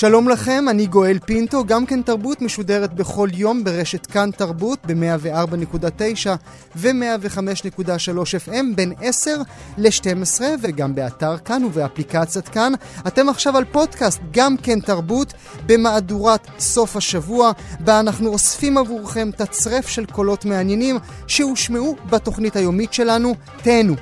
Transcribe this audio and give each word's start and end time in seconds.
שלום 0.00 0.28
לכם, 0.28 0.64
אני 0.70 0.86
גואל 0.86 1.18
פינטו, 1.26 1.64
גם 1.64 1.86
כן 1.86 2.02
תרבות 2.02 2.42
משודרת 2.42 2.94
בכל 2.94 3.28
יום 3.32 3.64
ברשת 3.64 4.06
כאן 4.06 4.30
תרבות 4.30 4.78
ב-104.9 4.86 6.28
ו-105.3 6.76 8.48
FM 8.48 8.64
בין 8.74 8.92
10 9.00 9.30
ל-12 9.78 10.40
וגם 10.62 10.94
באתר 10.94 11.38
כאן 11.38 11.64
ובאפליקציית 11.64 12.48
כאן. 12.48 12.72
אתם 13.06 13.28
עכשיו 13.28 13.56
על 13.56 13.64
פודקאסט 13.64 14.20
גם 14.30 14.56
כן 14.56 14.80
תרבות 14.80 15.32
במהדורת 15.66 16.46
סוף 16.58 16.96
השבוע, 16.96 17.52
בה 17.80 18.00
אנחנו 18.00 18.28
אוספים 18.28 18.78
עבורכם 18.78 19.30
תצרף 19.36 19.88
של 19.88 20.06
קולות 20.06 20.44
מעניינים 20.44 20.98
שהושמעו 21.26 21.96
בתוכנית 22.10 22.56
היומית 22.56 22.92
שלנו. 22.92 23.34
תהנו. 23.62 23.94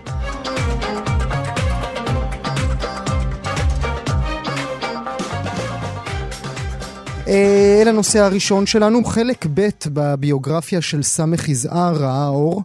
אל 7.28 7.88
הנושא 7.88 8.18
הראשון 8.18 8.66
שלנו, 8.66 9.04
חלק 9.04 9.46
ב' 9.54 9.68
בביוגרפיה 9.92 10.80
של 10.80 11.02
סמך 11.02 11.48
יזהר 11.48 11.94
ראה 11.94 12.28
אור. 12.28 12.62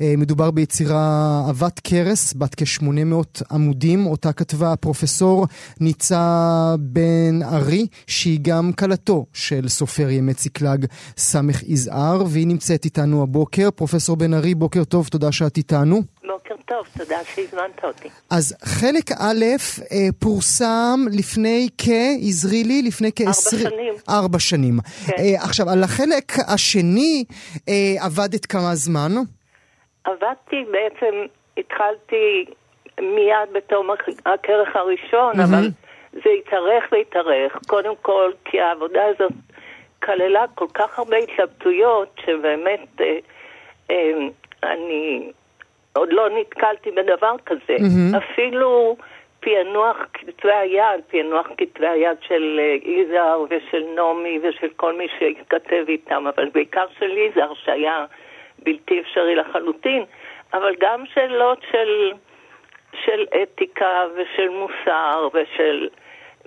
אה, 0.00 0.14
מדובר 0.18 0.50
ביצירה 0.50 1.44
עבת 1.48 1.80
כרס, 1.84 2.34
בת 2.36 2.54
כ-800 2.54 3.44
עמודים, 3.50 4.06
אותה 4.06 4.32
כתבה 4.32 4.72
הפרופסור 4.72 5.46
ניצה 5.80 6.74
בן 6.78 7.42
ארי, 7.42 7.86
שהיא 8.06 8.38
גם 8.42 8.72
כלתו 8.72 9.26
של 9.32 9.68
סופר 9.68 10.10
ימי 10.10 10.34
ציקלג 10.34 10.86
סמך 11.16 11.62
יזהר, 11.66 12.24
והיא 12.28 12.46
נמצאת 12.46 12.84
איתנו 12.84 13.22
הבוקר. 13.22 13.68
פרופסור 13.70 14.16
בן 14.16 14.34
ארי, 14.34 14.54
בוקר 14.54 14.84
טוב, 14.84 15.08
תודה 15.08 15.32
שאת 15.32 15.56
איתנו. 15.56 16.13
בוקר 16.48 16.62
טוב, 16.64 16.86
תודה 16.98 17.24
שהזמנת 17.24 17.84
אותי. 17.84 18.08
אז 18.30 18.56
חלק 18.64 19.10
א' 19.20 19.44
אה, 19.92 20.12
פורסם 20.20 21.00
לפני 21.18 21.68
כ... 21.78 21.88
עזרי 22.28 22.64
לי, 22.64 22.82
לפני 22.82 23.10
כ... 23.16 23.20
ארבע 23.20 23.70
שנים. 23.70 23.94
ארבע 24.08 24.38
שנים. 24.38 24.74
כן. 25.06 25.12
אה, 25.18 25.44
עכשיו, 25.44 25.66
על 25.70 25.82
החלק 25.82 26.32
השני 26.54 27.24
אה, 27.68 28.04
עבדת 28.06 28.46
כמה 28.46 28.74
זמן? 28.74 29.12
עבדתי 30.04 30.64
בעצם, 30.70 31.14
התחלתי 31.56 32.44
מיד 33.00 33.48
בתום 33.52 33.90
הכרך 34.26 34.76
הראשון, 34.76 35.40
אבל 35.40 35.68
זה 36.12 36.30
התארך 36.38 36.84
והתארך. 36.92 37.58
קודם 37.66 37.94
כל, 38.02 38.30
כי 38.44 38.60
העבודה 38.60 39.02
הזאת 39.14 39.32
כללה 40.02 40.44
כל 40.54 40.66
כך 40.74 40.98
הרבה 40.98 41.16
התלבטויות, 41.16 42.20
שבאמת 42.26 43.00
אה, 43.00 43.18
אה, 43.90 44.12
אני 44.62 45.30
עוד 45.96 46.12
לא 46.12 46.28
נתקלתי 46.30 46.90
בדבר 46.90 47.34
כזה. 47.46 47.76
אפילו 48.16 48.96
פענוח 49.40 49.96
כתבי 50.12 50.52
היד, 50.52 51.00
פענוח 51.08 51.46
כתבי 51.58 51.86
היד 51.86 52.16
של 52.20 52.60
אה, 52.62 52.90
יזהר 52.90 53.44
ושל 53.50 53.84
נעמי 53.96 54.38
ושל 54.42 54.68
כל 54.76 54.98
מי 54.98 55.06
שהתכתב 55.18 55.84
איתם, 55.88 56.26
אבל 56.34 56.48
בעיקר 56.54 56.84
של 56.98 57.10
יזהר 57.18 57.54
שהיה 57.54 58.04
בלתי 58.58 59.00
אפשרי 59.00 59.34
לחלוטין, 59.34 60.04
אבל 60.54 60.74
גם 60.80 61.06
שאלות 61.14 61.58
של, 61.70 62.12
של 63.04 63.24
אתיקה 63.42 64.04
ושל 64.16 64.48
מוסר 64.48 65.28
ושל 65.34 65.88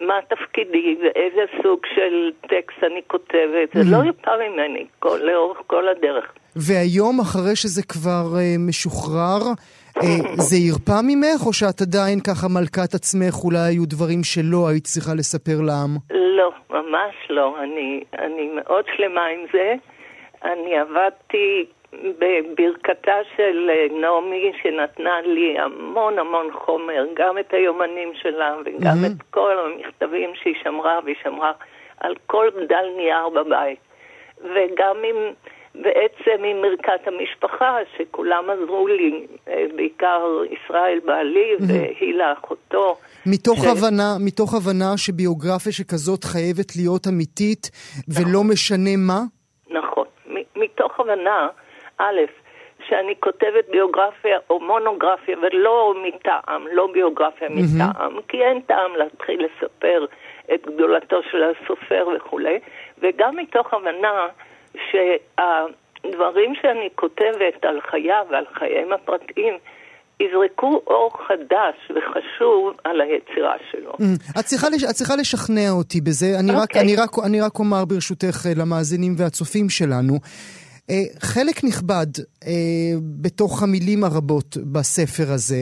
מה 0.02 0.14
תפקידי 0.30 0.98
ואיזה 1.02 1.42
סוג 1.64 1.80
של 1.96 2.32
טקסט 2.42 2.84
אני 2.84 3.02
כותבת, 3.08 3.70
זה 3.74 3.82
לא 3.92 4.10
יפה 4.10 4.32
ממני 4.50 4.86
כל, 5.00 5.20
לאורך 5.24 5.58
כל 5.68 5.88
הדרך. 5.88 6.26
והיום, 6.56 7.20
אחרי 7.20 7.56
שזה 7.56 7.84
כבר 7.84 8.26
אה, 8.38 8.56
משוחרר, 8.60 9.42
אה, 9.98 10.34
זה 10.36 10.58
ירפא 10.58 11.00
ממך, 11.04 11.46
או 11.46 11.54
שאת 11.54 11.82
עדיין 11.82 12.20
ככה 12.20 12.48
מלכת 12.48 12.94
עצמך, 12.94 13.36
אולי 13.44 13.60
היו 13.60 13.86
דברים 13.86 14.24
שלא 14.24 14.68
היית 14.68 14.84
צריכה 14.84 15.14
לספר 15.14 15.62
לעם? 15.62 15.94
לא, 16.12 16.52
ממש 16.70 17.16
לא. 17.30 17.56
אני, 17.64 18.04
אני 18.20 18.50
מאוד 18.56 18.86
שלמה 18.96 19.26
עם 19.26 19.46
זה. 19.54 19.76
אני 20.44 20.78
עבדתי 20.78 21.66
בברכתה 22.04 23.16
של 23.36 23.70
אה, 23.70 24.00
נעמי, 24.02 24.52
שנתנה 24.64 25.22
לי 25.22 25.60
המון 25.60 26.20
המון 26.20 26.48
חומר, 26.54 27.06
גם 27.16 27.38
את 27.38 27.54
היומנים 27.54 28.12
שלה 28.22 28.56
וגם 28.66 28.98
את 29.06 29.22
כל 29.30 29.56
המכתבים 29.60 30.30
שהיא 30.36 30.56
שמרה, 30.64 31.00
והיא 31.04 31.16
שמרה 31.24 31.52
על 32.00 32.16
כל 32.26 32.48
בדל 32.56 32.86
נייר 32.98 33.30
בבית. 33.30 33.80
וגם 34.42 34.96
עם, 35.10 35.16
בעצם 35.76 36.44
עם 36.44 36.62
מרכת 36.62 37.08
המשפחה, 37.08 37.78
שכולם 37.98 38.44
עזרו 38.50 38.88
לי, 38.88 39.28
אה, 39.48 39.66
בעיקר 39.76 40.22
ישראל 40.52 41.00
בעלי 41.06 41.56
והילה 41.68 42.34
אחותו. 42.34 42.98
מתוך, 43.26 43.58
ש- 43.64 43.68
הבנה, 43.68 44.16
מתוך 44.26 44.54
הבנה 44.54 44.98
שביוגרפיה 44.98 45.72
שכזאת 45.72 46.24
חייבת 46.24 46.76
להיות 46.76 47.08
אמיתית, 47.08 47.70
ולא 48.08 48.44
משנה 48.44 48.96
מה? 48.98 49.20
נכון. 49.70 50.06
מתוך 50.56 51.00
הבנה, 51.00 51.48
א', 51.98 52.22
שאני 52.88 53.14
כותבת 53.20 53.66
ביוגרפיה 53.72 54.38
או 54.50 54.60
מונוגרפיה 54.60 55.38
ולא 55.38 55.94
מטעם, 56.08 56.68
לא 56.72 56.90
ביוגרפיה 56.94 57.50
מטעם, 57.50 58.22
כי 58.28 58.38
אין 58.44 58.62
טעם 58.62 58.96
להתחיל 58.96 59.46
לספר 59.46 60.06
את 60.54 60.68
גדולתו 60.68 61.20
של 61.32 61.44
הסופר 61.44 62.08
וכולי, 62.16 62.60
וגם 63.00 63.36
מתוך 63.36 63.74
הבנה 63.74 64.28
שהדברים 64.92 66.56
שאני 66.62 66.90
כותבת 66.96 67.66
על 67.66 67.82
חייו 67.82 68.26
ועל 68.30 68.46
חייהם 68.54 68.94
הפרטיים 68.94 69.58
יזרקו 70.20 70.82
אור 70.88 71.12
חדש 71.28 71.76
וחשוב 71.90 72.78
על 72.84 73.02
היצירה 73.02 73.54
שלו. 73.72 73.94
את 74.40 74.46
צריכה, 74.46 74.68
לש... 74.70 74.84
את 74.84 74.90
צריכה 74.90 75.16
לשכנע 75.16 75.70
אותי 75.70 76.02
בזה. 76.02 76.26
אני, 76.40 76.52
רק, 76.52 76.62
אוקיי. 76.62 76.82
אני, 76.82 76.96
רק, 76.96 77.10
אני 77.26 77.42
רק 77.42 77.60
אומר 77.60 77.86
ברשותך 77.86 78.46
אה, 78.46 78.52
למאזינים 78.56 79.16
והצופים 79.18 79.70
שלנו. 79.70 80.14
אה, 80.90 80.96
חלק 81.20 81.64
נכבד 81.64 82.12
אה, 82.48 82.52
בתוך 83.22 83.64
המילים 83.64 84.04
הרבות 84.04 84.58
בספר 84.74 85.28
הזה 85.34 85.62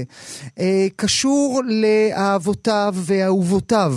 אה, 0.59 0.85
קשור 0.95 1.61
לאהבותיו 1.81 2.93
ואהובותיו 3.07 3.91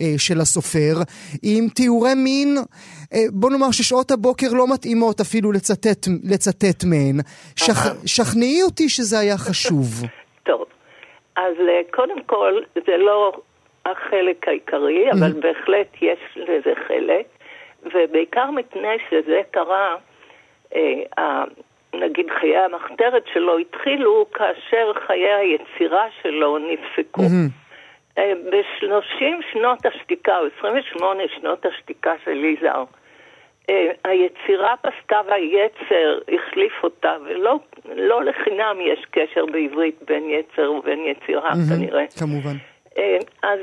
אה, 0.00 0.06
של 0.18 0.40
הסופר, 0.40 0.94
עם 1.42 1.68
תיאורי 1.74 2.14
מין, 2.14 2.56
בוא 3.32 3.50
נאמר 3.50 3.70
ששעות 3.70 4.10
הבוקר 4.10 4.46
לא 4.52 4.64
מתאימות 4.74 5.20
אפילו 5.20 5.52
לצטט, 5.52 6.06
לצטט 6.32 6.84
מהן. 6.90 7.16
שכ... 7.56 7.80
שכנעי 8.06 8.62
אותי 8.62 8.88
שזה 8.88 9.18
היה 9.18 9.36
חשוב. 9.38 9.86
טוב, 10.48 10.64
אז 11.36 11.54
קודם 11.90 12.22
כל, 12.26 12.52
זה 12.74 12.96
לא 12.96 13.32
החלק 13.86 14.48
העיקרי, 14.48 15.10
אבל 15.12 15.32
בהחלט 15.32 15.90
יש 16.02 16.20
לזה 16.36 16.72
חלק, 16.88 17.26
ובעיקר 17.94 18.50
מפני 18.50 18.96
שזה 19.10 19.40
קרה, 19.50 19.96
נגיד 21.94 22.26
חיי 22.40 22.56
המחתרת 22.56 23.24
שלו 23.32 23.58
התחילו 23.58 24.26
כאשר 24.32 24.92
חיי 25.06 25.34
היצירה 25.34 26.06
שלו 26.22 26.58
נפסקו. 26.58 27.22
אה, 28.18 28.32
בשלושים 28.50 29.40
שנות 29.52 29.86
השתיקה, 29.86 30.38
או 30.38 30.46
28 30.58 31.22
שנות 31.40 31.66
השתיקה 31.66 32.12
של 32.24 32.44
יזהר, 32.44 32.84
אה, 33.70 33.90
היצירה 34.04 34.74
פסקה 34.76 35.20
והיצר 35.26 36.18
החליף 36.34 36.72
אותה, 36.82 37.16
ולא 37.24 37.58
לא 37.94 38.24
לחינם 38.24 38.76
יש 38.80 39.04
קשר 39.10 39.46
בעברית 39.46 39.96
בין 40.06 40.30
יצר 40.30 40.72
ובין 40.72 40.98
יצירה 41.04 41.50
כנראה. 41.70 42.04
כמובן. 42.18 42.56
אה, 42.98 43.18
אז 43.42 43.60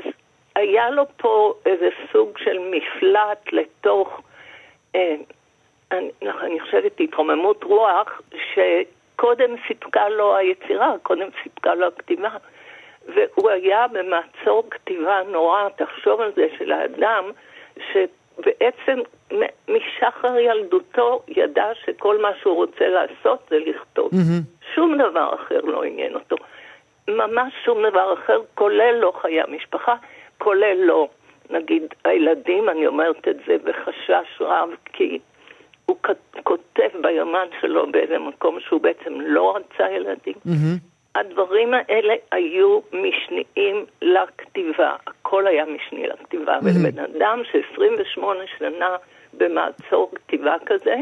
היה 0.56 0.90
לו 0.90 1.04
פה 1.16 1.54
איזה 1.66 1.88
סוג 2.12 2.38
של 2.38 2.58
מפלט 2.58 3.52
לתוך, 3.52 4.20
אה, 4.94 5.14
אני, 5.92 6.10
אני 6.22 6.60
חושבת, 6.60 7.00
התרוממות 7.00 7.64
רוח, 7.64 8.22
שקודם 8.54 9.54
סיפקה 9.68 10.08
לו 10.08 10.36
היצירה, 10.36 10.92
קודם 11.02 11.28
סיפקה 11.42 11.74
לו 11.74 11.86
הכתיבה. 11.86 12.28
והוא 13.06 13.50
היה 13.50 13.86
במעצור 13.88 14.64
כתיבה 14.70 15.20
נורא, 15.32 15.68
תחשוב 15.76 16.20
על 16.20 16.32
זה, 16.36 16.46
של 16.58 16.72
האדם, 16.72 17.24
שבעצם 17.92 18.98
משחר 19.68 20.38
ילדותו 20.38 21.22
ידע 21.28 21.66
שכל 21.84 22.22
מה 22.22 22.30
שהוא 22.42 22.54
רוצה 22.54 22.88
לעשות 22.88 23.38
זה 23.50 23.58
לכתוב. 23.58 24.10
שום 24.74 24.98
דבר 24.98 25.34
אחר 25.34 25.60
לא 25.60 25.82
עניין 25.84 26.14
אותו. 26.14 26.36
ממש 27.08 27.52
שום 27.64 27.86
דבר 27.90 28.14
אחר, 28.14 28.40
כולל 28.54 28.94
לא 29.00 29.12
חיי 29.22 29.40
המשפחה, 29.40 29.94
כולל 30.38 30.76
לא, 30.84 31.08
נגיד, 31.50 31.94
הילדים, 32.04 32.68
אני 32.68 32.86
אומרת 32.86 33.28
את 33.28 33.36
זה 33.46 33.56
בחשש 33.64 34.40
רב, 34.40 34.68
כי 34.92 35.18
הוא 35.86 35.96
כותב 36.42 36.88
ביומן 37.02 37.46
שלו 37.60 37.92
באיזה 37.92 38.18
מקום 38.18 38.60
שהוא 38.60 38.80
בעצם 38.80 39.20
לא 39.20 39.56
רצה 39.56 39.90
ילדים. 39.90 40.34
Mm-hmm. 40.46 40.94
הדברים 41.14 41.74
האלה 41.74 42.14
היו 42.32 42.80
משניים 42.92 43.84
לכתיבה, 44.02 44.96
הכל 45.06 45.46
היה 45.46 45.64
משני 45.64 46.06
לכתיבה, 46.06 46.58
mm-hmm. 46.58 46.64
ולבן 46.64 46.98
אדם 46.98 47.42
ש-28 47.52 48.24
שנה 48.58 48.96
במעצור 49.32 50.10
כתיבה 50.14 50.56
כזה, 50.66 50.96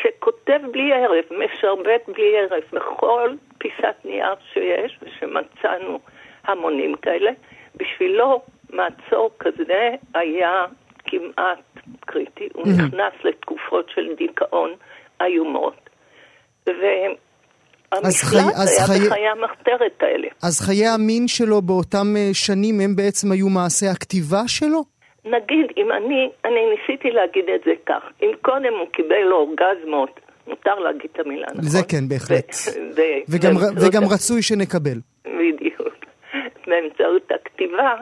שכותב 0.00 0.60
בלי 0.72 0.92
הרף, 0.92 1.24
משרבט 1.30 2.08
בלי 2.08 2.38
הרף 2.38 2.74
בכל 2.74 3.30
פיסת 3.58 3.94
נייר 4.04 4.34
שיש, 4.52 4.98
ושמצאנו 5.02 5.98
המונים 6.44 6.94
כאלה, 6.94 7.30
בשבילו 7.76 8.42
מעצור 8.70 9.30
כזה 9.38 9.90
היה 10.14 10.64
כמעט 11.04 11.58
קריטי, 12.00 12.48
הוא 12.54 12.64
mm-hmm. 12.64 12.82
נכנס 12.86 13.12
לתקופות 13.72 13.90
של 13.94 14.14
דיכאון 14.18 14.70
איומות. 15.22 15.90
והמפלט 16.66 18.54
היה 18.56 18.86
חי... 18.86 19.06
בחיי 19.06 19.28
המחתרת 19.28 20.02
האלה. 20.02 20.28
אז 20.42 20.60
חיי 20.60 20.86
המין 20.86 21.28
שלו 21.28 21.62
באותם 21.62 22.06
אה, 22.16 22.28
שנים 22.32 22.80
הם 22.80 22.96
בעצם 22.96 23.32
היו 23.32 23.48
מעשה 23.48 23.86
הכתיבה 23.90 24.42
שלו? 24.46 24.82
נגיד, 25.24 25.66
אם 25.76 25.92
אני, 25.92 26.30
אני 26.44 26.60
ניסיתי 26.70 27.10
להגיד 27.10 27.44
את 27.54 27.60
זה 27.64 27.72
כך, 27.86 28.02
אם 28.22 28.30
קודם 28.42 28.72
הוא 28.80 28.88
קיבל 28.92 29.32
אורגזמות, 29.32 30.20
מותר 30.46 30.74
להגיד 30.74 31.10
את 31.12 31.26
המילה, 31.26 31.46
נכון? 31.50 31.62
זה 31.62 31.78
כן, 31.88 32.08
בהחלט. 32.08 32.50
ו- 32.50 32.80
ו- 32.96 33.20
וגם, 33.28 33.52
וגם 33.82 34.02
רצוי 34.12 34.42
שנקבל. 34.42 34.98
בדיוק. 35.24 35.94
באמצעות 36.66 37.30
הכתיבה, 37.34 37.94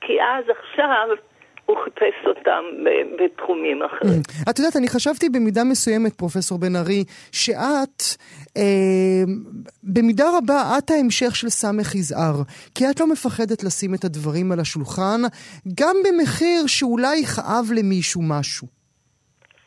כי 0.00 0.12
אז 0.22 0.44
עכשיו 0.48 1.08
הוא 1.72 1.84
חיפש 1.84 2.26
אותם 2.26 2.62
בתחומים 3.18 3.82
אחרים. 3.82 4.20
Mm. 4.28 4.50
את 4.50 4.58
יודעת, 4.58 4.76
אני 4.76 4.88
חשבתי 4.88 5.28
במידה 5.28 5.64
מסוימת, 5.64 6.12
פרופסור 6.12 6.58
בן 6.58 6.76
ארי, 6.76 7.04
שאת, 7.32 8.00
אה, 8.56 9.22
במידה 9.82 10.24
רבה, 10.38 10.60
את 10.78 10.90
ההמשך 10.90 11.36
של 11.36 11.48
סמך 11.48 11.94
יזהר. 11.94 12.36
כי 12.74 12.84
את 12.90 13.00
לא 13.00 13.06
מפחדת 13.12 13.64
לשים 13.64 13.94
את 13.94 14.04
הדברים 14.04 14.52
על 14.52 14.60
השולחן, 14.60 15.20
גם 15.80 15.96
במחיר 16.04 16.66
שאולי 16.66 17.16
יכאב 17.16 17.64
למישהו 17.78 18.22
משהו. 18.22 18.66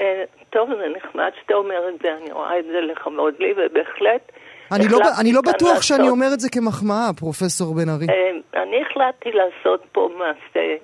אה, 0.01 0.23
טוב, 0.49 0.69
זה 0.69 0.87
נחמד 0.97 1.31
שאתה 1.41 1.53
אומר 1.53 1.81
את 1.89 1.99
זה, 2.03 2.09
אני 2.21 2.31
רואה 2.31 2.59
את 2.59 2.65
זה 2.65 2.81
לכבוד 2.81 3.33
לי, 3.39 3.51
ובהחלט... 3.51 4.31
אני 4.71 4.85
לא, 4.91 4.99
אני 5.21 5.33
לא 5.33 5.41
בטוח 5.41 5.69
לעשות... 5.69 5.83
שאני 5.83 6.09
אומר 6.09 6.27
את 6.33 6.39
זה 6.39 6.49
כמחמאה, 6.49 7.09
פרופסור 7.19 7.75
בן 7.75 7.89
ארי. 7.89 8.07
אה, 8.09 8.61
אני 8.63 8.81
החלטתי 8.81 9.29
לעשות 9.31 9.81
פה 9.91 10.09
מעשה 10.17 10.75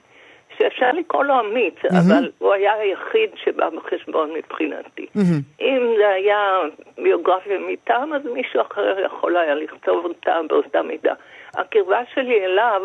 שאפשר 0.61 0.91
לקרוא 0.91 1.23
לו 1.23 1.39
אמיץ, 1.39 1.75
mm-hmm. 1.75 1.95
אבל 2.07 2.31
הוא 2.37 2.53
היה 2.53 2.73
היחיד 2.73 3.29
שבא 3.35 3.69
בחשבון 3.69 4.33
מבחינתי. 4.33 5.07
Mm-hmm. 5.15 5.61
אם 5.61 5.93
זה 5.97 6.09
היה 6.09 6.59
ביוגרפיה 6.97 7.59
מטעם, 7.59 8.13
אז 8.13 8.21
מישהו 8.25 8.61
אחר 8.61 8.95
יכול 9.05 9.37
היה 9.37 9.55
לכתוב 9.55 10.05
אותה 10.05 10.39
באותה 10.49 10.81
מידה. 10.81 11.13
הקרבה 11.53 12.01
שלי 12.13 12.45
אליו, 12.45 12.81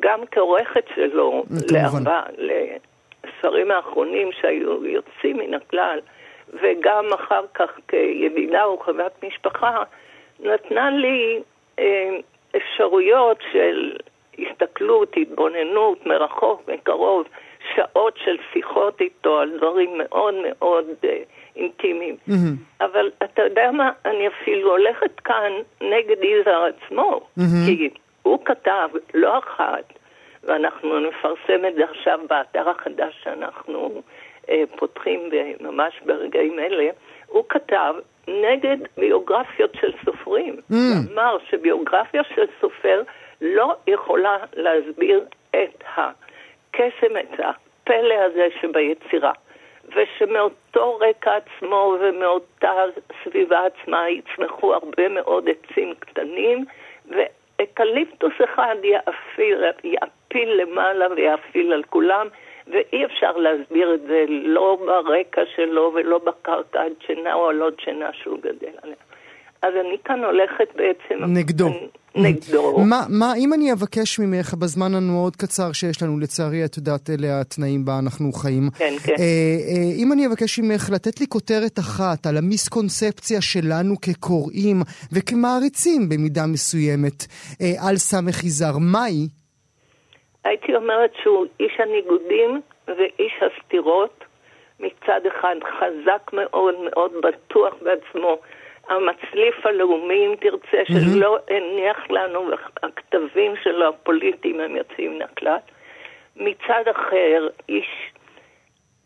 גם 0.00 0.20
כעורכת 0.30 0.84
שלו, 0.94 1.44
לארבע, 1.72 2.22
לספרים 2.38 3.70
האחרונים 3.70 4.28
שהיו 4.40 4.86
יוצאים 4.86 5.36
מן 5.36 5.54
הכלל, 5.54 5.98
וגם 6.52 7.04
אחר 7.14 7.44
כך 7.54 7.70
כידידה 7.88 8.68
וחברת 8.68 9.24
משפחה, 9.24 9.82
נתנה 10.40 10.90
לי 10.90 11.40
אה, 11.78 12.10
אפשרויות 12.56 13.38
של 13.52 13.96
הסתכלות, 14.38 15.16
התבוננות 15.16 16.06
מרחוק, 16.06 16.62
מקרוב, 16.68 17.26
שעות 17.74 18.14
של 18.24 18.36
שיחות 18.52 19.00
איתו 19.00 19.38
על 19.38 19.56
דברים 19.56 19.98
מאוד 19.98 20.34
מאוד 20.34 20.84
אה, 21.04 21.18
אינטימיים. 21.56 22.16
Mm-hmm. 22.28 22.84
אבל 22.84 23.10
אתה 23.24 23.42
יודע 23.42 23.70
מה, 23.70 23.90
אני 24.04 24.28
אפילו 24.28 24.70
הולכת 24.70 25.20
כאן 25.20 25.52
נגד 25.80 26.24
יזהר 26.24 26.64
עצמו, 26.64 27.20
mm-hmm. 27.38 27.66
כי 27.66 27.90
הוא 28.22 28.38
כתב 28.44 28.88
לא 29.14 29.38
אחת, 29.38 29.92
ואנחנו 30.44 31.00
נפרסם 31.00 31.64
את 31.68 31.74
זה 31.74 31.84
עכשיו 31.84 32.18
באתר 32.28 32.68
החדש 32.68 33.20
שאנחנו 33.24 34.02
אה, 34.48 34.62
פותחים 34.76 35.20
ממש 35.60 36.00
ברגעים 36.06 36.58
אלה, 36.58 36.90
הוא 37.26 37.44
כתב 37.48 37.94
נגד 38.28 38.76
ביוגרפיות 38.96 39.70
של 39.80 39.92
סופרים. 40.04 40.56
Mm. 40.72 40.74
אמר 41.12 41.36
שביוגרפיה 41.50 42.22
של 42.34 42.44
סופר 42.60 43.02
לא 43.44 43.76
יכולה 43.86 44.36
להסביר 44.52 45.24
את 45.50 45.84
הקסם, 45.96 47.16
את 47.16 47.40
הפלא 47.40 48.14
הזה 48.14 48.46
שביצירה. 48.60 49.32
ושמאותו 49.88 50.98
רקע 50.98 51.36
עצמו 51.36 51.96
ומאותה 52.00 52.72
סביבה 53.24 53.60
עצמה 53.66 54.08
יצמחו 54.08 54.74
הרבה 54.74 55.08
מאוד 55.08 55.48
עצים 55.48 55.94
קטנים, 55.98 56.64
ואקליפטוס 57.08 58.32
אחד 58.44 58.76
יאפיל, 58.82 59.64
יאפיל 59.84 60.62
למעלה 60.62 61.06
ויאפיל 61.16 61.72
על 61.72 61.82
כולם, 61.82 62.26
ואי 62.66 63.04
אפשר 63.04 63.36
להסביר 63.36 63.94
את 63.94 64.00
זה 64.00 64.24
לא 64.28 64.78
ברקע 64.86 65.42
שלו 65.56 65.92
ולא 65.94 66.18
בקרקע 66.18 66.82
הדשנה 66.82 67.34
או 67.34 67.50
הלא 67.50 67.70
דשנה 67.70 68.10
שהוא 68.12 68.38
גדל 68.38 68.72
עליה. 68.82 68.96
אז 69.62 69.74
אני 69.76 69.96
כאן 70.04 70.24
הולכת 70.24 70.68
בעצם... 70.76 71.24
נגדו. 71.24 71.66
אני, 71.66 71.88
נגדו. 72.16 72.78
מה, 72.78 73.00
מה, 73.08 73.32
אם 73.36 73.54
אני 73.54 73.72
אבקש 73.72 74.18
ממך 74.18 74.54
בזמן 74.54 74.94
המאוד 74.94 75.36
קצר 75.36 75.72
שיש 75.72 76.02
לנו, 76.02 76.18
לצערי, 76.18 76.64
את 76.64 76.76
יודעת, 76.76 77.10
אלה 77.10 77.40
התנאים 77.40 77.84
בה 77.84 77.92
אנחנו 78.04 78.32
חיים. 78.32 78.70
כן, 78.78 78.94
כן. 79.04 79.12
אה, 79.12 79.24
אה, 79.68 80.02
אם 80.02 80.12
אני 80.12 80.26
אבקש 80.26 80.58
ממך 80.58 80.90
לתת 80.94 81.20
לי 81.20 81.26
כותרת 81.26 81.78
אחת 81.78 82.26
על 82.26 82.36
המיסקונספציה 82.36 83.40
שלנו 83.40 83.94
כקוראים 84.00 84.76
וכמעריצים 85.12 86.08
במידה 86.08 86.42
מסוימת 86.52 87.18
אה, 87.60 87.88
על 87.88 87.96
סמך 87.96 88.44
יזהר, 88.44 88.78
מהי? 88.78 89.28
הייתי 90.44 90.74
אומרת 90.74 91.10
שהוא 91.22 91.46
איש 91.60 91.72
הניגודים 91.78 92.60
ואיש 92.88 93.34
הסתירות. 93.46 94.24
מצד 94.80 95.20
אחד 95.28 95.56
חזק 95.78 96.32
מאוד, 96.32 96.74
מאוד 96.84 97.12
בטוח 97.22 97.74
בעצמו. 97.82 98.38
המצליף 98.88 99.66
הלאומי, 99.66 100.26
אם 100.26 100.34
תרצה, 100.40 100.82
mm-hmm. 100.82 101.14
שלא 101.14 101.38
הניח 101.50 102.10
לנו, 102.10 102.50
הכתבים 102.82 103.54
שלו 103.62 103.88
הפוליטיים 103.88 104.60
הם 104.60 104.76
יוצאים 104.76 105.14
מן 105.14 105.22
הכלל. 105.22 105.56
מצד 106.36 106.82
אחר, 106.90 107.48
איש, 107.68 108.12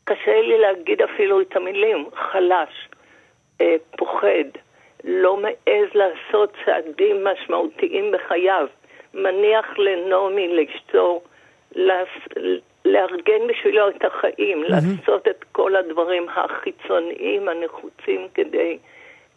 קשה 0.04 0.40
לי 0.40 0.58
להגיד 0.58 1.02
אפילו 1.02 1.40
את 1.40 1.56
המילים, 1.56 2.06
חלש, 2.14 2.88
אה, 3.60 3.76
פוחד, 3.96 4.48
לא 5.04 5.36
מעז 5.36 5.88
לעשות 5.94 6.52
צעדים 6.64 7.24
משמעותיים 7.24 8.12
בחייו, 8.12 8.66
מניח 9.14 9.78
לנעמי, 9.78 10.56
לאשתו, 10.56 11.22
לארגן 12.84 13.46
בשבילו 13.48 13.88
את 13.88 14.04
החיים, 14.04 14.64
mm-hmm. 14.64 14.70
לעשות 14.70 15.28
את 15.28 15.44
כל 15.52 15.76
הדברים 15.76 16.26
החיצוניים 16.28 17.48
הנחוצים 17.48 18.28
כדי... 18.34 18.78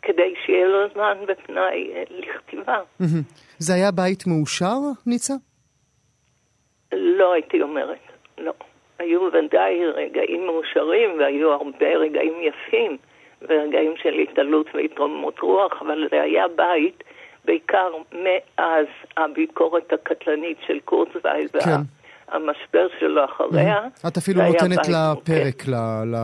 כדי 0.01 0.33
שיהיה 0.45 0.67
לו 0.67 0.89
זמן 0.93 1.17
ופנאי 1.27 1.91
אה, 1.93 2.03
לכתיבה. 2.09 2.77
זה 3.57 3.73
היה 3.73 3.91
בית 3.91 4.27
מאושר, 4.27 4.77
ניצה? 5.05 5.33
לא 6.91 7.33
הייתי 7.33 7.61
אומרת, 7.61 7.99
לא. 8.37 8.53
היו 8.99 9.21
ודאי 9.33 9.85
רגעים 9.85 10.45
מאושרים 10.45 11.19
והיו 11.19 11.51
הרבה 11.51 11.87
רגעים 11.95 12.33
יפים 12.41 12.97
ורגעים 13.41 13.93
של 13.97 14.13
התעלות 14.13 14.67
והתרוממות 14.73 15.39
רוח, 15.39 15.81
אבל 15.81 16.07
זה 16.11 16.21
היה 16.21 16.47
בית 16.47 17.03
בעיקר 17.45 17.91
מאז 18.11 18.85
הביקורת 19.17 19.93
הקטלנית 19.93 20.57
של 20.67 20.79
קורצווייל 20.85 21.47
כן. 21.47 21.81
המשבר 22.31 22.87
שלו 22.99 23.21
אחריה. 23.25 23.75
את 24.07 24.17
אפילו 24.17 24.43
נותנת 24.43 24.87
לה 24.87 25.13
פרק 25.23 25.61
כן. 25.61 25.71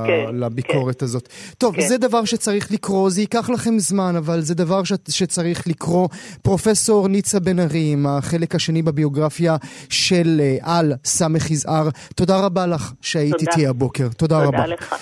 כן, 0.07 0.35
לביקורת 0.35 0.99
כן. 0.99 1.05
הזאת. 1.05 1.29
טוב, 1.57 1.81
זה 1.81 1.97
דבר 1.97 2.25
שצריך 2.25 2.71
לקרוא, 2.71 3.09
זה 3.09 3.21
ייקח 3.21 3.49
לכם 3.49 3.79
זמן, 3.79 4.15
אבל 4.15 4.41
זה 4.41 4.55
דבר 4.55 4.81
שצריך 5.09 5.67
לקרוא. 5.67 6.07
פרופסור 6.41 7.07
ניצה 7.07 7.39
בן 7.39 7.59
ארי, 7.59 7.89
עם 7.93 8.07
החלק 8.07 8.55
השני 8.55 8.81
בביוגרפיה 8.81 9.55
של 9.89 10.41
אה, 10.41 10.57
על 10.61 10.93
סמך 11.05 11.51
יזהר, 11.51 11.89
תודה 12.15 12.45
רבה 12.45 12.67
לך 12.67 12.91
שהיית 13.01 13.41
איתי 13.41 13.67
הבוקר. 13.67 14.07
תודה 14.17 14.37
רבה. 14.37 14.51
תודה 14.51 14.65
לך. 14.65 14.95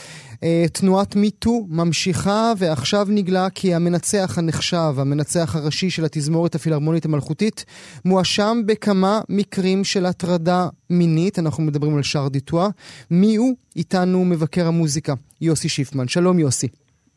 אה, 0.44 0.65
תנועת 0.74 1.15
מיטו 1.15 1.65
ממשיכה, 1.70 2.54
ועכשיו 2.58 3.06
נגלה 3.10 3.48
כי 3.56 3.74
המנצח 3.74 4.38
הנחשב, 4.38 4.94
המנצח 4.98 5.56
הראשי 5.56 5.89
של 5.89 6.06
התזמורת 6.06 6.56
הפילהרמונית 6.56 7.06
המלכותית, 7.06 7.65
מואשם 8.06 8.58
בכמה 8.65 9.20
מקרים 9.30 9.84
של 9.84 10.06
הטרדה 10.06 10.68
מינית, 10.89 11.39
אנחנו 11.39 11.63
מדברים 11.63 11.96
על 11.98 12.04
שארל 12.03 12.27
דוטואה. 12.27 12.67
מי 13.12 13.36
הוא? 13.36 13.56
איתנו 13.75 14.25
מבקר 14.25 14.68
המוזיקה, 14.68 15.13
יוסי 15.42 15.70
שיפמן. 15.70 16.08
שלום 16.08 16.39
יוסי. 16.39 16.68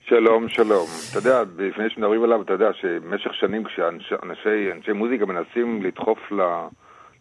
שלום, 0.09 0.49
שלום. 0.49 0.87
אתה 1.11 1.19
יודע, 1.19 1.43
לפני 1.59 1.91
שמדברים 1.91 2.23
עליו, 2.25 2.43
אתה 2.43 2.53
יודע 2.53 2.71
שבמשך 2.81 3.35
שנים 3.35 3.65
כשאנשי 3.65 4.93
מוזיקה 4.95 5.27
מנסים 5.27 5.83
לדחוף 5.83 6.19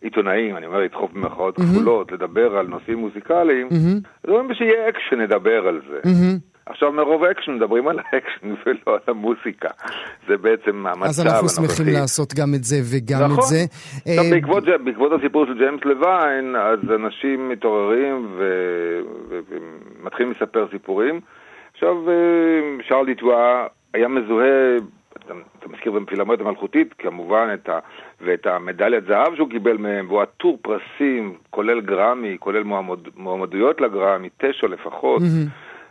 לעיתונאים, 0.01 0.57
אני 0.57 0.65
אומר 0.65 0.79
לדחוף 0.79 1.11
במרכאות 1.11 1.55
כפולות, 1.55 2.11
לדבר 2.11 2.57
על 2.57 2.67
נושאים 2.67 2.97
מוזיקליים, 2.97 3.67
אז 4.23 4.29
אומרים 4.29 4.53
שיהיה 4.53 4.89
אקשן, 4.89 5.21
נדבר 5.21 5.67
על 5.67 5.81
זה. 5.89 5.99
עכשיו 6.65 6.91
מרוב 6.91 7.23
אקשן 7.23 7.51
מדברים 7.55 7.87
על 7.87 7.99
האקשן 7.99 8.47
ולא 8.65 8.77
על 8.95 8.99
המוסיקה. 9.07 9.69
זה 10.27 10.37
בעצם 10.37 10.87
המצב 10.87 11.03
אז 11.03 11.25
אנחנו 11.27 11.49
שמחים 11.49 11.93
לעשות 11.93 12.33
גם 12.33 12.53
את 12.55 12.63
זה 12.63 12.75
וגם 12.91 13.19
נכון. 13.25 13.37
את 13.37 13.43
זה. 13.43 13.57
עכשיו 13.97 14.23
אה, 14.23 14.29
בעקבות, 14.31 14.63
זה- 14.65 14.77
בעקבות 14.83 15.11
הסיפור 15.19 15.45
של 15.45 15.57
ג'יימס 15.57 15.81
לוין, 15.85 16.55
אז 16.55 16.79
אנשים 16.95 17.49
מתעוררים 17.49 18.27
ו- 18.37 18.99
ו- 19.29 19.39
ומתחילים 20.01 20.31
לספר 20.31 20.67
סיפורים. 20.71 21.19
עכשיו 21.73 22.09
אה, 22.09 22.13
שרל 22.87 23.05
דיטואה 23.05 23.65
היה 23.93 24.07
מזוהה, 24.07 24.75
אתה, 25.59 25.69
מזכיר 25.69 25.91
בפילמט 25.91 26.39
המלכותית, 26.41 26.93
כמובן, 26.97 27.49
את 27.53 27.69
ה, 27.69 27.79
ואת 28.21 28.47
המדליית 28.47 29.03
זהב 29.07 29.35
שהוא 29.35 29.49
קיבל 29.49 29.77
מהם, 29.77 30.05
והוא 30.07 30.21
עטור 30.21 30.57
פרסים, 30.61 31.37
כולל 31.49 31.81
גרמי, 31.81 32.37
כולל 32.39 32.63
מועמד, 32.63 32.99
מועמדויות 33.15 33.81
לגרמי, 33.81 34.29
תשע 34.37 34.67
לפחות. 34.67 35.21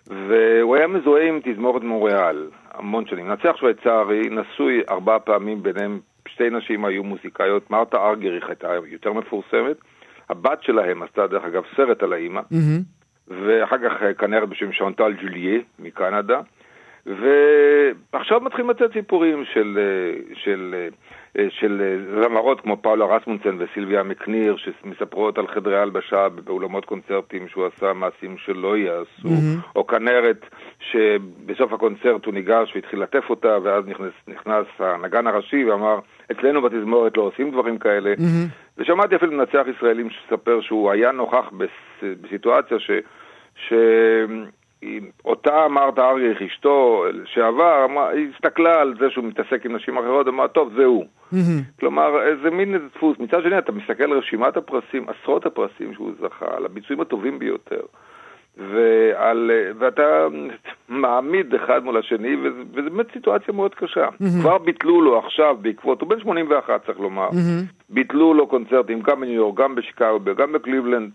והוא 0.06 0.76
היה 0.76 0.86
מזוהה 0.86 1.28
עם 1.28 1.40
תזמורת 1.44 1.82
מוריאל 1.82 2.48
המון 2.74 3.06
שנים. 3.06 3.28
נצח 3.28 3.56
שוויצרי, 3.56 4.22
נשוי 4.30 4.82
ארבע 4.90 5.18
פעמים, 5.18 5.62
ביניהם 5.62 6.00
שתי 6.28 6.50
נשים 6.50 6.84
היו 6.84 7.04
מוזיקאיות, 7.04 7.70
מרתה 7.70 8.08
ארגריך 8.08 8.48
הייתה 8.48 8.68
יותר 8.86 9.12
מפורסמת. 9.12 9.76
הבת 10.28 10.62
שלהם 10.62 11.02
עשתה 11.02 11.26
דרך 11.26 11.44
אגב 11.44 11.62
סרט 11.76 12.02
על 12.02 12.12
האימא, 12.12 12.40
מהמם. 12.50 12.80
ואחר 13.28 13.76
כך 13.78 14.02
אה, 14.02 14.14
כנראה 14.14 14.46
בשם 14.46 14.72
שונטל 14.72 15.12
ג'וליה 15.12 15.60
מקנדה. 15.78 16.40
ועכשיו 17.06 18.40
מתחילים 18.40 18.70
לצאת 18.70 18.92
סיפורים 18.92 19.44
של, 19.44 19.78
אה, 19.78 20.34
של, 20.34 20.74
אה, 21.38 21.46
של 21.50 21.82
אה, 21.82 22.22
זמרות 22.22 22.60
כמו 22.60 22.76
פאולה 22.76 23.04
רסמונסן 23.04 23.56
וסילביה 23.58 24.02
מקניר, 24.02 24.56
שמספרות 24.56 25.38
על 25.38 25.46
חדרי 25.46 25.78
הלבשה 25.78 26.28
באולמות 26.28 26.84
קונצרטים 26.84 27.48
שהוא 27.48 27.66
עשה 27.66 27.92
מעשים 27.92 28.36
שלא 28.38 28.76
ייעשו, 28.76 29.28
או 29.76 29.86
כנרת 29.86 30.46
שבסוף 30.80 31.72
הקונצרט 31.72 32.24
הוא 32.24 32.34
ניגש 32.34 32.72
והתחיל 32.74 33.02
לטף 33.02 33.30
אותה, 33.30 33.58
ואז 33.62 33.84
נכנס, 33.86 34.12
נכנס 34.28 34.66
הנגן 34.78 35.26
הראשי 35.26 35.64
ואמר, 35.64 35.98
אצלנו 36.32 36.62
בתזמורת 36.62 37.16
לא 37.16 37.22
עושים 37.22 37.50
דברים 37.50 37.78
כאלה. 37.78 38.14
ושמעתי 38.78 39.16
אפילו 39.16 39.32
מנצח 39.32 39.64
ישראלים 39.76 40.08
שספר 40.10 40.60
שהוא 40.60 40.90
היה 40.90 41.12
נוכח 41.12 41.50
בס, 41.52 42.04
בסיטואציה 42.20 42.78
ש... 42.78 42.90
ש... 43.68 43.72
אותה 45.24 45.68
מרתה 45.68 46.10
אריך, 46.10 46.42
אשתו 46.42 47.04
לשעבר, 47.12 47.84
אמרה- 47.84 48.08
היא 48.08 48.28
הסתכלה 48.34 48.80
על 48.80 48.94
זה 49.00 49.10
שהוא 49.10 49.24
מתעסק 49.24 49.66
עם 49.66 49.76
נשים 49.76 49.98
אחרות, 49.98 50.28
אמרה, 50.28 50.48
טוב, 50.48 50.72
זה 50.76 50.84
הוא. 50.84 51.04
כלומר, 51.80 52.22
איזה 52.22 52.50
מין 52.50 52.74
איזה 52.74 52.86
דפוס. 52.96 53.18
מצד 53.18 53.42
שני, 53.42 53.58
אתה 53.58 53.72
מסתכל 53.72 54.04
על 54.04 54.12
רשימת 54.18 54.56
הפרסים, 54.56 55.06
עשרות 55.08 55.46
הפרסים 55.46 55.94
שהוא 55.94 56.10
זכה, 56.20 56.46
על 56.56 56.64
הביצועים 56.64 57.00
הטובים 57.00 57.38
ביותר. 57.38 57.80
ועל, 58.58 59.50
ואתה 59.78 60.26
מעמיד 60.88 61.54
אחד 61.54 61.84
מול 61.84 61.96
השני, 61.96 62.36
וזה, 62.36 62.62
וזה 62.72 62.90
באמת 62.90 63.06
סיטואציה 63.12 63.54
מאוד 63.54 63.74
קשה. 63.74 64.06
כבר 64.40 64.58
ביטלו 64.58 65.00
לו 65.02 65.18
עכשיו, 65.18 65.56
בעקבות, 65.60 66.00
הוא 66.00 66.08
בן 66.08 66.20
81 66.20 66.86
צריך 66.86 67.00
לומר, 67.00 67.28
ביטלו 67.90 68.34
לו 68.34 68.46
קונצרטים 68.46 69.00
גם 69.00 69.20
בניו 69.20 69.34
יורק, 69.34 69.58
גם 69.58 69.74
בשיקגו, 69.74 70.18
גם 70.36 70.52
בקליבלנד, 70.52 71.10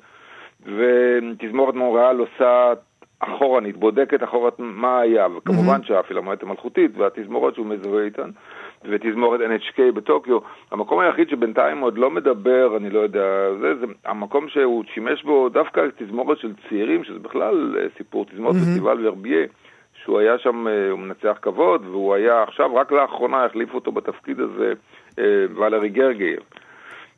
ותזמורת 0.66 1.76
מוריאל 1.76 2.18
עושה 2.18 2.74
אחורנית, 3.22 3.78
בודקת 3.78 4.24
אחורנית 4.24 4.54
מה 4.60 5.00
היה, 5.00 5.28
וכמובן 5.38 5.84
שהפילמונית 5.84 6.44
המלכותית 6.44 6.92
והתזמורות 6.98 7.56
שהוא 7.56 7.66
מזוהה 7.66 8.06
איתן, 8.06 8.30
ותזמורת 8.86 9.40
NHK 9.40 9.82
בטוקיו, 9.94 10.40
המקום 10.72 11.00
היחיד 11.00 11.30
שבינתיים 11.30 11.80
עוד 11.80 11.98
לא 11.98 12.12
מדבר, 12.12 12.78
אני 12.78 12.90
לא 12.90 13.00
יודע, 13.00 13.26
זה, 13.62 13.76
זה 13.76 13.86
המקום 14.06 14.48
שהוא 14.50 14.84
שימש 14.94 15.24
בו 15.24 15.50
דווקא 15.50 15.88
תזמורת 15.98 16.38
של 16.38 16.54
צעירים, 16.70 17.04
שזה 17.04 17.20
בכלל 17.20 17.78
אה, 17.78 17.88
סיפור, 17.98 18.26
תזמורת 18.26 18.56
פסטיבל 18.56 19.08
ורבייה, 19.08 19.48
שהוא 20.04 20.20
היה 20.20 20.38
שם, 20.38 20.68
אה, 20.68 20.90
הוא 20.90 21.00
מנצח 21.00 21.38
כבוד, 21.42 21.86
והוא 21.86 22.14
היה 22.14 22.44
עכשיו, 22.44 22.76
רק 22.76 22.92
לאחרונה 22.92 23.46
החליף 23.46 23.74
אותו 23.74 23.92
בתפקיד 23.92 24.40
הזה, 24.40 24.74
אה, 25.20 25.46
ולרי 25.56 25.90
גרגייב. 25.90 26.40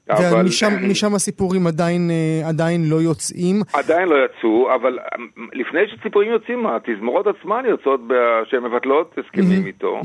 אבל- 0.10 0.46
ומשם 0.84 1.16
הסיפורים 1.16 1.68
עדיין, 1.68 2.10
אה, 2.12 2.50
עדיין 2.50 2.90
לא 2.90 2.96
יוצאים. 2.96 3.56
עדיין 3.74 4.10
לא 4.10 4.16
יצאו, 4.26 4.76
אבל 4.76 5.00
אמ, 5.18 5.28
לפני 5.54 5.80
שציפורים 5.88 6.32
יוצאים, 6.32 6.66
התזמורות 6.68 7.26
עצמן 7.28 7.64
יוצאות 7.70 8.02
שהן 8.50 8.64
מבטלות 8.64 9.16
הסכמים 9.26 9.66
איתו, 9.66 10.02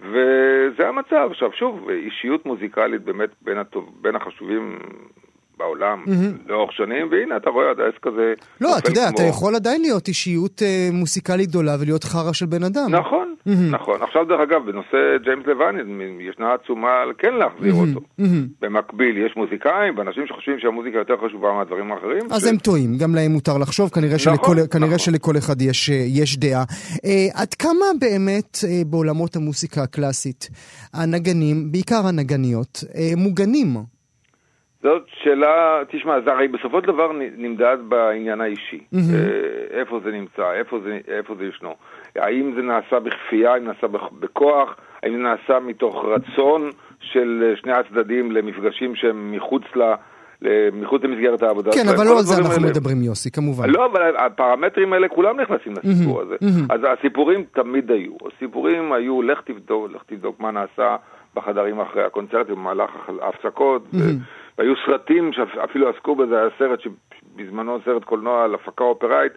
וזה 0.00 0.88
המצב. 0.88 1.28
עכשיו 1.30 1.48
שוב, 1.58 1.88
אישיות 1.90 2.46
מוזיקלית 2.46 3.02
באמת 3.04 3.30
בין, 3.42 3.58
הטוב, 3.58 3.84
בין 4.02 4.16
החשובים 4.16 4.78
בעולם 5.58 6.04
לאורך 6.48 6.72
שנים, 6.72 7.08
והנה 7.10 7.36
אתה 7.36 7.50
רואה, 7.50 7.66
העסק 7.66 8.06
הזה... 8.06 8.34
לא, 8.60 8.78
אתה 8.78 8.90
יודע, 8.90 9.06
כמו- 9.08 9.14
אתה 9.16 9.22
יכול 9.28 9.54
עדיין 9.54 9.80
להיות 9.80 10.08
אישיות 10.08 10.62
אה, 10.62 10.88
מוסיקלית 10.92 11.48
גדולה 11.48 11.76
ולהיות 11.80 12.04
חרא 12.04 12.32
של 12.32 12.46
בן 12.46 12.62
אדם. 12.64 12.86
נכון, 12.90 13.33
נכון. 13.46 14.02
עכשיו 14.02 14.24
דרך 14.24 14.40
אגב, 14.40 14.66
בנושא 14.66 15.16
ג'יימס 15.24 15.46
לוין, 15.46 16.00
ישנה 16.20 16.54
עצומה 16.54 17.00
על 17.02 17.12
כן 17.18 17.34
להחזיר 17.34 17.74
אותו. 17.74 18.00
במקביל, 18.60 19.26
יש 19.26 19.36
מוזיקאים 19.36 19.98
ואנשים 19.98 20.26
שחושבים 20.26 20.58
שהמוזיקה 20.58 20.98
יותר 20.98 21.14
חשובה 21.26 21.52
מהדברים 21.52 21.92
האחרים. 21.92 22.22
אז 22.30 22.46
הם 22.46 22.56
טועים, 22.56 22.98
גם 22.98 23.14
להם 23.14 23.30
מותר 23.32 23.58
לחשוב, 23.58 23.90
כנראה 23.90 24.18
שלכל, 24.18 24.34
נכון, 24.36 24.82
נכון. 25.14 25.36
אחד 25.36 25.62
יש, 25.62 25.90
אה, 25.90 25.94
יש 25.94 26.38
דעה. 26.38 26.64
אה, 27.04 27.42
עד 27.42 27.54
כמה 27.54 27.86
באמת 28.00 28.58
אה, 28.64 28.82
בעולמות 28.86 29.36
המוסיקה 29.36 29.82
הקלאסית 29.82 30.48
הנגנים, 30.94 31.72
בעיקר 31.72 32.02
הנגניות, 32.08 32.84
מוגנים? 33.16 33.68
זאת 34.84 35.06
שאלה, 35.22 35.82
תשמע, 35.88 36.20
זה 36.24 36.32
הרי 36.32 36.48
בסופו 36.48 36.80
של 36.80 36.86
דבר 36.86 37.12
נמדד 37.36 37.76
בעניין 37.88 38.40
האישי. 38.40 38.80
אה, 38.94 39.80
איפה 39.80 40.00
זה 40.04 40.10
נמצא, 40.10 40.52
איפה 40.52 40.80
זה, 40.84 40.98
איפה 41.08 41.34
זה 41.38 41.44
ישנו. 41.44 41.74
האם 42.16 42.52
זה 42.56 42.62
נעשה 42.62 43.00
בכפייה, 43.00 43.54
האם 43.54 43.64
נעשה 43.64 43.86
בכ- 43.86 44.12
בכוח, 44.20 44.74
האם 45.02 45.12
זה 45.12 45.18
נעשה 45.18 45.60
מתוך 45.66 46.04
רצון 46.04 46.70
של 47.00 47.44
אה, 47.50 47.56
שני 47.56 47.72
הצדדים 47.72 48.32
למפגשים 48.32 48.94
שהם 48.94 49.32
מחוץ 49.32 49.62
ל... 49.76 49.82
מחוץ 50.72 51.02
למסגרת 51.02 51.42
העבודה 51.42 51.70
כן. 51.72 51.88
אבל 51.96 52.04
לא 52.04 52.18
על 52.18 52.24
זה 52.24 52.34
אנחנו 52.38 52.52
האלה. 52.54 52.66
מדברים, 52.70 53.02
יוסי, 53.02 53.30
כמובן. 53.30 53.70
לא, 53.70 53.86
אבל 53.86 54.16
הפרמטרים 54.16 54.92
האלה 54.92 55.08
כולם 55.08 55.40
נכנסים 55.40 55.72
לסיפור 55.72 56.20
הזה. 56.20 56.36
אז 56.70 56.80
הסיפורים 56.98 57.44
תמיד 57.54 57.90
היו. 57.90 58.12
הסיפורים 58.36 58.92
היו, 58.92 59.22
לך 59.22 59.40
תבדוק, 59.44 59.90
לך 59.94 60.02
תבדוק 60.06 60.40
מה 60.40 60.50
נעשה 60.50 60.96
בחדרים 61.34 61.80
אחרי 61.80 62.04
הקונצרט 62.04 62.46
במהלך 62.46 62.90
ההפסקות. 63.22 63.84
והיו 64.58 64.74
סרטים 64.86 65.32
שאפילו 65.32 65.88
עסקו 65.88 66.14
בזה, 66.14 66.38
היה 66.38 66.48
סרט 66.58 66.80
שבזמנו 66.80 67.78
סרט 67.84 68.04
קולנוע 68.04 68.44
על 68.44 68.54
הפקה 68.54 68.84
אופראית, 68.84 69.32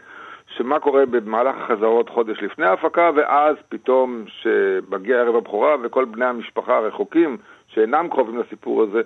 שמה 0.57 0.79
קורה 0.79 1.05
במהלך 1.05 1.55
החזרות 1.57 2.09
חודש 2.09 2.43
לפני 2.43 2.65
ההפקה, 2.65 3.11
ואז 3.15 3.55
פתאום 3.69 4.25
שמגיע 4.27 5.17
ערב 5.17 5.35
הבכורה 5.35 5.75
וכל 5.83 6.05
בני 6.05 6.25
המשפחה 6.25 6.77
הרחוקים, 6.77 7.37
שאינם 7.67 8.07
קרובים 8.09 8.39
לסיפור 8.39 8.83
הזה, 8.83 9.01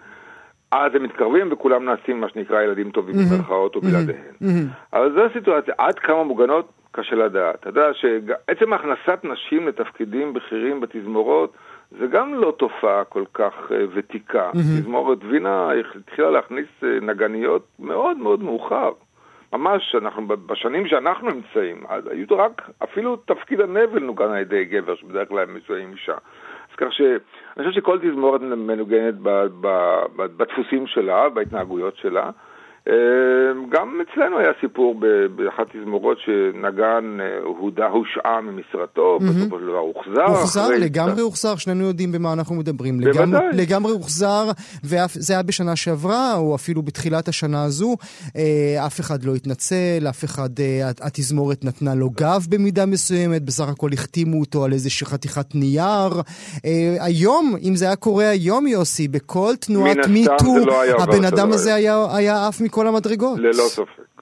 אז 0.71 0.95
הם 0.95 1.03
מתקרבים 1.03 1.47
וכולם 1.51 1.85
נעשים 1.85 2.21
מה 2.21 2.29
שנקרא 2.29 2.61
ילדים 2.61 2.91
טובים 2.91 3.15
במרכאות 3.15 3.75
או 3.75 3.81
בלעדיהן. 3.81 4.67
אבל 4.93 5.13
זו 5.13 5.25
הסיטואציה, 5.25 5.73
עד 5.77 5.99
כמה 5.99 6.23
מוגנות 6.23 6.69
קשה 6.91 7.15
לדעת. 7.15 7.55
אתה 7.59 7.69
יודע 7.69 7.93
שעצם 7.93 8.73
הכנסת 8.73 9.19
נשים 9.23 9.67
לתפקידים 9.67 10.33
בכירים 10.33 10.79
בתזמורות 10.79 11.53
זה 11.99 12.07
גם 12.07 12.33
לא 12.33 12.53
תופעה 12.57 13.03
כל 13.03 13.23
כך 13.33 13.53
uh, 13.69 13.73
ותיקה. 13.93 14.49
תזמורת 14.53 15.17
וינה 15.29 15.69
התחילה 15.99 16.29
להכניס 16.29 16.67
uh, 16.81 16.85
נגניות 17.01 17.67
מאוד 17.79 18.17
מאוד 18.17 18.43
מאוחר. 18.43 18.91
ממש, 19.53 19.95
אנחנו, 19.95 20.27
בשנים 20.27 20.87
שאנחנו 20.87 21.29
נמצאים, 21.29 21.83
היו 22.09 22.25
רק, 22.37 22.69
אפילו 22.83 23.15
תפקיד 23.15 23.61
הנבל 23.61 24.03
נוגן 24.03 24.29
על 24.29 24.37
ידי 24.37 24.65
גבר, 24.65 24.95
שבדרך 24.95 25.29
כלל 25.29 25.39
הם 25.39 25.55
מזוהים 25.55 25.87
עם 25.87 25.93
אישה. 25.93 26.15
אז 26.71 26.75
כך 26.77 26.93
שאני 26.93 27.17
חושב 27.57 27.71
שכל 27.71 27.99
תזמורת 27.99 28.41
מנוגנת 28.41 29.13
בדפוסים 30.25 30.87
שלה, 30.87 31.29
בהתנהגויות 31.29 31.97
שלה. 31.97 32.29
גם 33.71 34.01
אצלנו 34.01 34.37
היה 34.39 34.51
סיפור 34.61 34.99
באחת 35.35 35.65
תזמורות 35.75 36.17
שנגן 36.25 37.17
הודע, 37.43 37.85
הושעה 37.85 38.41
ממשרתו, 38.41 39.19
בסופו 39.21 39.59
של 39.59 39.65
דבר 39.65 39.77
הוחזר. 39.77 40.25
הוחזר, 40.25 40.67
לגמרי 40.67 41.21
הוחזר, 41.21 41.55
שנינו 41.55 41.83
יודעים 41.83 42.11
במה 42.11 42.33
אנחנו 42.33 42.55
מדברים. 42.55 42.97
בוודאי. 42.97 43.47
לגמרי 43.53 43.91
הוחזר, 43.91 44.51
וזה 44.83 45.33
היה 45.33 45.43
בשנה 45.43 45.75
שעברה, 45.75 46.35
או 46.35 46.55
אפילו 46.55 46.81
בתחילת 46.81 47.27
השנה 47.27 47.63
הזו. 47.63 47.95
אף 48.85 48.99
אחד 48.99 49.23
לא 49.23 49.35
התנצל, 49.35 50.05
אף 50.09 50.23
אחד, 50.23 50.49
התזמורת 51.01 51.65
נתנה 51.65 51.95
לו 51.95 52.09
גב 52.09 52.45
במידה 52.49 52.85
מסוימת, 52.85 53.41
בסך 53.41 53.69
הכל 53.69 53.89
החתימו 53.93 54.39
אותו 54.39 54.65
על 54.65 54.73
איזושהי 54.73 55.07
חתיכת 55.07 55.55
נייר. 55.55 56.21
היום, 56.99 57.55
אם 57.63 57.75
זה 57.75 57.85
היה 57.85 57.95
קורה 57.95 58.29
היום, 58.29 58.67
יוסי, 58.67 59.07
בכל 59.07 59.53
תנועת 59.59 59.97
מיטו, 60.09 60.57
לא 60.65 61.03
הבן 61.03 61.25
אדם 61.25 61.51
הזה 61.51 61.75
היה, 61.75 62.47
עף 62.47 62.61
מכל 62.71 62.87
המדרגות. 62.87 63.39
ללא 63.39 63.53
ספק. 63.53 64.21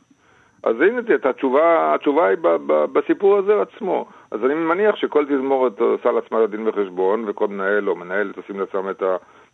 אז 0.63 0.75
הנה, 0.81 0.99
את 1.15 1.25
התשובה, 1.25 1.95
התשובה 1.95 2.27
היא 2.27 2.37
ב, 2.41 2.47
ב, 2.47 2.85
בסיפור 2.93 3.37
הזה 3.37 3.53
עצמו. 3.61 4.05
אז 4.31 4.39
אני 4.45 4.53
מניח 4.53 4.95
שכל 4.95 5.25
תזמורת 5.25 5.79
עושה 5.79 6.11
לעצמה 6.11 6.47
דין 6.47 6.67
וחשבון, 6.67 7.25
וכל 7.27 7.47
מנהל 7.47 7.89
או 7.89 7.95
מנהלת 7.95 8.37
עושים 8.37 8.59
לעצמם 8.59 8.89
את 8.89 9.03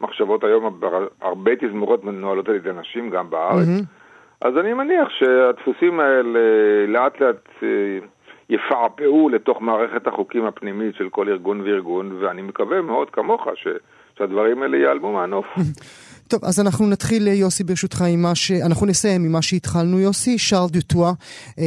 המחשבות 0.01 0.43
היום, 0.43 0.79
הרבה 1.21 1.51
תזמורות 1.55 2.03
מנוהלות 2.03 2.49
על 2.49 2.55
ידי 2.55 2.69
נשים 2.79 3.09
גם 3.09 3.29
בארץ. 3.29 3.67
Mm-hmm. 3.67 4.47
אז 4.47 4.57
אני 4.57 4.73
מניח 4.73 5.09
שהדפוסים 5.09 5.99
האלה 5.99 6.39
לאט 6.87 7.21
לאט 7.21 7.49
אה, 7.63 7.67
יפעפעו 8.49 9.29
לתוך 9.29 9.61
מערכת 9.61 10.07
החוקים 10.07 10.45
הפנימית 10.45 10.95
של 10.95 11.09
כל 11.09 11.29
ארגון 11.29 11.61
וארגון, 11.61 12.17
ואני 12.19 12.41
מקווה 12.41 12.81
מאוד 12.81 13.09
כמוך 13.09 13.47
ש... 13.55 13.67
שהדברים 14.17 14.61
האלה 14.61 14.77
ייעלמו 14.77 15.13
מהנוף. 15.13 15.45
טוב, 16.27 16.45
אז 16.45 16.59
אנחנו 16.59 16.87
נתחיל, 16.87 17.27
יוסי, 17.27 17.63
ברשותך, 17.63 18.01
עם 18.01 18.21
מה 18.21 18.35
ש... 18.35 18.51
אנחנו 18.51 18.85
נסיים 18.85 19.25
עם 19.25 19.31
מה 19.31 19.41
שהתחלנו, 19.41 19.99
יוסי. 19.99 20.37
שרל 20.37 20.67
דוטואה, 20.69 21.11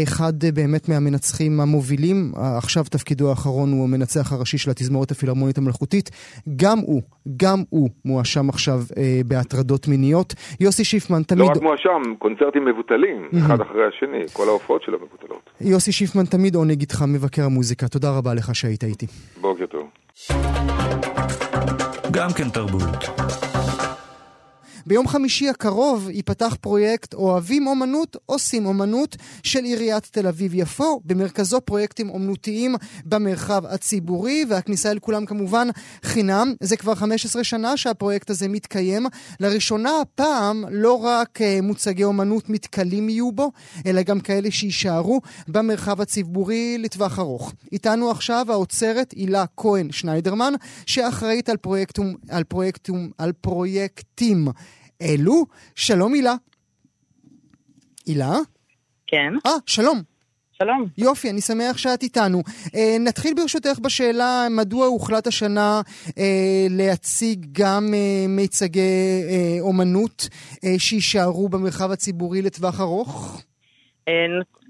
אחד 0.02 0.32
באמת 0.54 0.88
מהמנצחים 0.88 1.60
המובילים, 1.60 2.32
עכשיו 2.36 2.84
תפקידו 2.84 3.30
האחרון 3.30 3.72
הוא 3.72 3.84
המנצח 3.84 4.32
הראשי 4.32 4.58
של 4.58 4.70
התזמורת 4.70 5.10
הפילהרמונית 5.10 5.58
המלאכותית. 5.58 6.10
גם 6.56 6.78
הוא, 6.78 7.02
גם 7.36 7.58
הוא 7.70 7.90
מואשם 8.04 8.48
עכשיו 8.48 8.80
אה, 8.96 9.20
בהטרדות 9.26 9.88
מיניות. 9.88 10.34
יוסי 10.60 10.84
שיפמן 10.84 11.22
תמיד... 11.22 11.40
לא 11.40 11.50
רק 11.50 11.62
מואשם, 11.62 12.14
קונצרטים 12.18 12.64
מבוטלים, 12.64 13.28
אחד 13.38 13.60
אחרי 13.60 13.82
השני, 13.88 14.24
כל 14.32 14.48
ההופעות 14.48 14.82
שלו 14.82 14.98
מבוטלות. 14.98 15.50
יוסי 15.60 15.92
שיפמן 15.92 16.24
תמיד 16.24 16.54
עונג 16.54 16.80
איתך, 16.80 17.04
מבקר 17.08 17.44
המוזיקה. 17.44 17.88
תודה 17.88 18.10
רבה 18.18 18.34
לך 18.34 18.54
שהיית 18.54 18.84
איתי. 18.84 19.06
בוקר 19.40 19.66
טוב. 19.66 19.88
גם 22.10 22.28
כן 22.36 22.48
תרבות. 22.50 23.47
ביום 24.88 25.08
חמישי 25.08 25.48
הקרוב 25.48 26.08
ייפתח 26.10 26.56
פרויקט 26.60 27.14
אוהבים 27.14 27.66
אומנות, 27.66 28.16
עושים 28.26 28.66
אומנות 28.66 29.16
של 29.42 29.64
עיריית 29.64 30.08
תל 30.10 30.26
אביב-יפו. 30.26 31.00
במרכזו 31.04 31.60
פרויקטים 31.60 32.10
אומנותיים 32.10 32.74
במרחב 33.04 33.66
הציבורי, 33.66 34.44
והכניסה 34.48 34.90
אל 34.90 34.98
כולם 34.98 35.26
כמובן 35.26 35.68
חינם. 36.02 36.54
זה 36.60 36.76
כבר 36.76 36.94
15 36.94 37.44
שנה 37.44 37.76
שהפרויקט 37.76 38.30
הזה 38.30 38.48
מתקיים. 38.48 39.06
לראשונה 39.40 39.90
הפעם 40.00 40.64
לא 40.70 41.04
רק 41.04 41.42
אה, 41.42 41.58
מוצגי 41.62 42.04
אומנות 42.04 42.50
מתכלים 42.50 43.08
יהיו 43.08 43.32
בו, 43.32 43.52
אלא 43.86 44.02
גם 44.02 44.20
כאלה 44.20 44.50
שיישארו 44.50 45.20
במרחב 45.48 46.00
הציבורי 46.00 46.78
לטווח 46.78 47.18
ארוך. 47.18 47.52
איתנו 47.72 48.10
עכשיו 48.10 48.46
האוצרת 48.48 49.12
הילה 49.12 49.44
כהן 49.56 49.92
שניידרמן, 49.92 50.52
שאחראית 50.86 51.48
על 51.48 51.56
פרויקטים, 51.56 52.16
על 53.18 53.32
פרויקטים 53.32 54.48
אלו. 55.02 55.44
שלום 55.74 56.14
הילה. 56.14 56.34
הילה? 58.06 58.32
כן. 59.06 59.32
אה, 59.46 59.52
שלום. 59.66 60.02
שלום. 60.52 60.86
יופי, 60.98 61.30
אני 61.30 61.40
שמח 61.40 61.76
שאת 61.76 62.02
איתנו. 62.02 62.42
אה, 62.74 62.96
נתחיל 63.00 63.34
ברשותך 63.36 63.78
בשאלה 63.78 64.46
מדוע 64.50 64.86
הוחלט 64.86 65.26
השנה 65.26 65.80
אה, 66.18 66.66
להציג 66.70 67.46
גם 67.52 67.82
אה, 67.94 68.28
מיצגי 68.28 69.22
אה, 69.28 69.60
אומנות 69.60 70.28
אה, 70.64 70.78
שיישארו 70.78 71.48
במרחב 71.48 71.90
הציבורי 71.90 72.42
לטווח 72.42 72.80
ארוך? 72.80 73.42
אה, 74.08 74.12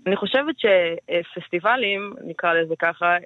אני 0.06 0.16
חושבת 0.16 0.54
שפסטיבלים, 0.58 2.14
נקרא 2.24 2.52
לזה 2.52 2.74
ככה, 2.78 3.16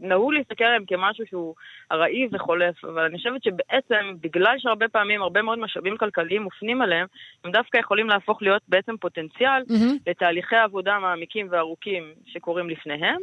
נהוג 0.00 0.32
להסתכל 0.32 0.64
עליהם 0.64 0.84
כמשהו 0.86 1.26
שהוא 1.26 1.54
ארעי 1.92 2.28
וחולף, 2.32 2.84
אבל 2.84 3.02
אני 3.02 3.16
חושבת 3.16 3.42
שבעצם, 3.42 4.14
בגלל 4.20 4.54
שהרבה 4.58 4.88
פעמים 4.88 5.22
הרבה 5.22 5.42
מאוד 5.42 5.58
משאבים 5.58 5.96
כלכליים 5.96 6.42
מופנים 6.42 6.82
עליהם, 6.82 7.06
הם 7.44 7.52
דווקא 7.52 7.78
יכולים 7.78 8.08
להפוך 8.08 8.42
להיות 8.42 8.62
בעצם 8.68 8.96
פוטנציאל 8.96 9.62
mm-hmm. 9.68 9.98
לתהליכי 10.06 10.56
עבודה 10.56 10.98
מעמיקים 10.98 11.46
וארוכים 11.50 12.12
שקורים 12.26 12.70
לפניהם. 12.70 13.18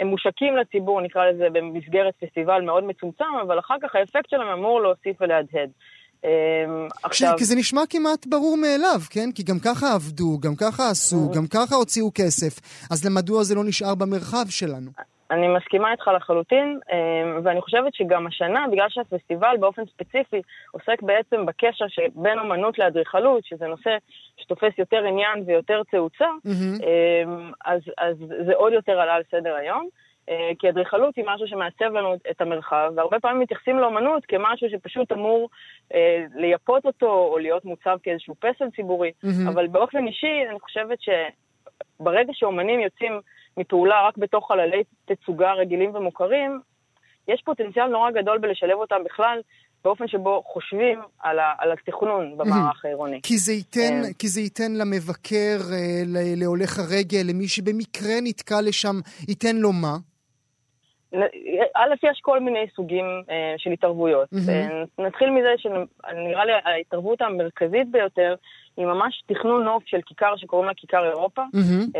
הם 0.00 0.06
מושקים 0.06 0.56
לציבור, 0.56 1.00
נקרא 1.00 1.26
לזה, 1.26 1.46
במסגרת 1.52 2.14
פסטיבל 2.20 2.60
מאוד 2.62 2.84
מצומצם, 2.84 3.24
אבל 3.42 3.58
אחר 3.58 3.74
כך 3.82 3.94
האפקט 3.94 4.30
שלהם 4.30 4.48
אמור 4.48 4.82
להוסיף 4.82 5.16
ולהדהד. 5.20 5.70
אמ, 6.24 6.88
עכשיו... 7.02 7.34
כי 7.38 7.44
זה 7.44 7.56
נשמע 7.56 7.80
כמעט 7.90 8.26
ברור 8.26 8.56
מאליו, 8.56 9.00
כן? 9.10 9.32
כי 9.34 9.42
גם 9.42 9.58
ככה 9.58 9.94
עבדו, 9.94 10.38
גם 10.40 10.56
ככה 10.56 10.90
עשו, 10.90 11.30
גם 11.34 11.46
ככה 11.46 11.74
הוציאו 11.74 12.10
כסף, 12.14 12.60
אז 12.90 13.04
למדוע 13.06 13.42
זה 13.42 13.54
לא 13.54 13.64
נשאר 13.64 13.94
במרחב 13.94 14.44
שלנו? 14.48 14.90
אני 15.30 15.48
מסכימה 15.48 15.92
איתך 15.92 16.10
לחלוטין, 16.16 16.78
אמ, 16.92 17.40
ואני 17.44 17.60
חושבת 17.60 17.94
שגם 17.94 18.26
השנה, 18.26 18.64
בגלל 18.72 18.88
שהפסטיבל 18.88 19.56
באופן 19.60 19.82
ספציפי 19.86 20.42
עוסק 20.72 21.02
בעצם 21.02 21.46
בקשר 21.46 21.88
שבין 21.88 22.38
אמנות 22.38 22.78
לאדריכלות, 22.78 23.44
שזה 23.44 23.66
נושא 23.66 23.96
שתופס 24.36 24.78
יותר 24.78 25.04
עניין 25.04 25.42
ויותר 25.46 25.82
תאוצה, 25.90 26.26
mm-hmm. 26.46 26.84
אז, 27.64 27.80
אז 27.98 28.16
זה 28.46 28.54
עוד 28.54 28.72
יותר 28.72 29.00
עלה 29.00 29.14
על 29.14 29.22
סדר 29.30 29.54
היום. 29.54 29.88
אה, 30.28 30.50
כי 30.58 30.68
אדריכלות 30.68 31.16
היא 31.16 31.24
משהו 31.28 31.48
שמעצב 31.48 31.84
לנו 31.84 32.14
את 32.30 32.40
המרחב, 32.40 32.92
והרבה 32.96 33.20
פעמים 33.20 33.40
מתייחסים 33.40 33.78
לאמנות 33.78 34.26
כמשהו 34.26 34.70
שפשוט 34.70 35.12
אמור 35.12 35.48
אה, 35.94 36.24
לייפות 36.34 36.86
אותו, 36.86 37.28
או 37.32 37.38
להיות 37.38 37.64
מוצב 37.64 37.98
כאיזשהו 38.02 38.34
פסל 38.34 38.70
ציבורי, 38.76 39.12
mm-hmm. 39.24 39.48
אבל 39.48 39.66
באופן 39.66 40.06
אישי, 40.06 40.46
אני 40.50 40.60
חושבת 40.60 40.98
שברגע 41.00 42.32
שאומנים 42.32 42.80
יוצאים 42.80 43.20
מפעולה 43.56 44.08
רק 44.08 44.18
בתוך 44.18 44.48
חללי 44.48 44.82
תצוגה 45.04 45.52
רגילים 45.52 45.94
ומוכרים, 45.94 46.60
יש 47.28 47.42
פוטנציאל 47.44 47.86
נורא 47.86 48.10
גדול 48.10 48.38
בלשלב 48.38 48.78
אותם 48.78 49.04
בכלל 49.04 49.40
באופן 49.84 50.08
שבו 50.08 50.42
חושבים 50.46 50.98
על, 51.20 51.38
ה, 51.38 51.54
על 51.58 51.72
התכנון 51.72 52.36
במערך 52.36 52.84
העירוני. 52.84 53.20
כי 53.22 53.38
זה 53.38 53.52
ייתן, 53.52 54.02
אה. 54.04 54.08
כי 54.18 54.28
זה 54.28 54.40
ייתן 54.40 54.72
למבקר, 54.72 55.58
להולך 56.36 56.78
הרגל, 56.78 57.22
למי 57.28 57.48
שבמקרה 57.48 58.14
נתקע 58.22 58.60
לשם, 58.62 58.96
ייתן 59.28 59.56
לו 59.56 59.72
מה? 59.72 59.96
א', 61.74 61.94
יש 62.10 62.20
כל 62.22 62.40
מיני 62.40 62.66
סוגים 62.76 63.04
אה, 63.30 63.54
של 63.58 63.70
התערבויות. 63.70 64.28
Mm-hmm. 64.32 65.02
נתחיל 65.02 65.30
מזה 65.30 65.54
שנראה 65.58 66.44
לי 66.44 66.52
ההתערבות 66.64 67.22
המרכזית 67.22 67.90
ביותר 67.90 68.34
היא 68.76 68.86
ממש 68.86 69.22
תכנון 69.26 69.64
נוף 69.64 69.82
של 69.86 69.98
כיכר 70.06 70.36
שקוראים 70.36 70.68
לה 70.68 70.74
כיכר 70.76 71.04
אירופה, 71.04 71.42
mm-hmm. 71.42 71.98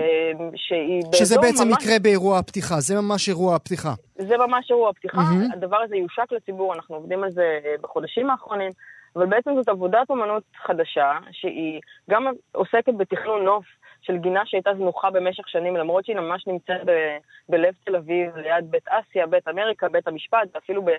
שהיא 0.57 1.03
באזור 1.03 1.15
שזה 1.15 1.39
בעצם 1.39 1.69
ממש... 1.69 1.83
יקרה 1.83 1.99
באירוע 1.99 2.39
הפתיחה, 2.39 2.81
זה 2.81 3.01
ממש 3.01 3.29
אירוע 3.29 3.57
הפתיחה. 3.57 3.95
זה 4.19 4.37
ממש 4.37 4.71
אירוע 4.71 4.91
הפתיחה, 4.91 5.21
mm-hmm. 5.21 5.53
הדבר 5.53 5.77
הזה 5.77 5.97
יושק 5.97 6.33
לציבור, 6.33 6.75
אנחנו 6.75 6.95
עובדים 6.95 7.25
על 7.25 7.31
זה 7.31 7.59
אה, 7.65 7.75
בחודשים 7.83 8.31
האחרונים, 8.31 8.71
אבל 9.17 9.27
בעצם 9.27 9.51
זאת 9.57 9.69
עבודת 9.69 10.11
אומנות 10.11 10.43
חדשה, 10.67 11.13
שהיא 11.33 11.81
גם 12.11 12.27
עוסקת 12.53 12.95
בתכנון 12.99 13.45
נוף 13.45 13.65
של 14.03 14.17
גינה 14.17 14.43
שהייתה 14.45 14.71
זנוחה 14.77 15.11
במשך 15.11 15.49
שנים, 15.49 15.77
למרות 15.77 16.05
שהיא 16.05 16.17
ממש 16.17 16.47
נמצאת 16.47 16.81
ב- 16.85 17.17
בלב 17.49 17.75
תל 17.85 17.97
אביב, 17.97 18.37
ליד 18.37 18.71
בית 18.71 18.89
אסיה, 18.89 19.27
בית 19.27 19.49
אמריקה, 19.49 19.89
בית 19.89 20.09
המשפט, 20.09 20.49
ואפילו 20.55 20.83
ב- 20.83 20.91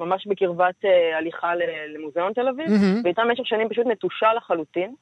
ממש 0.00 0.26
בקרבת 0.26 0.84
uh, 0.84 1.16
הליכה 1.16 1.52
למוזיאון 1.94 2.32
תל 2.32 2.48
אביב, 2.48 2.66
mm-hmm. 2.66 3.02
והייתה 3.04 3.22
במשך 3.24 3.46
שנים 3.46 3.68
פשוט 3.68 3.86
נטושה 3.86 4.32
לחלוטין. 4.32 4.94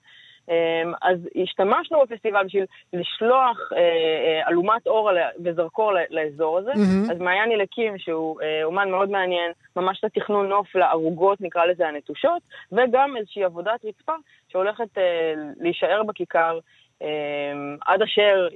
Um, 0.50 0.96
אז 1.02 1.18
השתמשנו 1.42 1.98
בפסטיבל 2.02 2.44
בשביל 2.44 2.64
לשלוח 2.92 3.58
uh, 3.58 3.74
uh, 3.74 4.48
אלומת 4.48 4.86
אור 4.86 5.10
וזרקור 5.44 5.92
לאזור 6.10 6.58
הזה. 6.58 6.72
Mm-hmm. 6.72 7.12
אז 7.12 7.18
מעיין 7.18 7.52
ילקים, 7.52 7.98
שהוא 7.98 8.40
uh, 8.40 8.44
אומן 8.64 8.90
מאוד 8.90 9.10
מעניין, 9.10 9.52
ממש 9.76 9.98
את 9.98 10.04
התכנון 10.04 10.48
נוף 10.48 10.74
לערוגות, 10.74 11.40
נקרא 11.40 11.64
לזה 11.64 11.88
הנטושות, 11.88 12.42
וגם 12.72 13.16
איזושהי 13.16 13.44
עבודת 13.44 13.84
רצפה 13.84 14.12
שהולכת 14.48 14.98
להישאר 15.60 16.02
בכיכר 16.02 16.54
אמ, 16.54 16.60
עד 17.86 18.02
אשר 18.02 18.48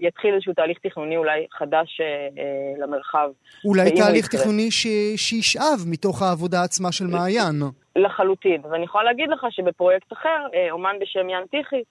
יתחיל 0.00 0.34
איזשהו 0.34 0.52
תהליך 0.52 0.78
תכנוני 0.82 1.16
אולי 1.16 1.46
חדש 1.52 2.00
אה, 2.00 2.06
אה, 2.06 2.84
למרחב. 2.84 3.30
אולי 3.64 3.90
תהליך 3.90 4.26
תכנוני 4.28 4.70
ש... 4.70 4.86
שישאב 5.16 5.78
מתוך 5.86 6.22
העבודה 6.22 6.62
עצמה 6.62 6.92
של 6.92 7.06
מעיין. 7.06 7.62
לחלוטין. 7.96 8.60
ואני 8.70 8.84
יכולה 8.84 9.04
להגיד 9.04 9.28
לך 9.28 9.46
שבפרויקט 9.50 10.12
אחר, 10.12 10.46
אה, 10.54 10.70
אומן 10.70 10.96
בשם 11.00 11.28
יאן 11.28 11.42
טיכי, 11.50 11.82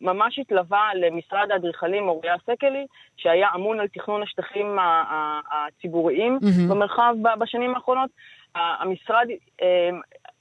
ממש 0.00 0.38
התלווה 0.38 0.90
למשרד 0.94 1.50
האדריכלים 1.50 2.08
אוריה 2.08 2.34
סקלי, 2.42 2.86
שהיה 3.16 3.48
אמון 3.54 3.80
על 3.80 3.86
תכנון 3.88 4.22
השטחים 4.22 4.76
הציבוריים 5.52 6.38
mm-hmm. 6.42 6.70
במרחב 6.70 7.14
בשנים 7.40 7.74
האחרונות. 7.74 8.10
המשרד 8.54 9.26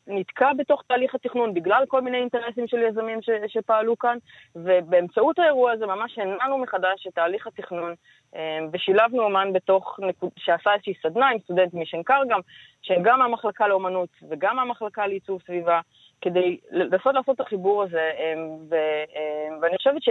נתקע 0.08 0.54
בתוך 0.58 0.84
תהליך 0.88 1.16
התכנון 1.16 1.54
בגלל 1.54 1.84
כל 1.88 2.02
מיני 2.02 2.18
אינטרסים 2.18 2.68
של 2.68 2.82
יזמים 2.82 3.22
ש, 3.22 3.30
שפעלו 3.48 3.98
כאן, 3.98 4.18
ובאמצעות 4.56 5.40
האירוע 5.40 5.72
הזה 5.72 5.86
ממש 5.86 6.20
הנענו 6.20 6.58
מחדש 6.58 7.08
את 7.08 7.16
תהליך 7.16 7.48
התכנון, 7.48 7.94
אה, 8.36 8.60
ושילבנו 8.74 9.24
אומן 9.24 9.54
בתוך, 9.54 10.00
שעשה 10.38 10.74
איזושהי 10.74 10.94
סדנה 11.04 11.30
עם 11.30 11.40
סטודנט 11.40 11.74
משנקר 11.74 12.22
גם, 12.30 12.40
שגם 12.82 13.20
מהמחלקה 13.20 13.68
לאומנות 13.68 14.10
וגם 14.30 14.56
מהמחלקה 14.56 15.08
לעיצוב 15.08 15.42
סביבה, 15.46 15.80
כדי 16.24 16.58
לנסות 16.72 17.14
לעשות 17.14 17.36
את 17.36 17.46
החיבור 17.46 17.84
הזה, 17.84 18.08
ו, 18.70 18.76
ואני 19.62 19.78
חושבת 19.78 20.04
ש... 20.04 20.10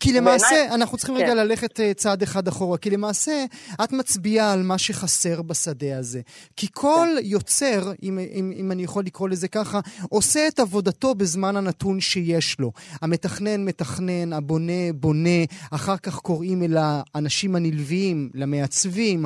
כי 0.00 0.12
למעשה, 0.12 0.46
בעיני... 0.50 0.74
אנחנו 0.74 0.98
צריכים 0.98 1.16
כן. 1.16 1.22
רגע 1.22 1.34
ללכת 1.34 1.80
צעד 1.96 2.22
אחד 2.22 2.48
אחורה, 2.48 2.78
כי 2.78 2.90
למעשה 2.90 3.44
את 3.84 3.92
מצביעה 3.92 4.52
על 4.52 4.62
מה 4.62 4.78
שחסר 4.78 5.42
בשדה 5.42 5.98
הזה. 5.98 6.20
כי 6.56 6.66
כל 6.72 7.08
כן. 7.18 7.24
יוצר, 7.24 7.92
אם, 8.02 8.18
אם, 8.18 8.52
אם 8.56 8.72
אני 8.72 8.82
יכול 8.82 9.04
לקרוא 9.04 9.28
לזה 9.28 9.48
ככה, 9.48 9.80
עושה 10.10 10.48
את 10.48 10.60
עבודתו 10.60 11.14
בזמן 11.14 11.56
הנתון 11.56 12.00
שיש 12.00 12.60
לו. 12.60 12.72
המתכנן 13.02 13.64
מתכנן, 13.64 14.32
הבונה 14.32 14.92
בונה, 14.94 15.40
אחר 15.72 15.96
כך 15.96 16.18
קוראים 16.18 16.62
אל 16.62 16.76
האנשים 16.78 17.56
הנלווים, 17.56 18.30
למעצבים, 18.34 19.24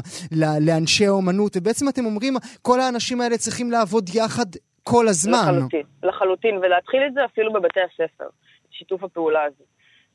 לאנשי 0.60 1.06
האומנות, 1.06 1.56
ובעצם 1.56 1.88
אתם 1.88 2.06
אומרים, 2.06 2.36
כל 2.62 2.80
האנשים 2.80 3.20
האלה 3.20 3.36
צריכים 3.38 3.70
לעבוד 3.70 4.10
יחד 4.14 4.46
כל 4.90 5.08
הזמן. 5.08 5.54
לחלוטין, 5.56 5.82
לחלוטין, 6.02 6.58
ולהתחיל 6.58 7.02
את 7.06 7.14
זה 7.14 7.24
אפילו 7.24 7.52
בבתי 7.52 7.80
הספר, 7.80 8.28
שיתוף 8.70 9.02
הפעולה 9.02 9.44
הזה. 9.44 9.64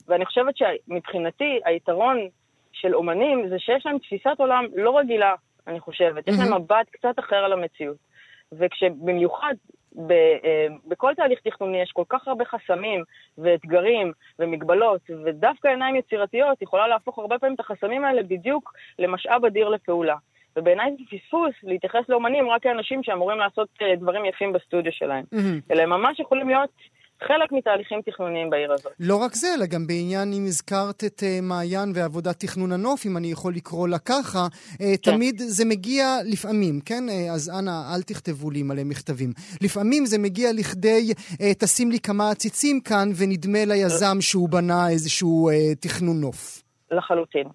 ואני 0.08 0.26
חושבת 0.26 0.54
שמבחינתי 0.58 1.60
היתרון 1.66 2.18
של 2.72 2.96
אומנים 2.96 3.50
זה 3.50 3.60
שיש 3.60 3.86
להם 3.86 3.98
תפיסת 3.98 4.36
עולם 4.38 4.66
לא 4.76 4.98
רגילה, 4.98 5.36
אני 5.68 5.80
חושבת. 5.80 6.28
יש 6.28 6.36
להם 6.40 6.62
מבט 6.62 6.90
קצת 6.92 7.20
אחר 7.20 7.36
על 7.36 7.54
המציאות. 7.54 7.98
וכשבמיוחד 8.52 9.54
ב, 9.96 10.12
אה, 10.12 10.68
בכל 10.88 11.14
תהליך 11.16 11.40
תכנוני 11.40 11.82
יש 11.82 11.92
כל 11.92 12.04
כך 12.10 12.28
הרבה 12.28 12.46
חסמים 12.46 13.04
ואתגרים 13.38 14.12
ומגבלות, 14.40 15.02
ודווקא 15.26 15.68
עיניים 15.68 15.96
יצירתיות 15.96 16.62
יכולה 16.62 16.88
להפוך 16.88 17.20
הרבה 17.20 17.40
פעמים 17.40 17.56
את 17.56 17.60
החסמים 17.60 18.06
האלה 18.06 18.24
בדיוק 18.24 18.74
למשאב 19.00 19.46
אדיר 19.46 19.70
לפעולה. 19.70 20.16
ובעיניי 20.58 20.92
זה 20.92 21.18
פספוס 21.18 21.54
להתייחס 21.64 22.10
לאומנים 22.10 22.50
רק 22.50 22.64
כאנשים 22.64 23.04
שאמורים 23.04 23.38
לעשות 23.38 23.70
אה, 23.82 23.96
דברים 23.96 24.26
יפים 24.26 24.54
בסטודיו 24.54 24.92
שלהם. 24.92 25.24
Mm-hmm. 25.34 25.72
אלא 25.72 25.82
הם 25.82 25.90
ממש 25.90 26.20
יכולים 26.20 26.50
להיות 26.50 26.70
חלק 27.28 27.52
מתהליכים 27.52 28.02
תכנוניים 28.02 28.50
בעיר 28.50 28.72
הזאת. 28.72 28.92
לא 29.00 29.16
רק 29.16 29.34
זה, 29.34 29.48
אלא 29.58 29.66
גם 29.66 29.88
בעניין, 29.88 30.34
אם 30.34 30.44
הזכרת 30.48 31.04
את 31.04 31.20
uh, 31.20 31.42
מעיין 31.42 31.92
ועבודת 31.96 32.40
תכנון 32.40 32.72
הנוף, 32.72 33.06
אם 33.06 33.18
אני 33.18 33.28
יכול 33.28 33.54
לקרוא 33.56 33.88
לה 33.88 34.00
ככה, 34.00 34.48
uh, 34.48 34.78
כן. 34.78 35.12
תמיד 35.12 35.36
זה 35.38 35.66
מגיע 35.66 36.06
לפעמים, 36.32 36.80
כן? 36.86 37.04
Uh, 37.10 37.34
אז 37.34 37.52
אנא, 37.60 37.96
אל 37.96 38.02
תכתבו 38.02 38.52
לי 38.52 38.64
מלא 38.64 38.84
מכתבים. 38.86 39.30
לפעמים 39.62 40.06
זה 40.06 40.18
מגיע 40.20 40.50
לכדי, 40.54 41.12
uh, 41.12 41.44
תשים 41.60 41.92
לי 41.92 42.00
כמה 42.00 42.32
עציצים 42.32 42.82
כאן, 42.82 43.10
ונדמה 43.18 43.66
ליזם 43.66 44.22
שהוא 44.22 44.50
בנה 44.50 44.90
איזשהו 44.90 45.50
uh, 45.50 45.76
תכנון 45.82 46.22
נוף. 46.22 46.64
לחלוטין. 46.92 47.48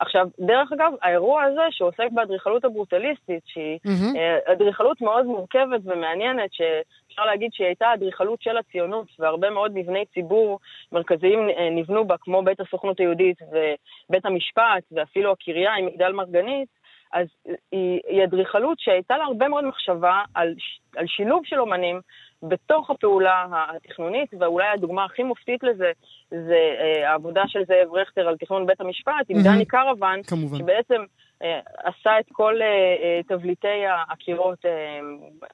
עכשיו, 0.00 0.28
דרך 0.38 0.72
אגב, 0.72 0.92
האירוע 1.02 1.42
הזה 1.42 1.60
שעוסק 1.70 2.08
באדריכלות 2.12 2.64
הברוטליסטית, 2.64 3.42
שהיא 3.46 3.78
mm-hmm. 3.86 4.52
אדריכלות 4.52 5.00
מאוד 5.00 5.26
מורכבת 5.26 5.80
ומעניינת, 5.84 6.50
שאפשר 6.52 7.24
להגיד 7.24 7.50
שהיא 7.52 7.66
הייתה 7.66 7.94
אדריכלות 7.94 8.42
של 8.42 8.56
הציונות, 8.56 9.06
והרבה 9.18 9.50
מאוד 9.50 9.72
מבני 9.74 10.04
ציבור 10.14 10.58
מרכזיים 10.92 11.48
אה, 11.48 11.70
נבנו 11.70 12.04
בה, 12.04 12.16
כמו 12.20 12.42
בית 12.42 12.60
הסוכנות 12.60 13.00
היהודית 13.00 13.38
ובית 13.42 14.26
המשפט, 14.26 14.82
ואפילו 14.92 15.32
הקריה 15.32 15.74
עם 15.74 15.86
מגדל 15.86 16.12
מרגנית, 16.12 16.68
אז 17.12 17.26
היא 17.72 18.24
אדריכלות 18.24 18.80
שהייתה 18.80 19.16
לה 19.16 19.24
הרבה 19.24 19.48
מאוד 19.48 19.64
מחשבה 19.64 20.22
על, 20.34 20.54
על 20.96 21.06
שילוב 21.06 21.42
של 21.44 21.60
אומנים 21.60 22.00
בתוך 22.42 22.90
הפעולה 22.90 23.46
התכנונית, 23.50 24.34
ואולי 24.40 24.66
הדוגמה 24.74 25.04
הכי 25.04 25.22
מופתית 25.22 25.62
לזה 25.62 25.92
זה 26.30 26.74
אה, 26.80 27.10
העבודה 27.10 27.42
של 27.46 27.60
זאב 27.64 27.94
רכטר 27.94 28.28
על 28.28 28.36
תכנון 28.36 28.66
בית 28.66 28.80
המשפט, 28.80 29.12
עם 29.28 29.42
דני 29.42 29.66
קרוון, 29.66 30.22
כמובן. 30.22 30.58
שבעצם 30.58 31.04
אה, 31.42 31.60
עשה 31.76 32.20
את 32.20 32.26
כל 32.32 32.54
אה, 32.62 33.20
תבליטי 33.28 33.82
הקירות 34.10 34.64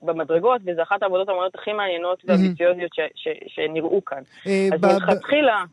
במדרגות, 0.03 0.61
וזו 0.67 0.83
אחת 0.83 1.03
העבודות 1.03 1.29
האמנות 1.29 1.55
הכי 1.55 1.73
מעניינות 1.73 2.23
והביציוזיות 2.25 2.91
שנראו 3.47 4.05
כאן. 4.05 4.23
אז 4.73 4.81
מלכתחילה... 4.83 5.65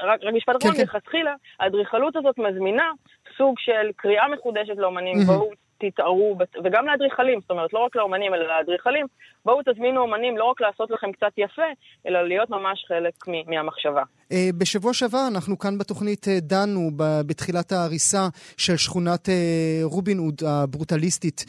רק, 0.00 0.20
רק 0.22 0.34
משפט 0.34 0.56
אחרון, 0.56 0.74
כן, 0.74 0.78
כן. 0.78 0.82
מלכתחילה, 0.82 1.34
האדריכלות 1.60 2.16
הזאת 2.16 2.38
מזמינה 2.38 2.90
סוג 3.36 3.58
של 3.58 3.90
קריאה 3.96 4.28
מחודשת 4.28 4.76
לאומנים, 4.76 5.18
בואו 5.26 5.50
תתערו, 5.80 6.38
וגם 6.64 6.86
לאדריכלים, 6.86 7.40
זאת 7.40 7.50
אומרת, 7.50 7.72
לא 7.72 7.78
רק 7.78 7.96
לאומנים, 7.96 8.34
אלא 8.34 8.46
לאדריכלים, 8.46 9.06
בואו 9.44 9.60
תזמינו 9.72 10.00
אומנים 10.00 10.36
לא 10.36 10.44
רק 10.44 10.60
לעשות 10.60 10.90
לכם 10.90 11.12
קצת 11.12 11.32
יפה, 11.36 11.62
אלא 12.06 12.28
להיות 12.28 12.50
ממש 12.50 12.84
חלק 12.88 13.14
מהמחשבה. 13.46 14.02
אה, 14.32 14.48
בשבוע 14.58 14.94
שעבר 14.94 15.26
אנחנו 15.32 15.58
כאן 15.58 15.78
בתוכנית 15.78 16.28
אה, 16.28 16.40
דנו 16.40 16.90
בתחילת 17.26 17.72
ההריסה 17.72 18.28
של 18.56 18.76
שכונת 18.76 19.28
אה, 19.28 19.80
רובין 19.82 20.18
הוד 20.18 20.42
הברוטליסטית 20.46 21.44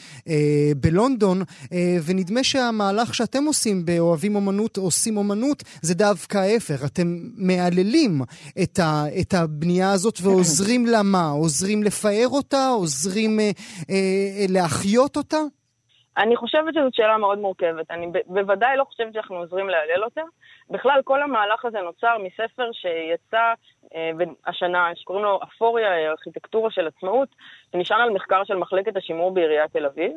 בלונדון, 0.77 1.41
ונדמה 2.05 2.43
שהמהלך 2.43 3.15
שאתם 3.15 3.43
עושים 3.43 3.85
באוהבים 3.85 4.35
אומנות, 4.35 4.77
עושים 4.77 5.17
אומנות, 5.17 5.63
זה 5.81 5.93
דווקא 5.95 6.37
ההפך. 6.37 6.85
אתם 6.85 7.17
מהללים 7.37 8.21
את, 8.63 8.79
ה, 8.79 9.03
את 9.21 9.33
הבנייה 9.33 9.91
הזאת 9.91 10.17
ועוזרים 10.21 10.85
לה 10.85 11.03
מה? 11.03 11.29
עוזרים 11.29 11.83
לפאר 11.83 12.27
אותה? 12.27 12.67
עוזרים 12.67 13.39
להחיות 14.49 15.17
אותה? 15.17 15.37
אני 16.17 16.35
חושבת 16.35 16.73
שזאת 16.73 16.93
שאלה 16.93 17.17
מאוד 17.17 17.39
מורכבת. 17.39 17.91
אני 17.91 18.07
בוודאי 18.25 18.77
לא 18.77 18.83
חושבת 18.83 19.13
שאנחנו 19.13 19.35
עוזרים 19.35 19.69
להלל 19.69 20.03
אותה. 20.03 20.21
בכלל, 20.69 21.01
כל 21.03 21.21
המהלך 21.21 21.65
הזה 21.65 21.81
נוצר 21.81 22.17
מספר 22.17 22.69
שיצא 22.71 23.53
אה, 23.95 24.11
השנה, 24.47 24.91
שקוראים 24.95 25.25
לו 25.25 25.39
אפוריה, 25.43 26.09
ארכיטקטורה 26.09 26.71
של 26.71 26.87
עצמאות, 26.87 27.29
שנשען 27.71 28.01
על 28.01 28.09
מחקר 28.09 28.43
של 28.43 28.55
מחלקת 28.55 28.97
השימור 28.97 29.31
בעיריית 29.33 29.71
תל 29.71 29.85
אביב. 29.85 30.11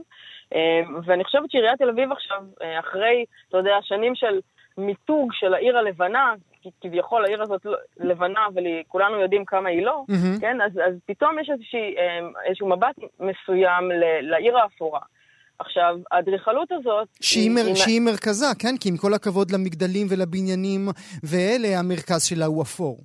אה, 0.54 0.80
ואני 1.04 1.24
חושבת 1.24 1.50
שעיריית 1.50 1.78
תל 1.78 1.88
אביב 1.88 2.12
עכשיו, 2.12 2.42
אה, 2.62 2.78
אחרי, 2.78 3.24
אתה 3.48 3.58
יודע, 3.58 3.76
שנים 3.82 4.14
של 4.14 4.40
מיתוג 4.78 5.32
של 5.32 5.54
העיר 5.54 5.78
הלבנה, 5.78 6.34
כביכול 6.80 7.24
העיר 7.24 7.42
הזאת 7.42 7.64
לא, 7.64 7.76
לבנה, 7.96 8.46
וכולנו 8.54 9.20
יודעים 9.20 9.44
כמה 9.44 9.68
היא 9.68 9.86
לא, 9.86 10.04
mm-hmm. 10.10 10.40
כן? 10.40 10.60
אז, 10.60 10.72
אז 10.86 10.94
פתאום 11.06 11.38
יש 11.38 11.50
איזושהי, 11.50 11.96
אה, 11.98 12.18
איזשהו 12.44 12.68
מבט 12.68 12.96
מסוים 13.20 13.90
לעיר 14.22 14.58
האפורה. 14.58 15.00
עכשיו, 15.58 15.96
האדריכלות 16.10 16.72
הזאת... 16.72 17.08
שהיא, 17.20 17.50
מר, 17.50 17.66
היא... 17.66 17.74
שהיא 17.74 18.00
מרכזה, 18.00 18.46
כן? 18.58 18.76
כי 18.80 18.88
עם 18.88 18.96
כל 18.96 19.14
הכבוד 19.14 19.50
למגדלים 19.50 20.06
ולבניינים 20.10 20.88
ואלה, 21.22 21.78
המרכז 21.78 22.24
שלה 22.24 22.46
הוא 22.46 22.62
אפור. 22.62 22.98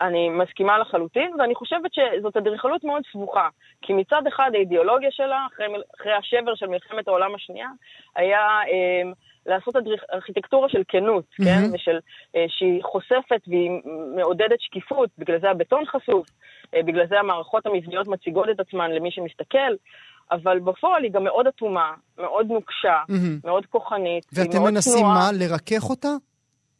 אני 0.00 0.28
מסכימה 0.28 0.78
לחלוטין, 0.78 1.30
ואני 1.38 1.54
חושבת 1.54 1.90
שזאת 1.94 2.36
אדריכלות 2.36 2.84
מאוד 2.84 3.02
סבוכה. 3.12 3.48
כי 3.82 3.92
מצד 3.92 4.22
אחד 4.28 4.50
האידיאולוגיה 4.54 5.10
שלה, 5.10 5.46
אחרי, 5.52 5.66
אחרי 6.00 6.12
השבר 6.12 6.54
של 6.54 6.66
מלחמת 6.66 7.08
העולם 7.08 7.34
השנייה, 7.34 7.68
היה 8.16 8.40
אה, 8.40 9.10
לעשות 9.46 9.76
אדריכ... 9.76 10.02
ארכיטקטורה 10.12 10.68
של 10.68 10.82
כנות, 10.88 11.24
mm-hmm. 11.24 11.44
כן? 11.44 11.60
ושל, 11.72 11.98
אה, 12.36 12.44
שהיא 12.48 12.82
חושפת 12.82 13.40
והיא 13.46 13.70
מעודדת 14.16 14.60
שקיפות, 14.60 15.10
בגלל 15.18 15.40
זה 15.40 15.50
הבטון 15.50 15.84
חשוף, 15.86 16.26
אה, 16.74 16.82
בגלל 16.82 17.06
זה 17.08 17.20
המערכות 17.20 17.66
המבניות 17.66 18.06
מציגות 18.06 18.48
את 18.50 18.60
עצמן 18.60 18.90
למי 18.90 19.10
שמסתכל. 19.10 19.72
אבל 20.32 20.58
בפועל 20.58 21.02
היא 21.02 21.12
גם 21.12 21.24
מאוד 21.24 21.46
אטומה, 21.46 21.92
מאוד 22.18 22.46
נוקשה, 22.46 23.02
mm-hmm. 23.10 23.44
מאוד 23.44 23.66
כוחנית, 23.66 24.26
ואתם 24.32 24.62
מנסים 24.62 25.06
מה? 25.06 25.30
לרכך 25.32 25.90
אותה? 25.90 26.08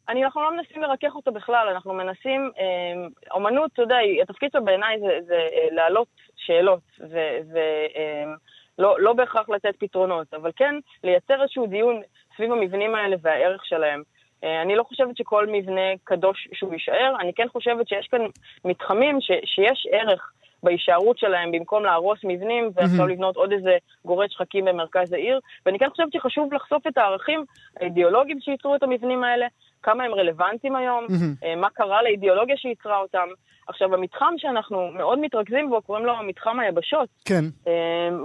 אני, 0.09 0.25
אנחנו 0.25 0.41
לא 0.41 0.51
מנסים 0.57 0.81
לרכך 0.81 1.15
אותה 1.15 1.31
בכלל, 1.31 1.67
אנחנו 1.71 1.93
מנסים, 1.93 2.51
אה, 2.59 3.07
אומנות, 3.31 3.71
אתה 3.73 3.81
יודע, 3.81 3.95
התפקיד 4.23 4.51
שלה 4.51 4.61
בעיניי 4.61 4.99
זה, 4.99 5.19
זה 5.27 5.33
אה, 5.33 5.67
להעלות 5.71 6.07
שאלות, 6.35 6.81
ולא 6.99 8.93
אה, 8.93 8.99
לא 8.99 9.13
בהכרח 9.13 9.49
לתת 9.49 9.75
פתרונות, 9.79 10.33
אבל 10.33 10.51
כן 10.55 10.75
לייצר 11.03 11.41
איזשהו 11.41 11.67
דיון 11.67 12.01
סביב 12.35 12.51
המבנים 12.51 12.95
האלה 12.95 13.15
והערך 13.21 13.65
שלהם. 13.65 14.03
אה, 14.43 14.61
אני 14.61 14.75
לא 14.75 14.83
חושבת 14.83 15.17
שכל 15.17 15.47
מבנה 15.47 15.97
קדוש 16.03 16.47
שהוא 16.53 16.73
יישאר, 16.73 17.15
אני 17.19 17.33
כן 17.33 17.47
חושבת 17.51 17.87
שיש 17.87 18.07
כאן 18.07 18.21
מתחמים 18.65 19.21
ש, 19.21 19.31
שיש 19.45 19.87
ערך 19.91 20.31
בהישארות 20.63 21.17
שלהם 21.17 21.51
במקום 21.51 21.83
להרוס 21.83 22.19
מבנים 22.23 22.71
ועכשיו 22.75 23.05
mm-hmm. 23.05 23.11
לבנות 23.11 23.35
עוד 23.35 23.51
איזה 23.51 23.77
גורד 24.05 24.31
שחקים 24.31 24.65
במרכז 24.65 25.13
העיר. 25.13 25.39
ואני 25.65 25.79
כן 25.79 25.89
חושבת 25.89 26.13
שחשוב 26.13 26.53
לחשוף 26.53 26.87
את 26.87 26.97
הערכים 26.97 27.45
האידיאולוגיים 27.79 28.39
שייצרו 28.39 28.75
את 28.75 28.83
המבנים 28.83 29.23
האלה, 29.23 29.45
כמה 29.83 30.03
הם 30.03 30.13
רלוונטיים 30.13 30.75
היום, 30.75 31.05
mm-hmm. 31.05 31.55
מה 31.57 31.69
קרה 31.69 32.03
לאידיאולוגיה 32.03 32.57
שייצרה 32.57 32.97
אותם. 32.97 33.27
עכשיו, 33.67 33.93
המתחם 33.93 34.33
שאנחנו 34.37 34.91
מאוד 34.91 35.19
מתרכזים 35.19 35.69
בו, 35.69 35.81
קוראים 35.81 36.05
לו 36.05 36.13
מתחם 36.27 36.59
היבשות. 36.59 37.09
כן. 37.25 37.45
אמ, 37.67 37.73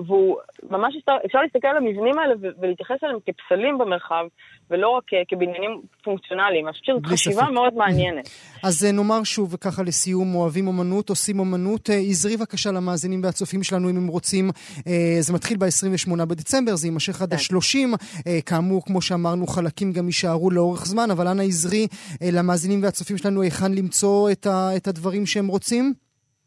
והוא 0.07 0.37
ממש, 0.70 0.94
אפשר 1.27 1.38
להסתכל 1.42 1.68
על 1.68 1.77
המבנים 1.77 2.18
האלה 2.18 2.35
ולהתייחס 2.61 2.96
אליהם 3.05 3.18
כפסלים 3.27 3.79
במרחב, 3.79 4.24
ולא 4.70 4.88
רק 4.88 5.05
כבניינים 5.29 5.81
פונקציונליים. 6.05 6.66
אני 6.66 6.72
חושבת 6.72 6.87
שזאת 6.87 7.07
חשיבה 7.07 7.42
ספק. 7.42 7.51
מאוד 7.51 7.74
מעניינת. 7.74 8.31
אז 8.62 8.85
אה, 8.85 8.92
נאמר 8.92 9.24
שוב, 9.24 9.57
ככה 9.57 9.83
לסיום, 9.83 10.35
אוהבים 10.35 10.68
אומנות, 10.68 11.09
עושים 11.09 11.40
אומנות. 11.40 11.90
עזרי 11.92 12.33
אה, 12.33 12.38
בבקשה 12.38 12.70
למאזינים 12.72 13.22
והצופים 13.24 13.62
שלנו, 13.62 13.90
אם 13.90 13.96
הם 13.96 14.07
רוצים. 14.07 14.51
אה, 14.87 15.16
זה 15.20 15.33
מתחיל 15.33 15.57
ב-28 15.57 16.24
בדצמבר, 16.24 16.77
זה 16.77 16.87
יימשך 16.87 17.22
עד 17.22 17.35
כן. 17.35 17.37
ה-30. 17.37 17.96
כאמור, 18.46 18.85
כמו 18.85 19.03
שאמרנו, 19.03 19.46
חלקים 19.46 19.92
גם 19.92 20.07
יישארו 20.07 20.51
לאורך 20.51 20.87
זמן, 20.87 21.11
אבל 21.11 21.29
אנא 21.29 21.42
עזרי 21.42 21.87
למאזינים 22.33 22.83
והצופים 22.83 23.16
שלנו 23.16 23.42
היכן 23.42 23.72
למצוא 23.72 24.31
את 24.77 24.88
הדברים 24.88 25.27
שהם 25.29 25.49
רוצים? 25.49 25.93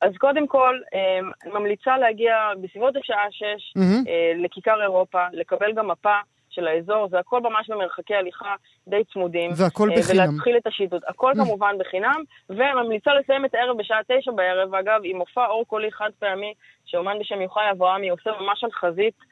אז 0.01 0.11
קודם 0.17 0.47
כל, 0.47 0.79
אני 0.93 1.19
אמ, 1.49 1.53
ממליצה 1.53 1.97
להגיע 1.97 2.33
בסביבות 2.61 2.95
השעה 2.95 3.25
6 3.31 3.43
mm-hmm. 3.77 4.09
לכיכר 4.43 4.81
אירופה, 4.81 5.19
לקבל 5.33 5.73
גם 5.73 5.87
מפה 5.87 6.15
של 6.51 6.67
האזור, 6.67 7.07
זה 7.11 7.19
הכל 7.19 7.41
ממש 7.41 7.69
במרחקי 7.69 8.15
הליכה 8.15 8.55
די 8.87 9.03
צמודים. 9.13 9.51
והכל 9.55 9.89
בחינם. 9.97 10.29
ולהתחיל 10.29 10.57
את 10.57 10.67
השיטוט. 10.67 11.03
הכל 11.07 11.31
כמובן 11.35 11.75
בחינם, 11.79 12.23
וממליצה 12.49 13.11
לסיים 13.13 13.45
את 13.45 13.55
הערב 13.55 13.77
בשעה 13.77 13.99
תשע 14.07 14.31
בערב, 14.31 14.75
אגב, 14.75 15.01
עם 15.03 15.17
מופע 15.17 15.45
אור 15.45 15.65
קולי 15.67 15.91
חד 15.91 16.09
פעמי, 16.19 16.53
שאומן 16.85 17.19
בשם 17.19 17.41
יוחאי 17.41 17.71
אברהמי 17.71 18.09
עושה 18.09 18.29
ממש 18.39 18.63
על 18.63 18.71
חזית 18.71 19.13
אה, 19.21 19.25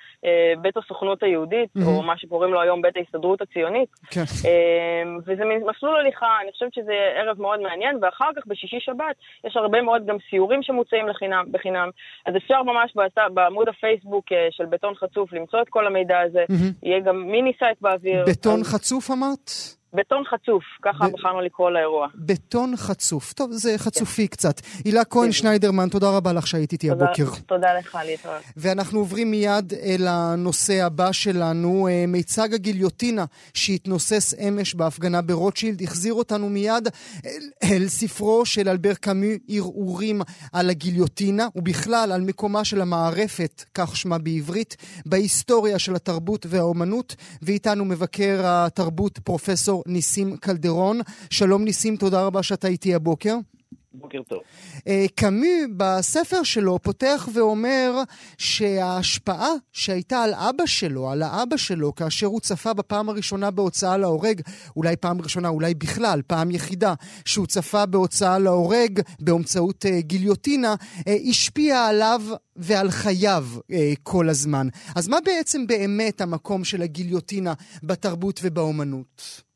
בית 0.61 0.77
הסוכנות 0.77 1.23
היהודית, 1.23 1.69
או 1.85 2.01
מה 2.01 2.17
שקוראים 2.17 2.53
לו 2.53 2.61
היום 2.61 2.81
בית 2.81 2.97
ההסתדרות 2.97 3.41
הציונית. 3.41 3.89
כן. 4.11 4.23
אה, 4.45 5.03
וזה 5.25 5.43
מסלול 5.69 5.95
הליכה, 5.99 6.27
אני 6.43 6.51
חושבת 6.51 6.73
שזה 6.73 6.93
ערב 7.15 7.41
מאוד 7.41 7.59
מעניין, 7.59 7.97
ואחר 8.01 8.29
כך 8.35 8.47
בשישי 8.47 8.77
שבת 8.79 9.15
יש 9.47 9.57
הרבה 9.57 9.81
מאוד 9.81 10.05
גם 10.05 10.17
סיורים 10.29 10.63
שמוצעים 10.63 11.07
לחינם, 11.07 11.45
בחינם. 11.51 11.89
אז 12.25 12.35
אפשר 12.37 12.63
ממש 12.63 12.91
באתר, 12.95 13.29
בעמוד 13.33 13.69
הפייסבוק 13.69 14.31
אה, 14.31 14.47
של 14.51 14.65
בטון 14.65 14.95
חצוף 14.95 15.33
למצוא 15.33 15.61
את 15.61 15.69
כל 15.69 15.87
המידע 15.87 16.19
הזה. 16.19 16.43
יהיה 16.83 16.99
גם 16.99 17.21
mini-site 17.31 17.81
באוויר. 17.81 18.25
בטון 18.27 18.59
אז- 18.59 18.73
חצוף 18.73 19.11
אמרת? 19.11 19.78
בטון 19.93 20.23
חצוף, 20.33 20.63
ככה 20.81 21.07
ב- 21.07 21.11
בחרנו 21.13 21.41
לקרוא 21.41 21.69
לאירוע. 21.71 22.07
בטון 22.15 22.73
חצוף. 22.77 23.33
טוב, 23.33 23.51
זה 23.51 23.77
חצופי 23.77 24.27
קצת. 24.27 24.61
הילה 24.85 25.05
כהן 25.05 25.31
שניידרמן, 25.31 25.89
תודה 25.89 26.09
רבה 26.09 26.33
לך 26.33 26.47
שהיית 26.47 26.71
איתי 26.71 26.89
תודה- 26.89 27.05
הבוקר. 27.05 27.39
תודה 27.47 27.67
לך, 27.79 27.97
להתראות. 28.05 28.41
ואנחנו 28.57 28.99
עוברים 28.99 29.31
מיד 29.31 29.73
אל 29.73 30.07
הנושא 30.09 30.83
הבא 30.85 31.11
שלנו. 31.11 31.87
אה, 31.87 32.05
מיצג 32.07 32.53
הגיליוטינה 32.53 33.25
שהתנוסס 33.53 34.33
אמש 34.47 34.75
בהפגנה 34.75 35.21
ברוטשילד 35.21 35.81
החזיר 35.81 36.13
אותנו 36.13 36.49
מיד 36.49 36.87
אל, 37.25 37.31
אל 37.63 37.87
ספרו 37.87 38.45
של 38.45 38.69
אלבר 38.69 38.93
קאמי, 38.93 39.37
ערעורים 39.49 40.21
על 40.53 40.69
הגיליוטינה, 40.69 41.47
ובכלל 41.55 42.11
על 42.11 42.21
מקומה 42.21 42.65
של 42.65 42.81
המערפת, 42.81 43.63
כך 43.73 43.97
שמה 43.97 44.17
בעברית, 44.17 44.75
בהיסטוריה 45.05 45.79
של 45.79 45.95
התרבות 45.95 46.45
והאומנות. 46.49 47.15
ואיתנו 47.41 47.85
מבקר 47.85 48.39
התרבות 48.43 49.19
פרופסור 49.19 49.78
ניסים 49.87 50.37
קלדרון. 50.37 50.99
שלום 51.29 51.63
ניסים, 51.63 51.95
תודה 51.95 52.25
רבה 52.25 52.43
שאתה 52.43 52.67
איתי 52.67 52.95
הבוקר. 52.95 53.35
בוקר 53.93 54.21
טוב. 54.27 54.39
אה, 54.87 55.05
קאמי 55.15 55.57
בספר 55.77 56.43
שלו 56.43 56.79
פותח 56.81 57.29
ואומר 57.33 57.91
שההשפעה 58.37 59.49
שהייתה 59.73 60.23
על 60.23 60.33
אבא 60.33 60.65
שלו, 60.65 61.09
על 61.09 61.21
האבא 61.21 61.57
שלו, 61.57 61.95
כאשר 61.95 62.27
הוא 62.27 62.39
צפה 62.39 62.73
בפעם 62.73 63.09
הראשונה 63.09 63.51
בהוצאה 63.51 63.97
להורג, 63.97 64.41
אולי 64.75 64.95
פעם 64.95 65.21
ראשונה, 65.21 65.47
אולי 65.47 65.73
בכלל, 65.73 66.21
פעם 66.27 66.51
יחידה, 66.51 66.93
שהוא 67.25 67.47
צפה 67.47 67.85
בהוצאה 67.85 68.39
להורג 68.39 68.99
באמצעות 69.19 69.85
אה, 69.85 70.01
גיליוטינה, 70.01 70.75
אה, 71.07 71.15
השפיעה 71.29 71.87
עליו 71.87 72.21
ועל 72.55 72.91
חייו 72.91 73.45
כל 74.03 74.29
הזמן. 74.29 74.67
אז 74.95 75.07
מה 75.07 75.17
בעצם 75.25 75.67
באמת 75.67 76.21
המקום 76.21 76.63
של 76.63 76.81
הגיליוטינה 76.81 77.53
בתרבות 77.83 78.39
ובאומנות? 78.43 79.48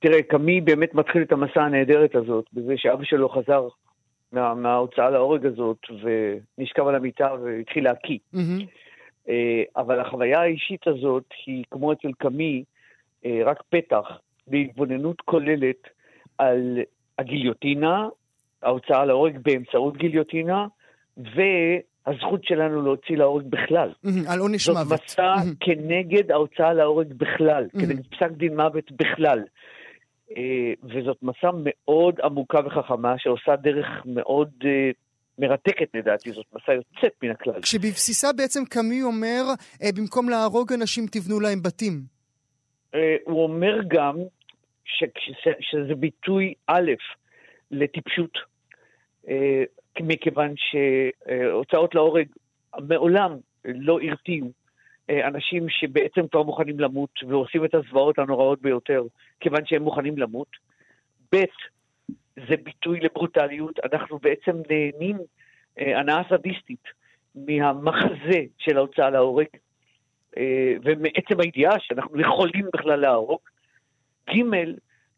תראה, 0.00 0.22
קאמי 0.22 0.60
באמת 0.60 0.94
מתחיל 0.94 1.22
את 1.22 1.32
המסע 1.32 1.62
הנהדרת 1.62 2.14
הזאת, 2.14 2.44
בזה 2.52 2.74
שאבא 2.76 3.04
שלו 3.04 3.28
חזר 3.28 3.68
מה, 4.32 4.54
מההוצאה 4.54 5.10
להורג 5.10 5.46
הזאת, 5.46 5.78
ונשכב 6.02 6.86
על 6.86 6.94
המיטה 6.94 7.34
והתחיל 7.42 7.84
להקיא. 7.84 8.18
אה, 9.28 9.62
אבל 9.76 10.00
החוויה 10.00 10.40
האישית 10.40 10.86
הזאת 10.86 11.24
היא, 11.46 11.64
כמו 11.70 11.92
אצל 11.92 12.12
קאמי, 12.18 12.64
אה, 13.24 13.40
רק 13.44 13.62
פתח 13.68 14.18
להתבוננות 14.48 15.20
כוללת 15.20 15.88
על 16.38 16.78
הגיליוטינה, 17.18 18.08
ההוצאה 18.62 19.04
להורג 19.04 19.38
באמצעות 19.42 19.96
גיליוטינה, 19.96 20.66
והזכות 21.16 22.44
שלנו 22.44 22.82
להוציא 22.82 23.16
להורג 23.16 23.44
בכלל. 23.46 23.92
על 24.28 24.38
עונש 24.38 24.66
זאת 24.66 24.76
מוות. 24.76 25.00
מסע 25.04 25.34
מהמם. 25.36 25.54
כנגד 25.60 26.30
ההוצאה 26.30 26.72
להורג 26.72 27.12
בכלל. 27.12 27.66
כנגד 27.72 28.06
פסק 28.06 28.30
דין 28.30 28.56
מוות 28.56 28.92
בכלל. 28.92 29.42
אה, 30.36 30.42
וזאת 30.82 31.16
מסע 31.22 31.50
מאוד 31.64 32.20
עמוקה 32.24 32.58
וחכמה, 32.66 33.14
שעושה 33.18 33.56
דרך 33.56 33.86
מאוד 34.04 34.50
אה, 34.64 34.90
מרתקת 35.38 35.88
לדעתי, 35.94 36.32
זאת 36.32 36.46
מסע 36.54 36.72
יוצאת 36.72 37.12
מן 37.22 37.30
הכלל. 37.30 37.62
כשבבסיסה 37.62 38.32
בעצם 38.32 38.64
קאמי 38.64 39.02
אומר, 39.02 39.42
אה, 39.82 39.88
במקום 39.96 40.28
להרוג 40.28 40.72
אנשים 40.72 41.06
תבנו 41.06 41.40
להם 41.40 41.62
בתים. 41.62 42.18
הוא 43.24 43.42
אומר 43.42 43.78
גם 43.88 44.16
שכש- 44.84 45.48
שזה 45.60 45.94
ביטוי 45.94 46.54
א' 46.66 46.90
לטיפשות, 47.70 48.38
מכיוון 50.00 50.54
שהוצאות 50.56 51.94
להורג 51.94 52.26
מעולם 52.88 53.36
לא 53.64 53.98
הרתיעו 54.02 54.50
אנשים 55.10 55.68
שבעצם 55.68 56.28
כבר 56.28 56.42
מוכנים 56.42 56.80
למות 56.80 57.10
ועושים 57.28 57.64
את 57.64 57.74
הזוועות 57.74 58.18
הנוראות 58.18 58.62
ביותר, 58.62 59.02
כיוון 59.40 59.66
שהם 59.66 59.82
מוכנים 59.82 60.18
למות. 60.18 60.48
ב', 61.32 61.44
זה 62.48 62.56
ביטוי 62.62 63.00
לברוטליות, 63.00 63.78
אנחנו 63.92 64.18
בעצם 64.18 64.52
נהנים 64.70 65.16
אה, 65.78 65.98
הנאה 65.98 66.22
סדיסטית 66.30 66.84
מהמחזה 67.34 68.40
של 68.58 68.76
ההוצאה 68.76 69.10
להורג, 69.10 69.46
אה, 70.36 70.74
ומעצם 70.84 71.40
הידיעה 71.40 71.80
שאנחנו 71.80 72.20
יכולים 72.20 72.66
בכלל 72.74 73.00
להרוג. 73.00 73.40
ג', 74.30 74.42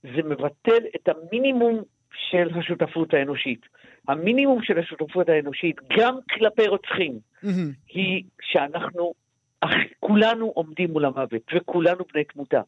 זה 0.03 0.23
מבטל 0.23 0.83
את 0.97 1.09
המינימום 1.09 1.83
של 2.31 2.49
השותפות 2.59 3.15
האנושית. 3.15 3.61
המינימום 4.09 4.63
של 4.63 4.79
השותפות 4.79 5.29
האנושית, 5.29 5.77
גם 5.99 6.15
כלפי 6.31 6.69
רוצחים, 6.69 7.19
מהמם. 7.43 7.71
היא 7.89 8.25
שאנחנו, 8.43 9.13
אך, 9.61 9.71
כולנו 10.01 10.47
עומדים 10.47 10.91
מול 10.91 11.05
המוות, 11.05 11.43
וכולנו 11.55 12.05
בני 12.13 12.25
תמותה. 12.25 12.61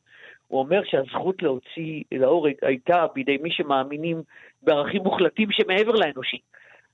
הוא 0.48 0.60
אומר 0.60 0.80
שהזכות 0.84 1.42
להוציא 1.42 2.02
להורג 2.12 2.54
הייתה 2.62 3.06
בידי 3.14 3.38
מי 3.42 3.50
שמאמינים 3.50 4.22
בערכים 4.62 5.02
מוחלטים 5.02 5.48
שמעבר 5.50 5.92
לאנושי. 5.92 6.38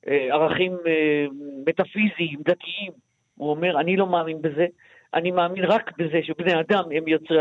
אה, 0.08 0.28
ערכים 0.30 0.72
אה, 0.87 1.26
מטאפיזיים, 1.66 2.38
דתיים. 2.40 2.92
הוא 3.34 3.50
אומר, 3.50 3.80
אני 3.80 3.96
לא 3.96 4.06
מאמין 4.06 4.42
בזה, 4.42 4.66
אני 5.14 5.30
מאמין 5.30 5.64
רק 5.64 5.98
בזה 5.98 6.20
שבני 6.22 6.61
אדם 6.61 6.84
הם 6.96 7.08
יוצרי 7.08 7.38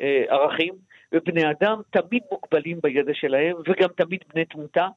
אה, 0.00 0.24
ערכים, 0.28 0.74
ובני 1.12 1.50
אדם 1.50 1.80
תמיד 1.90 2.22
מוגבלים 2.32 2.78
בידע 2.82 3.12
שלהם, 3.14 3.56
וגם 3.66 3.88
תמיד 3.96 4.20
בני 4.34 4.44
תמותה. 4.44 4.88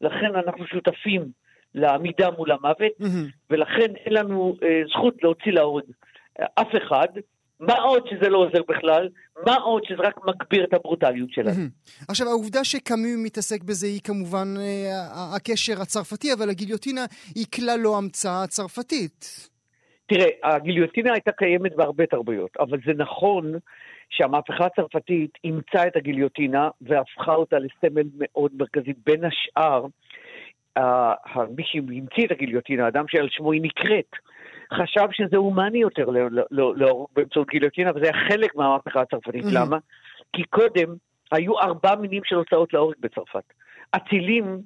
לכן 0.00 0.34
אנחנו 0.34 0.66
שותפים 0.66 1.22
לעמידה 1.74 2.30
מול 2.30 2.52
המוות, 2.52 2.92
מהמם. 3.00 3.26
ולכן 3.50 3.96
אין 3.96 4.12
לנו 4.12 4.56
אה, 4.62 4.82
זכות 4.88 5.22
להוציא 5.22 5.52
להורג 5.52 5.84
אף 6.40 6.68
אחד. 6.82 7.08
מה 7.60 7.74
עוד 7.74 8.06
שזה 8.10 8.28
לא 8.28 8.38
עוזר 8.38 8.62
בכלל, 8.68 9.08
מה 9.46 9.54
עוד 9.54 9.82
שזה 9.84 10.02
רק 10.02 10.14
מגביר 10.26 10.64
את 10.64 10.74
הברוטליות 10.74 11.30
שלנו. 11.30 11.64
עכשיו, 12.08 12.28
העובדה 12.28 12.64
שקאמי 12.64 13.16
מתעסק 13.24 13.62
בזה 13.62 13.86
היא 13.86 14.00
כמובן 14.04 14.54
אה, 14.58 15.36
הקשר 15.36 15.82
הצרפתי, 15.82 16.32
אבל 16.32 16.50
הגיליוטינה 16.50 17.04
היא 17.34 17.46
כלל 17.54 17.80
לא 17.80 17.98
המצאה 17.98 18.46
צרפתית. 18.46 19.48
תראה, 20.06 20.26
הגיליוטינה 20.42 21.12
הייתה 21.12 21.32
קיימת 21.32 21.76
בהרבה 21.76 22.06
תרבויות, 22.06 22.50
אבל 22.60 22.78
זה 22.86 22.92
נכון 22.96 23.52
שהמהפכה 24.10 24.66
הצרפתית 24.66 25.30
אימצה 25.44 25.86
את 25.86 25.96
הגיליוטינה 25.96 26.68
והפכה 26.80 27.34
אותה 27.34 27.56
לסמל 27.58 28.06
מאוד 28.18 28.52
מרכזי. 28.58 28.92
בין 29.06 29.20
השאר, 29.24 29.86
מי 31.56 31.62
שהמציא 31.66 32.26
את 32.26 32.30
הגיליוטינה, 32.30 32.84
האדם 32.84 33.04
שעל 33.08 33.28
שמו 33.30 33.52
היא 33.52 33.62
נקראת, 33.62 34.10
חשב 34.72 35.08
שזה 35.12 35.36
הומני 35.36 35.78
יותר 35.78 36.10
ל- 36.10 36.18
ל- 36.18 36.40
ל- 36.50 36.72
להרוג 36.76 37.08
באמצעות 37.16 37.48
גיליוטינה, 37.48 37.90
וזה 37.94 38.04
היה 38.04 38.28
חלק 38.28 38.56
מהמהפכה 38.56 39.00
הצרפתית. 39.00 39.44
Mhm. 39.44 39.48
למה? 39.52 39.78
כי 40.32 40.44
קודם 40.44 40.94
היו 41.32 41.58
ארבע 41.60 41.94
מינים 41.94 42.22
של 42.24 42.36
הוצאות 42.36 42.72
להורג 42.72 42.94
בצרפת. 43.00 43.52
אצילים 43.90 44.60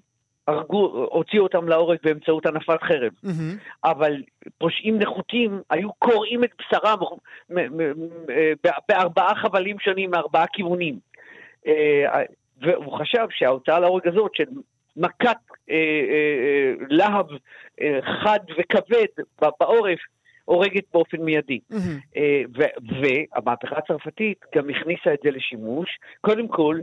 הרגו, 0.48 1.08
הוציאו 1.11 1.42
אותם 1.42 1.68
להורג 1.68 1.98
באמצעות 2.02 2.46
הנפת 2.46 2.82
חרב. 2.82 3.12
מהמם. 3.22 3.56
אבל 3.84 4.22
פושעים 4.58 4.98
נחותים 4.98 5.61
היו 5.70 5.92
קורעים 5.92 6.44
את 6.44 6.50
בשרם 6.58 6.98
בארבעה 8.88 9.34
חבלים 9.34 9.78
שונים 9.78 10.11
מארבעה 10.11 10.46
כיוונים. 10.46 10.98
אה, 11.66 12.22
והוא 12.62 12.98
חשב 12.98 13.26
שההוצאה 13.30 13.80
להורג 13.80 14.08
הזאת 14.08 14.30
של 14.34 14.44
מכת 14.98 15.37
אה, 15.70 15.74
אה, 15.74 15.76
אה, 16.44 16.87
להב 16.90 17.26
אה, 17.80 17.98
חד 18.22 18.38
וכבד 18.58 19.06
בעורף 19.61 19.98
הורגת 20.44 20.84
באופן 20.92 21.20
מיידי. 21.20 21.58
אה, 22.16 22.42
ו- 22.56 23.00
והמהפכה 23.02 23.76
הצרפתית 23.78 24.38
גם 24.54 24.70
הכניסה 24.70 25.14
את 25.14 25.18
זה 25.24 25.30
לשימוש, 25.30 25.88
קודם 26.20 26.48
כל, 26.48 26.78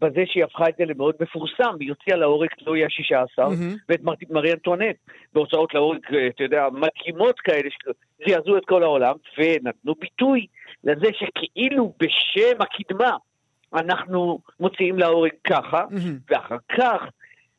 בזה 0.00 0.22
שהיא 0.26 0.44
הפכה 0.44 0.68
את 0.68 0.74
זה 0.78 0.84
למאוד 0.84 1.14
מפורסם, 1.20 1.74
היא 1.80 1.88
הוציאה 1.88 2.16
להורג 2.16 2.48
תלוי 2.58 2.84
השישה 2.84 3.22
עשר, 3.22 3.48
מהמם. 3.48 3.74
ואת 3.88 4.02
מר- 4.02 4.14
מרי 4.30 4.52
אנטואנט 4.52 4.96
בהוצאות 5.32 5.74
להורג, 5.74 5.98
אה, 6.14 6.26
אתה 6.26 6.42
יודע, 6.42 6.66
מדהימות 6.72 7.40
כאלה 7.40 7.68
שזעזעו 7.70 8.56
את 8.56 8.64
כל 8.64 8.82
העולם, 8.82 9.14
ונתנו 9.38 9.94
ביטוי 9.94 10.46
לזה 10.84 11.06
שכאילו 11.12 11.92
בשם 12.00 12.60
הקדמה 12.60 13.16
אנחנו 13.74 14.38
מוציאים 14.60 14.98
להורג 14.98 15.30
ככה, 15.46 15.84
מהמם. 15.90 16.18
ואחר 16.30 16.56
כך 16.76 17.02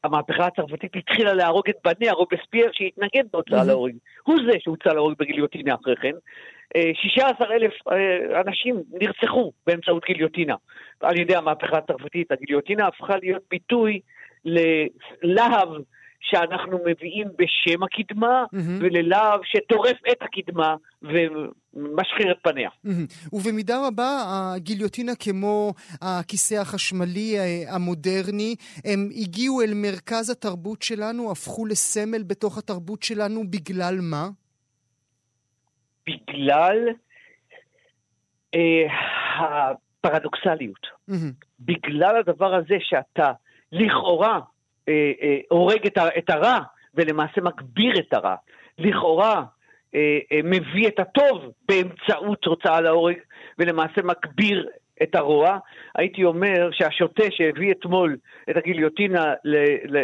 המהפכה 0.08 0.46
הצרפתית 0.46 0.96
התחילה 0.96 1.34
להרוג 1.34 1.70
את 1.70 1.76
בניה, 1.84 2.14
רובספייר 2.14 2.70
שהתנגד 2.74 3.24
בהוצאה. 3.34 3.64
להורג. 3.64 3.94
הוא 4.24 4.38
זה 4.46 4.58
שהוצא 4.60 4.90
להורג 4.90 5.16
בגיליוטינה 5.20 5.76
אחרי 5.76 5.96
כן, 5.96 6.16
16 6.94 7.56
אלף 7.56 7.74
אה, 7.92 8.42
אנשים 8.42 8.84
נרצחו 9.02 9.52
באמצעות 9.68 10.04
גיליוטינה 10.06 10.56
על 11.02 11.20
ידי 11.20 11.36
המהפכה 11.36 11.78
הצרפתית. 11.78 12.32
הגיליוטינה 12.32 12.88
הפכה 12.88 13.18
להיות 13.22 13.44
ביטוי 13.52 14.00
ללהב 14.46 15.70
שאנחנו 16.22 16.80
מביאים 16.86 17.28
בשם 17.38 17.84
הקדמה, 17.84 18.44
mm-hmm. 18.44 18.58
וללהב 18.80 19.40
שטורף 19.44 19.98
את 20.12 20.18
הקדמה 20.22 20.76
ומשחיר 21.02 22.32
את 22.32 22.38
פניה. 22.44 22.70
Mm-hmm. 22.70 23.30
ובמידה 23.34 23.88
רבה 23.88 24.24
הגיליוטינה 24.28 25.12
כמו 25.16 25.74
הכיסא 26.02 26.56
החשמלי 26.56 27.40
אה, 27.40 27.76
המודרני, 27.76 28.56
הם 28.86 29.10
הגיעו 29.22 29.62
אל 29.62 29.74
מרכז 29.76 30.30
התרבות 30.30 30.82
שלנו, 30.82 31.32
הפכו 31.32 31.66
לסמל 31.66 32.24
בתוך 32.24 32.58
התרבות 32.58 33.04
שלנו, 33.04 33.44
בגלל 33.50 33.96
מה? 34.02 34.28
בגלל 36.08 36.88
אה, 38.56 38.86
הפרדוקסליות. 39.40 40.88
Mm-hmm. 41.10 41.34
בגלל 41.60 42.16
הדבר 42.20 42.56
הזה 42.56 42.76
שאתה 42.80 43.32
לכאורה 43.72 44.40
אה, 44.90 45.12
אה, 45.22 45.38
הורג 45.50 45.86
את, 45.86 45.98
את 46.18 46.30
הרע 46.30 46.60
ולמעשה 46.96 47.42
מגביר 47.42 48.00
את 48.00 48.14
הרע. 48.14 48.36
לכאורה 48.78 49.44
אה, 49.96 50.20
אה, 50.32 50.40
מביא 50.44 50.88
את 50.88 51.00
הטוב 51.00 51.52
באמצעות 51.70 52.46
הוצאה 52.46 52.82
להורג 52.82 53.16
ולמעשה 53.60 54.02
מגביר 54.04 54.68
את 55.04 55.16
הרוע. 55.16 55.58
הייתי 55.96 56.24
אומר 56.24 56.70
שהשוטה 56.72 57.24
שהביא 57.30 57.72
אתמול 57.72 58.18
את 58.50 58.58
הגיליוטינה 58.58 59.34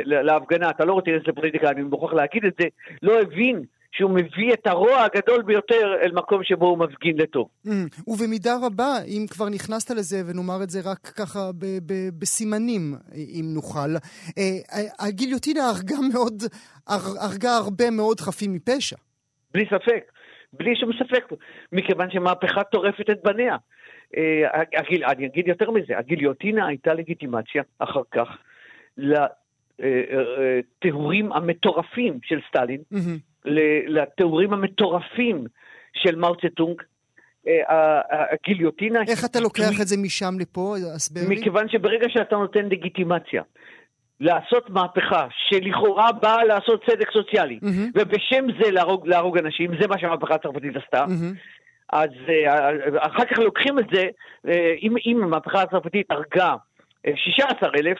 להפגנה, 0.05 0.69
אתה 0.69 0.85
לא 0.85 0.93
רוצה 0.93 1.11
להיכנס 1.11 1.27
לפוליטיקה, 1.27 1.69
אני 1.69 1.81
מוכרח 1.81 2.13
להגיד 2.13 2.45
את 2.45 2.53
זה, 2.59 2.67
לא 3.01 3.21
הבין 3.21 3.63
שהוא 3.93 4.11
מביא 4.11 4.53
את 4.53 4.67
הרוע 4.67 5.03
הגדול 5.03 5.41
ביותר 5.41 5.95
אל 6.01 6.11
מקום 6.11 6.43
שבו 6.43 6.65
הוא 6.65 6.77
מפגין 6.77 7.17
לטוב. 7.17 7.47
Mm, 7.67 7.69
ובמידה 8.07 8.55
רבה, 8.65 8.93
אם 9.07 9.25
כבר 9.29 9.49
נכנסת 9.49 9.91
לזה, 9.91 10.15
ונאמר 10.27 10.63
את 10.63 10.69
זה 10.69 10.79
רק 10.91 10.99
ככה 10.99 11.39
ב- 11.57 11.79
ב- 11.85 12.19
בסימנים, 12.19 12.93
אם 13.15 13.45
נוכל, 13.53 13.95
אה, 14.37 14.59
הגיליוטינה 14.99 15.61
הרגה 15.69 15.95
מאוד, 16.13 16.43
הרגה 16.87 17.49
הרבה 17.57 17.89
מאוד 17.91 18.19
חפים 18.19 18.53
מפשע. 18.53 18.95
בלי 19.53 19.65
ספק, 19.65 20.11
בלי 20.53 20.75
שום 20.75 20.91
ספק, 20.93 21.25
מכיוון 21.71 22.11
שמהפכה 22.11 22.63
טורפת 22.63 23.09
את 23.09 23.23
בניה. 23.23 23.55
אה, 24.17 24.61
הגיל, 24.79 25.03
אני 25.05 25.25
אגיד 25.25 25.47
יותר 25.47 25.71
מזה, 25.71 25.97
הגיליוטינה 25.97 26.67
הייתה 26.67 26.93
לגיטימציה 26.93 27.63
אחר 27.79 28.01
כך 28.11 28.27
לטהורים 29.77 31.31
אה, 31.31 31.37
המטורפים 31.37 32.19
של 32.23 32.39
סטלין. 32.49 32.81
Mm-hmm. 32.93 33.32
לתיאורים 33.87 34.53
המטורפים 34.53 35.45
של 35.93 36.15
מאו 36.15 36.35
צטונג, 36.35 36.81
אה, 37.47 38.01
הגיליוטינה... 38.33 38.99
איך 39.07 39.25
אתה 39.25 39.39
לוקח 39.39 39.81
את 39.81 39.87
זה 39.87 39.97
משם 39.97 40.33
לפה? 40.39 40.75
הסבר 40.95 41.21
לי. 41.29 41.35
מכיוון 41.35 41.69
שברגע 41.69 42.07
שאתה 42.09 42.35
נותן 42.35 42.65
לגיטימציה 42.65 43.43
לעשות 44.19 44.69
מהפכה 44.69 45.27
שלכאורה 45.49 46.11
באה 46.11 46.43
לעשות 46.43 46.83
צדק 46.89 47.11
סוציאלי, 47.13 47.59
mm-hmm. 47.63 47.91
ובשם 47.95 48.45
זה 48.61 48.71
להרוג, 48.71 49.07
להרוג 49.07 49.37
אנשים, 49.37 49.71
זה 49.81 49.87
מה 49.87 49.99
שהמהפכה 49.99 50.35
הצרפתית 50.35 50.75
עשתה, 50.75 51.05
mm-hmm. 51.05 51.35
אז 51.93 52.09
אה, 52.29 52.69
אחר 52.97 53.25
כך 53.25 53.37
לוקחים 53.39 53.79
את 53.79 53.85
זה, 53.93 54.05
אה, 54.47 54.73
אם, 54.81 54.95
אם 55.05 55.23
המהפכה 55.23 55.61
הצרפתית 55.61 56.11
הרגה 56.11 56.55
16 57.15 57.69
אלף, 57.75 57.97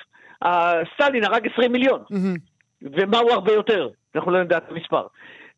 סטלין 0.93 1.23
הרג 1.23 1.47
20 1.53 1.71
מיליון. 1.71 2.03
Mm-hmm. 2.11 2.39
ומה 2.81 3.17
הוא 3.17 3.31
הרבה 3.31 3.53
יותר, 3.53 3.89
אנחנו 4.15 4.31
לא 4.31 4.37
יודעים 4.37 4.59
את 4.59 4.71
המספר. 4.71 5.07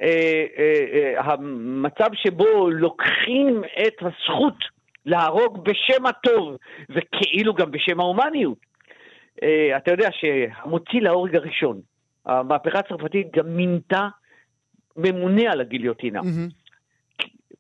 אה, 0.01 0.45
אה, 0.58 0.86
אה, 0.93 1.21
המצב 1.21 2.10
שבו 2.13 2.69
לוקחים 2.69 3.62
את 3.88 3.93
הזכות 4.01 4.58
להרוג 5.05 5.63
בשם 5.63 6.05
הטוב, 6.05 6.58
וכאילו 6.89 7.53
גם 7.53 7.71
בשם 7.71 7.99
ההומניות. 7.99 8.58
אתה 9.77 9.91
יודע 9.91 10.10
שהמוציא 10.12 11.01
להורג 11.01 11.36
הראשון, 11.36 11.81
המהפכה 12.25 12.79
הצרפתית 12.79 13.27
גם 13.36 13.47
מינתה 13.47 14.08
ממונה 14.97 15.51
על 15.51 15.62
הגיליוטינה. 15.62 16.21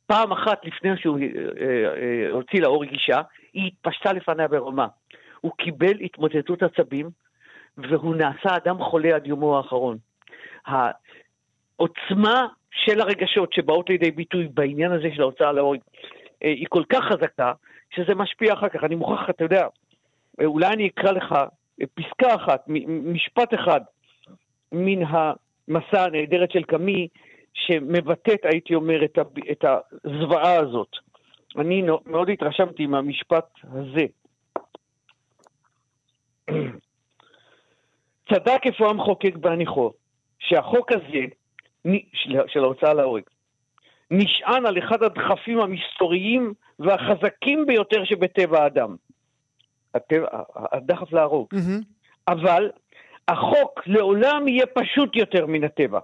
פעם 0.05 0.31
אחת 0.31 0.65
לפני 0.65 0.89
שהוא 0.97 1.19
הוציא 2.31 2.61
להורג 2.61 2.89
אישה, 2.89 3.21
היא 3.53 3.67
התפשטה 3.67 4.13
לפניה 4.13 4.47
ברומה. 4.47 4.87
הוא 5.41 5.51
קיבל 5.57 5.99
התמוטטות 6.01 6.63
עצבים, 6.63 7.09
והוא 7.77 8.15
נעשה 8.15 8.55
אדם 8.55 8.77
חולה 8.83 9.15
עד 9.15 9.27
יומו 9.27 9.57
האחרון. 9.57 9.97
העוצמה 11.79 12.47
של 12.71 13.01
הרגשות 13.01 13.53
שבאות 13.53 13.89
לידי 13.89 14.11
ביטוי 14.11 14.47
בעניין 14.53 14.91
הזה 14.91 15.07
של 15.15 15.21
ההוצאה 15.21 15.51
להורג 15.51 15.79
אה, 16.43 16.49
היא 16.49 16.67
כל 16.69 16.83
כך 16.89 17.03
חזקה, 17.03 17.53
שזה 17.95 18.15
משפיע 18.15 18.53
אחר 18.53 18.69
כך. 18.69 18.83
אני 18.83 18.95
מוכרח, 18.95 19.29
אתה 19.29 19.43
יודע, 19.43 19.67
אה, 20.41 20.45
אולי 20.45 20.67
אני 20.67 20.87
אקרא 20.87 21.11
לך 21.11 21.31
אה, 21.81 21.85
פסקה 21.93 22.35
אחת, 22.35 22.63
משפט 23.03 23.53
אחד, 23.53 23.81
מן 24.71 25.03
המסע 25.07 26.03
הנהדרת 26.03 26.51
של 26.51 26.63
קאמי, 26.63 27.07
שמבטאת, 27.53 28.39
הייתי 28.43 28.75
אומר, 28.75 29.05
את 29.51 29.65
הזוועה 30.05 30.55
הזאת. 30.55 30.89
אני 31.57 31.83
מאוד 32.05 32.29
התרשמתי 32.29 32.85
מהמשפט 32.85 33.45
הזה. 33.63 34.05
צדק 38.29 38.61
איפה 38.65 38.89
המחוקק 38.89 39.35
בהניחו, 39.35 39.91
שהחוק 40.39 40.91
הזה, 40.91 41.25
של 42.47 42.63
ההוצאה 42.63 42.93
להורג, 42.93 43.23
נשען 44.11 44.65
על 44.65 44.77
אחד 44.77 45.03
הדחפים 45.03 45.59
המסתוריים 45.59 46.53
והחזקים 46.79 47.65
ביותר 47.65 48.05
שבטבע 48.05 48.63
האדם. 48.63 48.95
הדחף 50.55 51.13
להרוג. 51.13 51.47
Mm-hmm. 51.53 51.83
אבל 52.27 52.71
החוק 53.27 53.81
לעולם 53.85 54.47
יהיה 54.47 54.65
פשוט 54.65 55.15
יותר 55.15 55.45
מן 55.45 55.63
הטבע. 55.63 55.99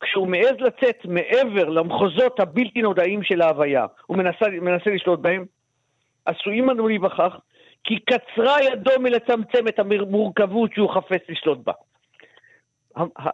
כשהוא 0.00 0.28
מעז 0.28 0.56
לצאת 0.58 1.04
מעבר 1.04 1.68
למחוזות 1.68 2.40
הבלתי 2.40 2.82
נודעים 2.82 3.22
של 3.22 3.42
ההוויה, 3.42 3.86
הוא 4.06 4.16
מנסה, 4.16 4.48
מנסה 4.60 4.90
לשלוט 4.90 5.20
בהם, 5.20 5.44
עשויים 6.24 6.70
אנו 6.70 6.88
להיווכח 6.88 7.36
כי 7.84 7.98
קצרה 8.00 8.62
ידו 8.62 8.90
מלצמצם 9.00 9.68
את 9.68 9.78
המורכבות 9.78 10.70
שהוא 10.74 10.90
חפץ 10.90 11.22
לשלוט 11.28 11.58
בה. 11.58 11.72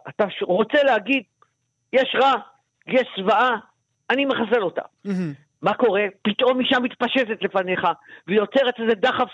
אתה 0.09 0.25
רוצה 0.41 0.83
להגיד, 0.83 1.23
יש 1.93 2.15
רע, 2.21 2.33
יש 2.87 3.07
זוועה, 3.17 3.57
אני 4.09 4.25
מחסל 4.25 4.61
אותה. 4.61 4.81
Mm-hmm. 4.81 5.11
מה 5.61 5.73
קורה? 5.73 6.05
פתאום 6.21 6.59
אישה 6.59 6.79
מתפשטת 6.79 7.43
לפניך 7.43 7.87
ויוצרת 8.27 8.79
איזה 8.79 8.95
דחף 8.95 9.29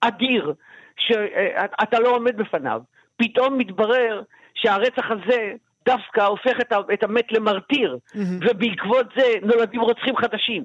אדיר 0.00 0.54
שאתה 0.98 2.00
לא 2.00 2.08
עומד 2.08 2.36
בפניו. 2.36 2.80
פתאום 3.16 3.58
מתברר 3.58 4.22
שהרצח 4.54 5.10
הזה 5.10 5.52
דווקא 5.86 6.20
הופך 6.20 6.56
את 6.92 7.02
המת 7.02 7.32
למרטיר, 7.32 7.98
mm-hmm. 8.08 8.18
ובעקבות 8.40 9.06
זה 9.16 9.24
נולדים 9.42 9.80
רוצחים 9.80 10.16
חדשים. 10.16 10.64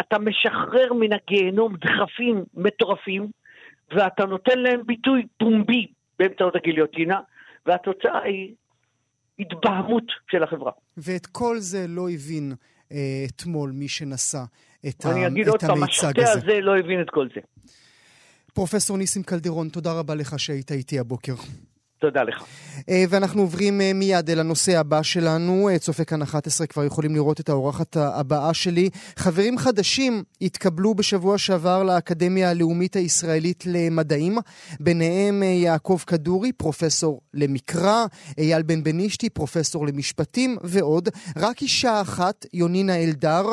אתה 0.00 0.18
משחרר 0.18 0.92
מן 0.92 1.12
הגיהנום 1.12 1.76
דחפים 1.76 2.44
מטורפים, 2.54 3.26
ואתה 3.90 4.26
נותן 4.26 4.58
להם 4.58 4.80
ביטוי 4.86 5.26
פומבי 5.38 5.86
באמצעות 6.18 6.56
הגיליוטינה, 6.56 7.20
והתוצאה 7.66 8.22
היא 8.22 8.54
התבהמות 9.38 10.04
של 10.30 10.42
החברה. 10.42 10.72
ואת 10.96 11.26
כל 11.26 11.58
זה 11.58 11.86
לא 11.88 12.10
הבין 12.10 12.52
אה, 12.92 13.24
אתמול 13.28 13.70
מי 13.70 13.88
שנשא 13.88 14.42
את, 14.88 15.06
אני 15.06 15.26
אגיד 15.26 15.48
עוד 15.48 15.60
פעם, 15.60 15.82
השוטה 15.82 16.32
הזה 16.32 16.60
לא 16.60 16.78
הבין 16.78 17.00
את 17.00 17.10
כל 17.10 17.28
זה. 17.34 17.40
פרופסור 18.54 18.96
ניסים 18.96 19.22
קלדרון, 19.22 19.68
תודה 19.68 19.92
רבה 19.92 20.14
לך 20.14 20.38
שהיית 20.38 20.72
איתי 20.72 20.98
הבוקר. 20.98 21.34
תודה 22.02 22.22
לך. 22.22 22.44
אה, 22.88 23.04
ואנחנו 23.08 23.42
עוברים 23.42 23.80
אה, 23.80 23.92
מיד 23.92 24.30
אל 24.30 24.40
הנושא 24.40 24.78
הבא 24.78 25.02
שלנו. 25.02 25.68
אה, 25.68 25.78
צופי 25.78 26.04
כאן 26.04 26.22
11 26.22 26.66
כבר 26.66 26.84
יכולים 26.84 27.14
לראות 27.14 27.40
את 27.40 27.48
האורחת 27.48 27.96
הבאה 27.96 28.54
שלי. 28.54 28.90
חברים 29.16 29.58
חדשים 29.58 30.22
התקבלו 30.40 30.94
בשבוע 30.94 31.38
שעבר 31.38 31.82
לאקדמיה 31.82 32.50
הלאומית 32.50 32.96
הישראלית 32.96 33.64
למדעים. 33.66 34.38
ביניהם 34.80 35.42
יעקב 35.42 35.98
כדורי, 36.06 36.52
פרופסור 36.52 37.20
למקרא, 37.34 38.04
אייל 38.38 38.62
בן 38.62 38.82
בנישתי, 38.82 39.30
פרופסור 39.30 39.86
למשפטים 39.86 40.56
ועוד. 40.62 41.08
רק 41.36 41.62
אישה 41.62 42.00
אחת, 42.00 42.46
יונינה 42.52 42.96
אלדר, 42.96 43.46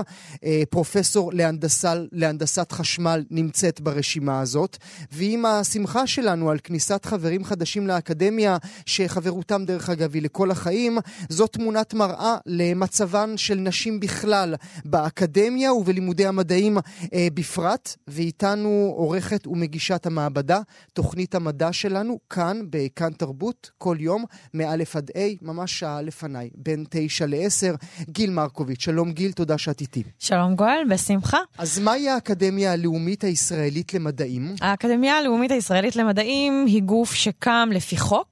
פרופסור 0.69 1.31
להנדסה, 1.33 1.93
להנדסת 2.11 2.71
חשמל, 2.71 3.23
נמצאת 3.31 3.81
ברשימה 3.81 4.41
הזאת. 4.41 4.77
ועם 5.11 5.45
השמחה 5.45 6.07
שלנו 6.07 6.49
על 6.49 6.59
כניסת 6.63 7.05
חברים 7.05 7.43
חדשים 7.43 7.87
לאקדמיה, 7.87 8.38
באקדמיה, 8.39 8.57
שחברותם 8.85 9.65
דרך 9.65 9.89
אגב 9.89 10.13
היא 10.13 10.21
לכל 10.21 10.51
החיים. 10.51 10.97
זאת 11.29 11.53
תמונת 11.53 11.93
מראה 11.93 12.37
למצבן 12.45 13.37
של 13.37 13.55
נשים 13.55 13.99
בכלל 13.99 14.55
באקדמיה 14.85 15.73
ובלימודי 15.73 16.25
המדעים 16.25 16.77
אה, 17.13 17.27
בפרט, 17.33 17.95
ואיתנו 18.07 18.93
עורכת 18.95 19.47
ומגישת 19.47 20.05
המעבדה, 20.05 20.59
תוכנית 20.93 21.35
המדע 21.35 21.73
שלנו, 21.73 22.19
כאן 22.29 22.61
בכאן 22.69 23.11
תרבות, 23.11 23.71
כל 23.77 23.97
יום, 23.99 24.25
מא' 24.53 24.73
עד 24.95 25.11
ה', 25.17 25.19
ממש 25.41 25.79
שעה 25.79 26.01
לפניי, 26.01 26.49
בין 26.55 26.85
תשע 26.89 27.25
לעשר. 27.25 27.75
גיל 28.09 28.29
מרקוביץ', 28.29 28.81
שלום 28.81 29.11
גיל, 29.11 29.31
תודה 29.31 29.57
שאת 29.57 29.81
איתי. 29.81 30.03
שלום 30.19 30.55
גואל, 30.55 30.81
בשמחה. 30.89 31.37
אז 31.57 31.79
מהי 31.79 32.09
האקדמיה 32.09 32.73
הלאומית 32.73 33.23
הישראלית 33.23 33.93
למדעים? 33.93 34.55
האקדמיה 34.61 35.17
הלאומית 35.17 35.51
הישראלית 35.51 35.95
למדעים 35.95 36.65
היא 36.67 36.83
גוף 36.83 37.13
שקם 37.13 37.69
לפי 37.71 37.97
חוק, 37.97 38.28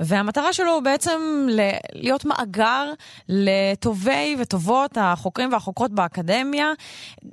והמטרה 0.00 0.52
שלו 0.52 0.72
הוא 0.72 0.82
בעצם 0.82 1.46
להיות 1.92 2.24
מאגר 2.24 2.92
לטובי 3.28 4.36
וטובות 4.38 4.90
החוקרים 5.00 5.52
והחוקרות 5.52 5.90
באקדמיה. 5.90 6.72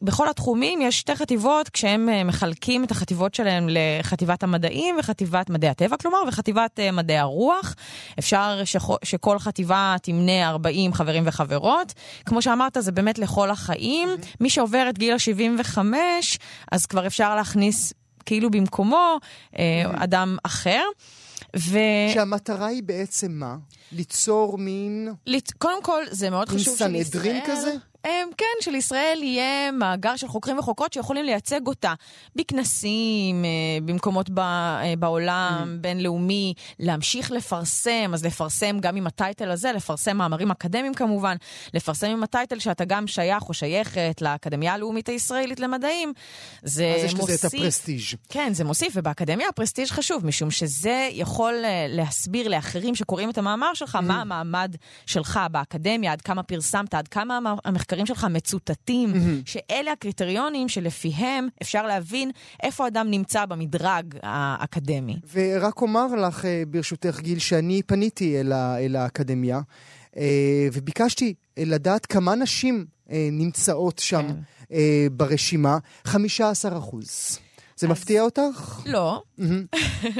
בכל 0.01 0.29
התחומים 0.29 0.81
יש 0.81 0.99
שתי 0.99 1.15
חטיבות, 1.15 1.69
כשהם 1.69 2.09
אה, 2.09 2.23
מחלקים 2.23 2.83
את 2.83 2.91
החטיבות 2.91 3.35
שלהם 3.35 3.67
לחטיבת 3.69 4.43
המדעים 4.43 4.95
וחטיבת 4.99 5.49
מדעי 5.49 5.69
הטבע, 5.69 5.97
כלומר, 5.97 6.17
וחטיבת 6.27 6.79
אה, 6.79 6.91
מדעי 6.91 7.17
הרוח. 7.17 7.75
אפשר 8.19 8.61
שכל 9.03 9.39
חטיבה 9.39 9.95
תמנה 10.01 10.49
40 10.49 10.93
חברים 10.93 11.23
וחברות. 11.25 11.93
כמו 12.25 12.41
שאמרת, 12.41 12.77
זה 12.79 12.91
באמת 12.91 13.19
לכל 13.19 13.49
החיים. 13.51 14.09
Mm-hmm. 14.09 14.35
מי 14.39 14.49
שעובר 14.49 14.85
את 14.89 14.97
גיל 14.97 15.13
ה-75, 15.13 15.77
אז 16.71 16.85
כבר 16.85 17.07
אפשר 17.07 17.35
להכניס 17.35 17.93
כאילו 18.25 18.51
במקומו 18.51 19.17
אה, 19.59 19.83
mm-hmm. 19.85 20.03
אדם 20.03 20.37
אחר. 20.43 20.83
ו... 21.55 21.77
שהמטרה 22.13 22.67
היא 22.67 22.83
בעצם 22.83 23.31
מה? 23.31 23.57
ליצור 23.91 24.57
מין... 24.57 25.09
לת... 25.27 25.51
קודם 25.51 25.83
כל, 25.83 26.03
זה 26.11 26.29
מאוד 26.29 26.49
חשוב 26.49 26.77
שלישראל... 26.77 26.91
מין 26.91 27.03
סנהדרין 27.03 27.41
כזה? 27.47 27.75
כן, 28.37 28.45
שלישראל 28.61 29.19
יהיה 29.23 29.71
מאגר 29.71 30.15
של 30.15 30.27
חוקרים 30.27 30.59
וחוקרות 30.59 30.93
שיכולים 30.93 31.25
לייצג 31.25 31.67
אותה 31.67 31.93
בכנסים, 32.35 33.45
אה, 33.45 33.49
במקומות 33.85 34.29
אה, 34.37 34.93
בעולם, 34.99 35.63
mm. 35.63 35.81
בינלאומי, 35.81 36.53
להמשיך 36.79 37.31
לפרסם, 37.31 38.11
אז 38.13 38.25
לפרסם 38.25 38.79
גם 38.79 38.95
עם 38.95 39.07
הטייטל 39.07 39.51
הזה, 39.51 39.71
לפרסם 39.71 40.17
מאמרים 40.17 40.51
אקדמיים 40.51 40.93
כמובן, 40.93 41.35
לפרסם 41.73 42.07
עם 42.07 42.23
הטייטל 42.23 42.59
שאתה 42.59 42.85
גם 42.85 43.07
שייך 43.07 43.49
או 43.49 43.53
שייכת 43.53 44.21
לאקדמיה 44.21 44.73
הלאומית 44.73 45.09
הישראלית 45.09 45.59
למדעים. 45.59 46.13
זה 46.63 46.95
מוסיף... 46.95 47.05
אז 47.05 47.13
יש 47.13 47.19
לזה 47.19 47.47
את 47.47 47.53
הפרסטיג'. 47.53 48.01
כן, 48.29 48.53
זה 48.53 48.63
מוסיף, 48.63 48.93
ובאקדמיה 48.95 49.49
הפרסטיג' 49.49 49.87
חשוב, 49.87 50.25
משום 50.25 50.51
שזה 50.51 51.09
יכול 51.11 51.53
אה, 51.65 51.85
להסביר 51.89 52.47
לאחרים 52.47 52.95
שקוראים 52.95 53.29
את 53.29 53.37
המאמר 53.37 53.73
שלך, 53.73 53.95
mm. 53.95 54.01
מה 54.01 54.21
המעמד 54.21 54.75
שלך 55.05 55.39
באקדמיה, 55.51 56.11
עד 56.11 56.21
כמה 56.21 56.43
פרסמת, 56.43 56.93
עד 56.93 57.07
כמה 57.07 57.39
המחקר... 57.65 57.92
המחקרים 57.93 58.05
שלך 58.05 58.27
מצוטטים, 58.29 59.13
mm-hmm. 59.13 59.41
שאלה 59.45 59.91
הקריטריונים 59.91 60.69
שלפיהם 60.69 61.47
אפשר 61.61 61.87
להבין 61.87 62.31
איפה 62.63 62.87
אדם 62.87 63.07
נמצא 63.11 63.45
במדרג 63.45 64.15
האקדמי. 64.23 65.15
ורק 65.33 65.81
אומר 65.81 66.15
לך, 66.15 66.45
אה, 66.45 66.63
ברשותך, 66.67 67.19
גיל, 67.21 67.39
שאני 67.39 67.81
פניתי 67.83 68.39
אל, 68.39 68.51
ה- 68.51 68.77
אל 68.79 68.95
האקדמיה, 68.95 69.61
אה, 70.17 70.23
וביקשתי 70.73 71.33
לדעת 71.57 72.05
כמה 72.05 72.35
נשים 72.35 72.85
אה, 73.11 73.29
נמצאות 73.31 73.99
שם 73.99 74.27
כן. 74.27 74.75
ברשימה, 75.11 75.77
15 76.05 76.77
אחוז. 76.77 77.39
זה 77.83 77.87
מפתיע 77.87 78.21
אותך? 78.21 78.79
לא. 78.85 79.21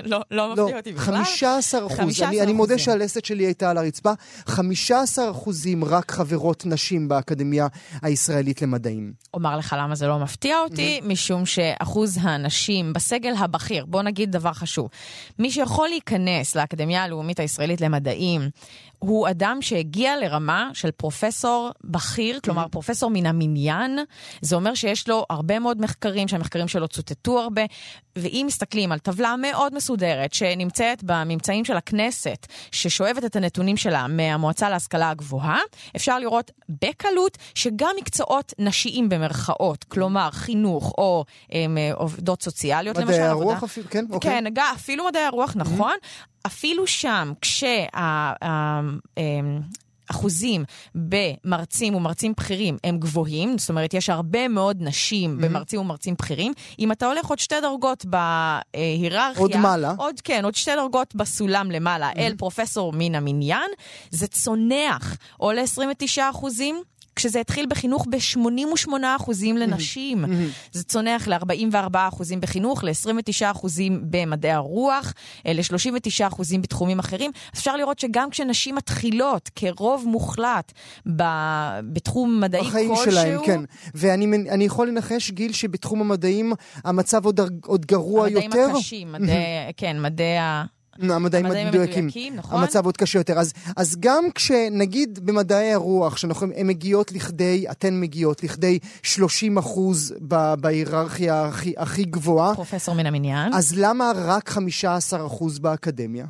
לא, 0.05 0.21
לא 0.31 0.53
מפתיע 0.53 0.77
אותי 0.77 0.91
בכלל. 0.91 1.23
15 1.23 1.87
אחוז. 1.87 2.21
אני 2.21 2.53
מודה 2.53 2.77
שהלסת 2.77 3.25
שלי 3.25 3.43
הייתה 3.43 3.71
על 3.71 3.77
הרצפה. 3.77 4.11
15 4.45 5.31
אחוזים 5.31 5.83
רק 5.83 6.11
חברות 6.11 6.65
נשים 6.65 7.07
באקדמיה 7.07 7.67
הישראלית 8.01 8.61
למדעים. 8.61 9.13
אומר 9.33 9.57
לך 9.57 9.75
למה 9.79 9.95
זה 9.95 10.07
לא 10.07 10.19
מפתיע 10.19 10.59
אותי, 10.59 11.01
משום 11.03 11.45
שאחוז 11.45 12.17
הנשים 12.21 12.93
בסגל 12.93 13.33
הבכיר, 13.37 13.85
בוא 13.85 14.01
נגיד 14.01 14.31
דבר 14.31 14.53
חשוב, 14.53 14.89
מי 15.39 15.51
שיכול 15.51 15.87
להיכנס 15.89 16.55
לאקדמיה 16.55 17.03
הלאומית 17.03 17.39
הישראלית 17.39 17.81
למדעים, 17.81 18.49
הוא 18.99 19.29
אדם 19.29 19.57
שהגיע 19.61 20.17
לרמה 20.17 20.69
של 20.73 20.91
פרופסור 20.91 21.71
בכיר, 21.83 22.39
כלומר 22.43 22.67
פרופסור 22.67 23.09
מן 23.09 23.25
המניין. 23.25 23.99
זה 24.41 24.55
אומר 24.55 24.73
שיש 24.73 25.09
לו 25.09 25.25
הרבה 25.29 25.59
מאוד 25.59 25.81
מחקרים, 25.81 26.27
שהמחקרים 26.27 26.67
שלו 26.67 26.87
צוטטו 26.87 27.39
הרבה, 27.39 27.52
ואם 28.15 28.43
מסתכלים 28.47 28.91
על 28.91 28.99
טבלה 28.99 29.35
מאוד 29.37 29.75
מסודרת 29.75 30.33
שנמצאת 30.33 31.03
בממצאים 31.03 31.65
של 31.65 31.77
הכנסת, 31.77 32.47
ששואבת 32.71 33.25
את 33.25 33.35
הנתונים 33.35 33.77
שלה 33.77 34.07
מהמועצה 34.07 34.69
להשכלה 34.69 35.09
הגבוהה, 35.09 35.59
אפשר 35.95 36.19
לראות 36.19 36.51
בקלות 36.69 37.37
שגם 37.55 37.91
מקצועות 37.99 38.53
נשיים 38.59 39.09
במרכאות, 39.09 39.83
כלומר 39.83 40.29
חינוך 40.31 40.93
או 40.97 41.25
הם, 41.51 41.77
עובדות 41.93 42.41
סוציאליות, 42.43 42.97
מדעי 42.97 43.05
למשל. 43.05 43.19
מדעי 43.21 43.29
הרוח 43.29 43.63
אפילו, 43.63 43.89
כן? 43.89 44.05
אוקיי. 44.11 44.31
כן, 44.31 44.61
אפילו 44.73 45.05
מדעי 45.05 45.23
הרוח, 45.23 45.53
נכון. 45.55 45.93
אפילו 46.45 46.87
שם, 46.87 47.33
כשה... 47.41 47.85
אחוזים 50.13 50.63
במרצים 50.95 51.95
ומרצים 51.95 52.33
בכירים 52.37 52.77
הם 52.83 52.97
גבוהים, 52.97 53.57
זאת 53.57 53.69
אומרת, 53.69 53.93
יש 53.93 54.09
הרבה 54.09 54.47
מאוד 54.47 54.77
נשים 54.79 55.37
mm-hmm. 55.37 55.45
במרצים 55.45 55.79
ומרצים 55.79 56.15
בכירים. 56.19 56.53
אם 56.79 56.91
אתה 56.91 57.07
הולך 57.07 57.25
עוד 57.25 57.39
שתי 57.39 57.55
דרגות 57.61 58.05
בהיררכיה... 58.05 59.41
עוד 59.41 59.57
מעלה. 59.57 59.93
עוד, 59.97 60.21
כן, 60.21 60.45
עוד 60.45 60.55
שתי 60.55 60.71
דרגות 60.75 61.15
בסולם 61.15 61.71
למעלה, 61.71 62.11
mm-hmm. 62.11 62.19
אל 62.19 62.35
פרופסור 62.37 62.93
מן 62.95 63.15
המניין, 63.15 63.69
זה 64.09 64.27
צונח, 64.27 65.17
או 65.39 65.51
ל-29 65.51 66.21
אחוזים. 66.31 66.83
כשזה 67.15 67.39
התחיל 67.39 67.65
בחינוך 67.69 68.07
ב-88% 68.09 69.31
לנשים. 69.55 70.25
זה 70.71 70.83
צונח 70.83 71.27
ל-44% 71.27 71.95
בחינוך, 72.39 72.83
ל-29% 72.83 73.65
במדעי 74.09 74.51
הרוח, 74.51 75.13
אה, 75.47 75.53
ל-39% 75.53 76.41
בתחומים 76.61 76.99
אחרים. 76.99 77.31
אפשר 77.53 77.75
לראות 77.75 77.99
שגם 77.99 78.29
כשנשים 78.29 78.75
מתחילות 78.75 79.49
כרוב 79.55 80.05
מוחלט 80.07 80.71
ב- 81.15 81.79
בתחום 81.93 82.39
מדעי 82.41 82.61
כלשהו... 82.63 82.93
בחיים 82.93 83.11
שלהם, 83.11 83.39
כן. 83.45 83.61
ואני 83.95 84.65
יכול 84.65 84.87
לנחש, 84.87 85.31
גיל, 85.31 85.53
שבתחום 85.53 86.01
המדעים 86.01 86.53
המצב 86.83 87.25
עוד, 87.25 87.39
עוד 87.65 87.85
גרוע 87.85 88.27
המדעים 88.27 88.45
יותר? 88.45 88.59
המדעים 88.59 88.75
הקשים, 88.75 89.11
מדעי, 89.11 89.35
כן, 89.77 90.01
מדעי 90.01 90.37
ה... 90.37 90.63
המדעים 90.99 91.45
המדויקים. 91.45 92.09
נכון. 92.35 92.59
המצב 92.59 92.85
עוד 92.85 92.97
קשה 92.97 93.19
יותר. 93.19 93.39
אז, 93.39 93.53
אז 93.77 93.95
גם 93.99 94.23
כשנגיד 94.35 95.19
במדעי 95.25 95.73
הרוח, 95.73 96.17
שהן 96.17 96.31
מגיעות 96.63 97.11
לכדי, 97.11 97.65
אתן 97.71 97.99
מגיעות 97.99 98.43
לכדי 98.43 98.79
30 99.03 99.57
אחוז 99.57 100.13
בהיררכיה 100.59 101.45
הכי, 101.45 101.73
הכי 101.77 102.03
גבוהה. 102.03 102.55
פרופסור 102.55 102.95
מן 102.95 103.05
המניין. 103.05 103.53
אז 103.53 103.73
למה 103.77 104.11
רק 104.15 104.49
15 104.49 105.25
אחוז 105.25 105.59
באקדמיה? 105.59 106.25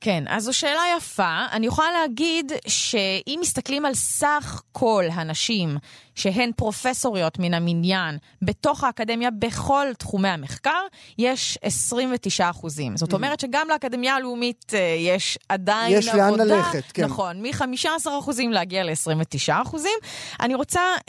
כן, 0.00 0.24
אז 0.28 0.44
זו 0.44 0.52
שאלה 0.52 0.82
יפה. 0.96 1.46
אני 1.52 1.66
יכולה 1.66 1.88
להגיד 1.92 2.52
שאם 2.66 3.38
מסתכלים 3.42 3.84
על 3.84 3.94
סך 3.94 4.62
כל 4.72 5.04
הנשים 5.12 5.78
שהן 6.18 6.50
פרופסוריות 6.56 7.38
מן 7.38 7.54
המניין 7.54 8.18
בתוך 8.42 8.84
האקדמיה 8.84 9.30
בכל 9.30 9.86
תחומי 9.98 10.28
המחקר, 10.28 10.80
יש 11.18 11.58
29 11.62 12.50
אחוזים. 12.50 12.96
זאת 12.96 13.10
mm. 13.10 13.14
אומרת 13.14 13.40
שגם 13.40 13.66
לאקדמיה 13.70 14.14
הלאומית 14.14 14.72
אה, 14.74 14.96
יש 14.98 15.38
עדיין 15.48 15.98
יש 15.98 16.08
עבודה. 16.08 16.24
יש 16.24 16.38
לאן 16.38 16.48
ללכת, 16.48 16.92
כן. 16.92 17.04
נכון, 17.04 17.42
מ-15 17.42 18.08
אחוזים 18.18 18.52
להגיע 18.52 18.84
ל-29 18.84 19.62
אחוזים. 19.62 19.98
אני 20.40 20.54
רוצה 20.54 20.80
um, 21.00 21.04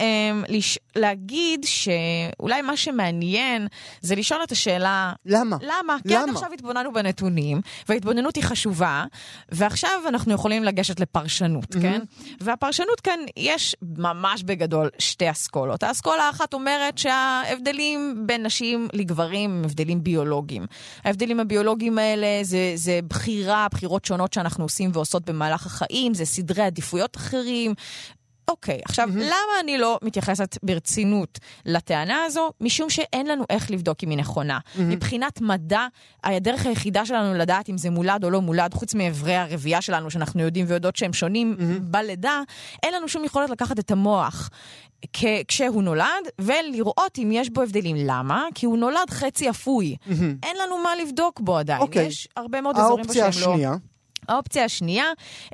לש... 0.48 0.80
להגיד 0.96 1.66
שאולי 1.66 2.62
מה 2.62 2.78
שמעניין 2.78 3.68
זה 4.02 4.16
לשאול 4.16 4.44
את 4.44 4.52
השאלה... 4.52 5.14
למה? 5.26 5.58
למה? 5.62 5.98
כי 6.08 6.16
עד 6.16 6.30
עכשיו 6.30 6.54
התבוננו 6.54 6.94
בנתונים, 6.94 7.62
וההתבוננות 7.90 8.36
היא 8.36 8.44
חשובה, 8.44 9.04
ועכשיו 9.52 9.90
אנחנו 10.08 10.34
יכולים 10.34 10.64
לגשת 10.64 11.00
לפרשנות, 11.00 11.76
mm-hmm. 11.76 11.82
כן? 11.82 12.02
והפרשנות 12.42 13.00
כאן, 13.00 13.20
יש 13.38 13.76
ממש 13.98 14.44
בגדול 14.44 14.90
שתי 15.00 15.32
אסכולות. 15.32 15.84
האסכולה 15.84 16.24
האחת 16.24 16.54
אומרת 16.54 16.98
שההבדלים 16.98 18.24
בין 18.28 18.46
נשים 18.46 18.88
לגברים 18.94 19.50
הם 19.50 19.62
הבדלים 19.66 20.04
ביולוגיים. 20.04 20.66
ההבדלים 21.04 21.40
הביולוגיים 21.40 21.98
האלה 21.98 22.44
זה, 22.44 22.72
זה 22.76 23.00
בחירה, 23.08 23.68
בחירות 23.72 24.06
שונות 24.06 24.34
שאנחנו 24.34 24.66
עושים 24.66 24.90
ועושות 24.94 25.26
במהלך 25.26 25.66
החיים, 25.66 26.14
זה 26.14 26.26
סדרי 26.26 26.64
עדיפויות 26.64 27.18
אחרים, 27.18 27.74
אוקיי, 28.50 28.80
עכשיו, 28.86 29.10
mm-hmm. 29.10 29.20
למה 29.20 29.60
אני 29.64 29.78
לא 29.78 30.00
מתייחסת 30.02 30.58
ברצינות 30.64 31.40
לטענה 31.66 32.24
הזו? 32.26 32.52
משום 32.62 32.90
שאין 32.90 33.28
לנו 33.28 33.44
איך 33.50 33.72
לבדוק 33.72 34.04
אם 34.04 34.10
היא 34.10 34.18
נכונה. 34.18 34.60
Mm-hmm. 34.60 34.82
מבחינת 34.82 35.42
מדע, 35.42 35.88
הדרך 36.24 36.66
היחידה 36.66 37.06
שלנו 37.06 37.34
לדעת 37.34 37.70
אם 37.70 37.78
זה 37.78 37.90
מולד 37.90 38.24
או 38.24 38.30
לא 38.30 38.42
מולד, 38.42 38.74
חוץ 38.74 38.94
מאיברי 38.94 39.36
הרבייה 39.36 39.82
שלנו, 39.82 40.12
שאנחנו 40.12 40.42
יודעים 40.42 40.66
ויודעות 40.70 40.96
שהם 40.96 41.14
שונים 41.14 41.56
mm-hmm. 41.60 41.82
בלידה, 41.82 42.42
אין 42.84 42.94
לנו 42.94 43.08
שום 43.08 43.26
יכולת 43.26 43.50
לקחת 43.50 43.80
את 43.80 43.92
המוח 43.92 44.50
כשהוא 45.48 45.84
נולד, 45.84 46.06
ולראות 46.40 47.18
אם 47.18 47.30
יש 47.34 47.50
בו 47.50 47.62
הבדלים. 47.62 47.96
למה? 48.00 48.46
כי 48.56 48.66
הוא 48.66 48.78
נולד 48.78 49.10
חצי 49.10 49.50
אפוי. 49.50 49.96
Mm-hmm. 50.02 50.12
אין 50.44 50.58
לנו 50.64 50.78
מה 50.84 50.90
לבדוק 51.02 51.40
בו 51.40 51.58
עדיין. 51.58 51.80
Okay. 51.80 51.84
אוקיי. 51.84 52.06
יש 52.06 52.28
הרבה 52.36 52.62
מאוד 52.62 52.78
אזורים 52.78 53.06
בו 53.06 53.14
שהם 53.14 53.22
לא... 53.22 53.26
האופציה 53.26 53.46
השנייה. 53.52 53.76
האופציה 54.30 54.66
השנייה, 54.66 55.06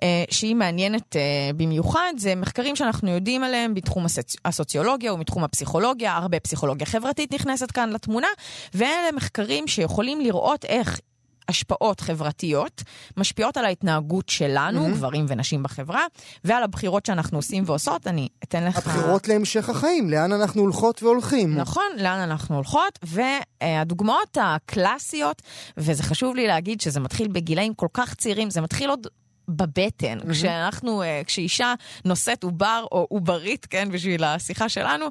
אה, 0.04 0.24
שהיא 0.30 0.56
מעניינת 0.56 1.16
אה, 1.16 1.22
במיוחד, 1.58 2.14
זה 2.18 2.36
מחקרים 2.36 2.76
שאנחנו 2.76 3.10
יודעים 3.10 3.44
עליהם 3.44 3.74
בתחום 3.74 4.06
הסוצ... 4.06 4.36
הסוציולוגיה 4.46 5.14
ומתחום 5.14 5.44
הפסיכולוגיה, 5.44 6.16
הרבה 6.16 6.40
פסיכולוגיה 6.40 6.86
חברתית 6.86 7.34
נכנסת 7.34 7.72
כאן 7.72 7.90
לתמונה, 7.90 8.28
ואלה 8.74 9.12
מחקרים 9.16 9.68
שיכולים 9.68 10.22
לראות 10.22 10.66
איך 10.66 11.00
השפעות 11.48 12.00
חברתיות 12.00 12.84
משפיעות 13.18 13.58
על 13.58 13.66
ההתנהגות 13.66 14.30
שלנו, 14.30 14.88
mm-hmm. 14.88 14.92
גברים 14.92 15.26
ונשים 15.28 15.64
בחברה, 15.64 16.06
ועל 16.44 16.64
הבחירות 16.64 17.06
שאנחנו 17.06 17.38
עושים 17.38 17.64
ועושות. 17.66 18.08
אני 18.08 18.28
אתן 18.44 18.64
לך... 18.64 18.78
הבחירות 18.78 19.28
להמשך 19.28 19.70
החיים, 19.70 20.10
לאן 20.10 20.32
אנחנו 20.32 20.62
הולכות 20.62 21.04
והולכים. 21.04 21.56
נכון, 21.56 21.86
לאן 21.98 22.20
אנחנו 22.20 22.56
הולכות, 22.56 23.00
והדוגמאות 23.04 24.38
הקלאסיות, 24.42 25.42
וזה 25.78 26.04
חשוב 26.04 26.36
לי 26.36 26.48
להגיד 26.48 26.82
שזה 26.82 27.00
מתחיל 27.00 27.28
בגילאים 27.28 27.74
כל 27.74 27.88
כך 27.94 28.14
צעירים, 28.14 28.50
זה 28.50 28.62
מתחיל 28.62 28.90
עוד 28.90 29.08
בבטן. 29.48 30.18
Mm-hmm. 30.20 30.32
כשאנחנו, 30.32 31.02
אה, 31.02 31.22
כשאישה 31.26 31.74
נושאת 32.06 32.44
עובר 32.44 32.86
או 32.92 33.08
עוברית, 33.10 33.66
כן, 33.66 33.90
בשביל 33.92 34.24
השיחה 34.24 34.70
שלנו, 34.70 35.06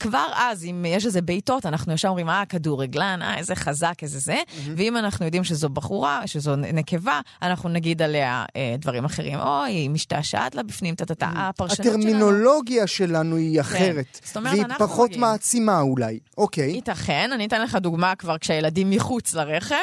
כבר 0.00 0.26
אז, 0.34 0.64
אם 0.64 0.84
יש 0.88 1.06
איזה 1.06 1.22
בעיטות, 1.22 1.66
אנחנו 1.66 1.92
ישר 1.92 2.08
אומרים, 2.08 2.28
אה, 2.28 2.42
כדורגלן, 2.48 3.18
אה, 3.22 3.38
איזה 3.38 3.54
חזק, 3.54 3.94
איזה 4.02 4.18
זה. 4.18 4.36
Mm-hmm. 4.36 4.70
ואם 4.76 4.96
אנחנו 4.96 5.24
יודעים 5.24 5.44
שזו 5.44 5.68
בחורה, 5.68 6.26
שזו 6.26 6.56
נקבה, 6.56 7.20
אנחנו 7.42 7.68
נגיד 7.68 8.02
עליה 8.02 8.44
אה, 8.56 8.74
דברים 8.78 9.04
אחרים. 9.04 9.38
אוי, 9.38 9.70
היא 9.70 9.90
משתעשעת 9.90 10.54
לה 10.54 10.62
בפנים, 10.62 10.94
טה-טה-טה, 10.94 11.26
mm-hmm. 11.26 11.38
הפרשנות 11.38 11.86
שלנו... 11.86 11.98
הטרמינולוגיה 11.98 12.86
שלנו 12.86 13.36
היא 13.36 13.60
אחרת. 13.60 14.06
כן. 14.12 14.26
זאת 14.26 14.36
אומרת, 14.36 14.52
והיא 14.52 14.64
פחות 14.78 15.06
מגיעים. 15.06 15.20
מעצימה 15.20 15.80
אולי. 15.80 16.18
אוקיי. 16.38 16.70
ייתכן, 16.70 17.30
אני 17.32 17.46
אתן 17.46 17.62
לך 17.62 17.74
דוגמה 17.76 18.14
כבר 18.14 18.38
כשהילדים 18.38 18.90
מחוץ 18.90 19.34
לרחם. 19.34 19.76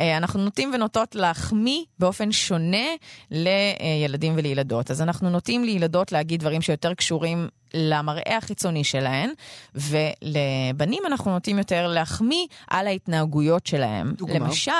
אה, 0.00 0.16
אנחנו 0.16 0.44
נוטים 0.44 0.70
ונוטות 0.74 1.14
להחמיא 1.14 1.84
באופן 1.98 2.32
שונה 2.32 2.86
לילדים 3.30 4.34
ולילדות. 4.36 4.90
אז 4.90 5.02
אנחנו 5.02 5.30
נוטים 5.30 5.64
לילדות 5.64 6.12
להגיד 6.12 6.40
דברים 6.40 6.62
שיותר 6.62 6.94
קשורים 6.94 7.48
למראה 7.74 8.36
החיצוני 8.36 8.84
שלהן, 8.84 9.30
ולבנים 9.74 11.02
אנחנו 11.06 11.30
נוטים 11.30 11.58
יותר 11.58 11.86
להחמיא 11.86 12.46
על 12.66 12.86
ההתנהגויות 12.86 13.66
שלהם. 13.66 14.12
דוגמה. 14.16 14.34
למשל, 14.38 14.72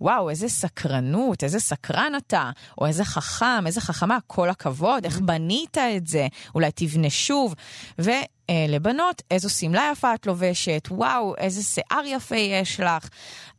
וואו, 0.00 0.30
איזה 0.30 0.48
סקרנות, 0.48 1.44
איזה 1.44 1.60
סקרן 1.60 2.12
אתה, 2.16 2.50
או 2.78 2.86
איזה 2.86 3.04
חכם, 3.04 3.66
איזה 3.66 3.80
חכמה, 3.80 4.18
כל 4.26 4.50
הכבוד, 4.50 5.04
איך 5.04 5.20
בנית 5.20 5.78
את 5.78 6.06
זה, 6.06 6.26
אולי 6.54 6.70
תבנה 6.74 7.10
שוב. 7.10 7.54
ולבנות, 7.98 9.22
איזו 9.30 9.50
שמלה 9.50 9.90
יפה 9.92 10.14
את 10.14 10.26
לובשת, 10.26 10.88
וואו, 10.90 11.34
איזה 11.38 11.62
שיער 11.62 12.02
יפה 12.06 12.36
יש 12.36 12.80
לך. 12.80 13.08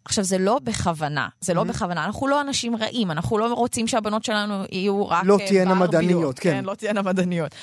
עכשיו, 0.05 0.23
זה 0.23 0.38
לא 0.38 0.59
בכוונה, 0.63 1.27
זה 1.41 1.53
לא 1.53 1.61
mm-hmm. 1.61 1.65
בכוונה. 1.65 2.05
אנחנו 2.05 2.27
לא 2.27 2.41
אנשים 2.41 2.75
רעים, 2.75 3.11
אנחנו 3.11 3.38
לא 3.38 3.53
רוצים 3.53 3.88
שהבנות 3.88 4.25
שלנו 4.25 4.63
יהיו 4.71 5.09
רק 5.09 5.23
לא 5.25 5.38
תהיינה 5.47 5.73
מדעניות, 5.73 6.39
כן. 6.39 6.51
כן, 6.51 6.65
לא 6.65 6.75
תהיינה 6.75 7.01
מדעניות. 7.01 7.55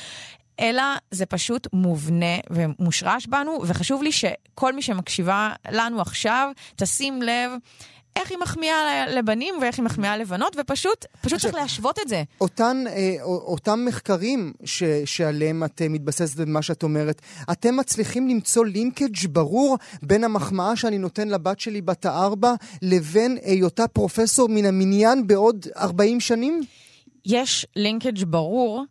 אלא 0.61 0.83
זה 1.11 1.27
פשוט 1.27 1.67
מובנה 1.73 2.37
ומושרש 2.51 3.27
בנו, 3.27 3.59
וחשוב 3.67 4.03
לי 4.03 4.13
שכל 4.13 4.73
מי 4.73 4.83
שמקשיבה 4.83 5.53
לנו 5.71 6.01
עכשיו, 6.01 6.51
תשים 6.77 7.23
לב. 7.23 7.51
איך 8.17 8.31
היא 8.31 8.39
מחמיאה 8.39 9.07
לבנים 9.09 9.55
ואיך 9.61 9.79
היא 9.79 9.85
מחמיאה 9.85 10.17
לבנות, 10.17 10.57
ופשוט 10.61 11.05
פשוט 11.21 11.41
צריך 11.41 11.55
להשוות 11.55 11.99
את 11.99 12.09
זה. 12.09 12.23
אותן, 12.41 12.85
אה, 12.89 13.17
אותם 13.23 13.85
מחקרים 13.89 14.53
ש, 14.65 14.83
שעליהם 15.05 15.65
את 15.65 15.83
אה, 15.83 15.89
מתבססת 15.89 16.37
במה 16.37 16.63
שאת 16.63 16.83
אומרת, 16.83 17.23
אתם 17.53 17.77
מצליחים 17.77 18.29
למצוא 18.29 18.67
linkage 18.67 19.27
ברור 19.27 19.79
בין 20.03 20.25
המחמאה 20.25 20.77
שאני 20.77 20.99
נותן 20.99 21.29
לבת 21.29 21.61
שלי 21.61 21.81
בת 21.81 22.07
הארבע 22.07 22.55
לבין 22.83 23.39
היותה 23.43 23.89
פרופסור 23.89 24.49
מן 24.49 24.65
המניין 24.65 25.27
בעוד 25.27 25.67
40 25.77 26.21
שנים? 26.21 26.61
יש 27.27 27.67
linkage 27.77 28.25
ברור. 28.25 28.85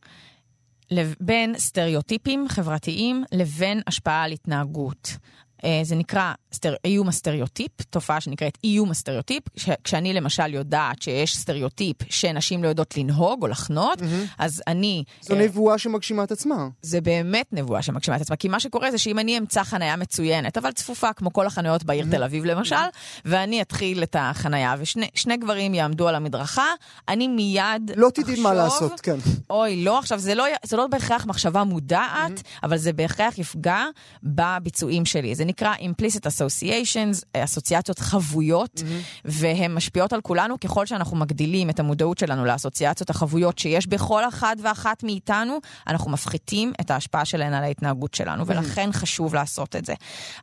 בין 1.20 1.58
סטריאוטיפים 1.58 2.48
חברתיים 2.50 3.24
לבין 3.32 3.82
השפעה 3.88 4.24
על 4.24 4.32
התנהגות. 4.32 5.18
אה, 5.64 5.80
זה 5.84 5.96
נקרא 5.96 6.34
סטר... 6.54 6.76
איום 6.86 7.08
הסטריאוטיפ, 7.08 7.82
תופעה 7.82 8.22
שנקראת 8.22 8.58
איום 8.64 8.92
הסטריאוטיפ. 8.92 9.44
ש... 9.56 9.70
כשאני 9.84 10.14
למשל 10.14 10.54
יודעת 10.54 11.02
שיש 11.02 11.38
סטריאוטיפ 11.38 11.96
שנשים 12.10 12.64
לא 12.64 12.68
יודעות 12.70 12.98
לנהוג 12.98 13.44
או 13.44 13.48
לחנות, 13.48 14.00
mm-hmm. 14.00 14.36
אז 14.38 14.64
אני... 14.68 15.04
זו 15.22 15.34
אה, 15.34 15.38
נבואה 15.38 15.78
שמגשימה 15.78 16.24
את 16.24 16.32
עצמה. 16.32 16.68
זה 16.82 17.02
באמת 17.02 17.46
נבואה 17.52 17.82
שמגשימה 17.82 18.18
את 18.18 18.22
עצמה, 18.22 18.36
כי 18.36 18.48
מה 18.48 18.60
שקורה 18.60 18.92
זה 18.92 18.98
שאם 18.98 19.20
אני 19.20 19.38
אמצא 19.38 19.64
חניה 19.64 19.96
מצוינת, 19.96 20.58
אבל 20.58 20.72
צפופה 20.72 21.14
כמו 21.14 21.34
כל 21.34 21.48
החניות 21.48 21.84
בעיר 21.84 22.06
mm-hmm. 22.06 22.12
תל 22.12 22.24
אביב 22.24 22.46
למשל, 22.46 22.76
mm-hmm. 22.76 23.22
ואני 23.26 23.62
אתחיל 23.62 24.04
את 24.04 24.16
החניה, 24.20 24.76
ושני 24.80 25.38
גברים 25.38 25.74
יעמדו 25.74 26.08
על 26.08 26.16
המדרכה, 26.16 26.68
אני 27.10 27.28
מיד 27.28 27.92
לא 27.96 28.10
תדעי 28.14 28.42
מה 28.42 28.54
לעשות, 28.54 29.00
כן. 29.00 29.18
אוי, 29.50 29.84
לא, 29.84 30.00
עכשיו, 30.00 30.20
זה 30.20 30.36
לא, 30.36 30.46
זה 30.66 30.78
לא 30.78 30.88
בהכרח 30.88 31.26
מחשבה 31.26 31.64
מודעת, 31.64 32.40
mm-hmm. 32.40 32.60
אבל 32.64 32.78
זה 32.78 32.94
בהכרח 32.94 33.38
יפגע 33.38 33.86
בביצועים 34.24 35.06
שלי. 35.06 35.36
זה 35.36 35.46
נקרא 35.48 35.74
implicit 35.76 36.22
associations, 36.22 37.26
אסוציאציות 37.38 38.00
חבויות, 38.00 38.76
mm-hmm. 38.76 39.22
והן 39.26 39.74
משפיעות 39.74 40.14
על 40.14 40.22
כולנו 40.22 40.60
ככל 40.60 40.86
שאנחנו 40.86 41.18
מגדילים 41.18 41.70
את 41.70 41.80
המודעות 41.80 42.18
שלנו 42.18 42.46
לאסוציאציות 42.46 43.10
החבויות 43.10 43.60
שיש 43.60 43.88
בכל 43.88 44.28
אחד 44.28 44.56
ואחת 44.62 45.04
מאיתנו, 45.04 45.60
אנחנו 45.88 46.12
מפחיתים 46.12 46.74
את 46.82 46.92
ההשפעה 46.92 47.26
שלהן 47.26 47.54
על 47.54 47.64
ההתנהגות 47.64 48.14
שלנו, 48.14 48.44
mm-hmm. 48.44 48.50
ולכן 48.50 48.90
חשוב 48.92 49.36
לעשות 49.36 49.76
את 49.76 49.86
זה. 49.86 49.94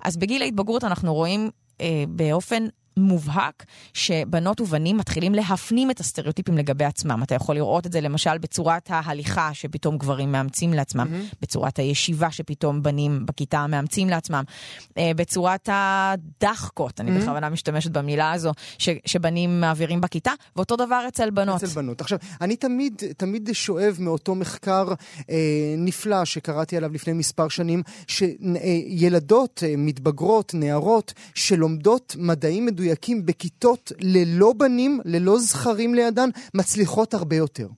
אז 0.04 0.16
בגיל 0.16 0.42
ההתבגרות 0.42 0.84
אנחנו 0.84 1.14
רואים 1.14 1.50
אה, 1.80 2.04
באופן 2.08 2.66
מובהק 2.96 3.64
שבנות 3.94 4.60
ובנים 4.60 4.96
מתחילים 4.96 5.34
להפנים 5.34 5.90
את 5.90 6.00
הסטריאוטיפים 6.00 6.58
לגבי 6.58 6.84
עצמם. 6.84 7.22
אתה 7.22 7.34
יכול 7.34 7.54
לראות 7.54 7.86
את 7.86 7.92
זה 7.92 8.00
למשל 8.00 8.38
בצורת 8.38 8.86
ההליכה 8.88 9.50
שפתאום 9.52 9.98
גברים 9.98 10.32
מאמצים 10.32 10.72
לעצמם, 10.72 11.06
mm-hmm. 11.10 11.36
בצורת 11.42 11.78
הישיבה 11.78 12.30
שפתאום 12.30 12.82
בנים 12.82 13.26
בכיתה 13.26 13.66
מאמצים 13.66 14.08
לעצמם, 14.08 14.44
אה, 14.98 15.10
בצורת 15.16 15.68
הדחקות, 15.72 17.00
אני 17.00 17.10
mm-hmm. 17.10 17.22
בכוונה 17.22 17.48
משתמשת 17.48 17.90
במילה 17.90 18.32
הזו, 18.32 18.52
ש, 18.78 18.88
שבנים 19.06 19.60
מעבירים 19.60 20.00
בכיתה, 20.00 20.32
ואותו 20.56 20.76
דבר 20.76 21.04
אצל 21.08 21.30
בנות. 21.30 21.62
אצל 21.62 21.74
בנות. 21.74 22.00
עכשיו, 22.00 22.18
אני 22.40 22.56
תמיד, 22.56 23.02
תמיד 23.16 23.50
שואב 23.52 23.96
מאותו 23.98 24.34
מחקר 24.34 24.88
אה, 25.30 25.74
נפלא 25.78 26.24
שקראתי 26.24 26.76
עליו 26.76 26.92
לפני 26.92 27.12
מספר 27.12 27.48
שנים, 27.48 27.82
שילדות, 28.06 29.62
אה, 29.66 29.74
מתבגרות, 29.78 30.54
נערות, 30.54 31.12
שלומדות 31.34 32.16
מדעים 32.18 32.66
מדויקים, 32.66 32.83
מדויקים 32.84 33.26
בכיתות 33.26 33.92
ללא 34.00 34.52
בנים, 34.52 35.00
ללא 35.04 35.38
זכרים 35.38 35.94
לידן, 35.94 36.30
מצליחות 36.54 37.14
הרבה 37.14 37.36
יותר. 37.36 37.68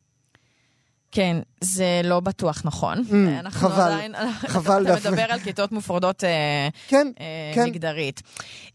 כן, 1.12 1.36
זה 1.61 2.00
לא 2.04 2.20
בטוח 2.20 2.62
נכון. 2.64 2.98
Mm, 2.98 3.50
חבל, 3.50 3.82
עדיין, 3.82 4.14
חבל. 4.36 4.86
אתה 4.92 5.11
מדבר 5.11 5.22
על 5.28 5.38
כיתות 5.40 5.72
מופרדות 5.72 6.24
אה, 6.24 6.68
כן, 6.88 7.11
אה, 7.20 7.52
כן. 7.54 7.68
מגדרית. 7.68 8.22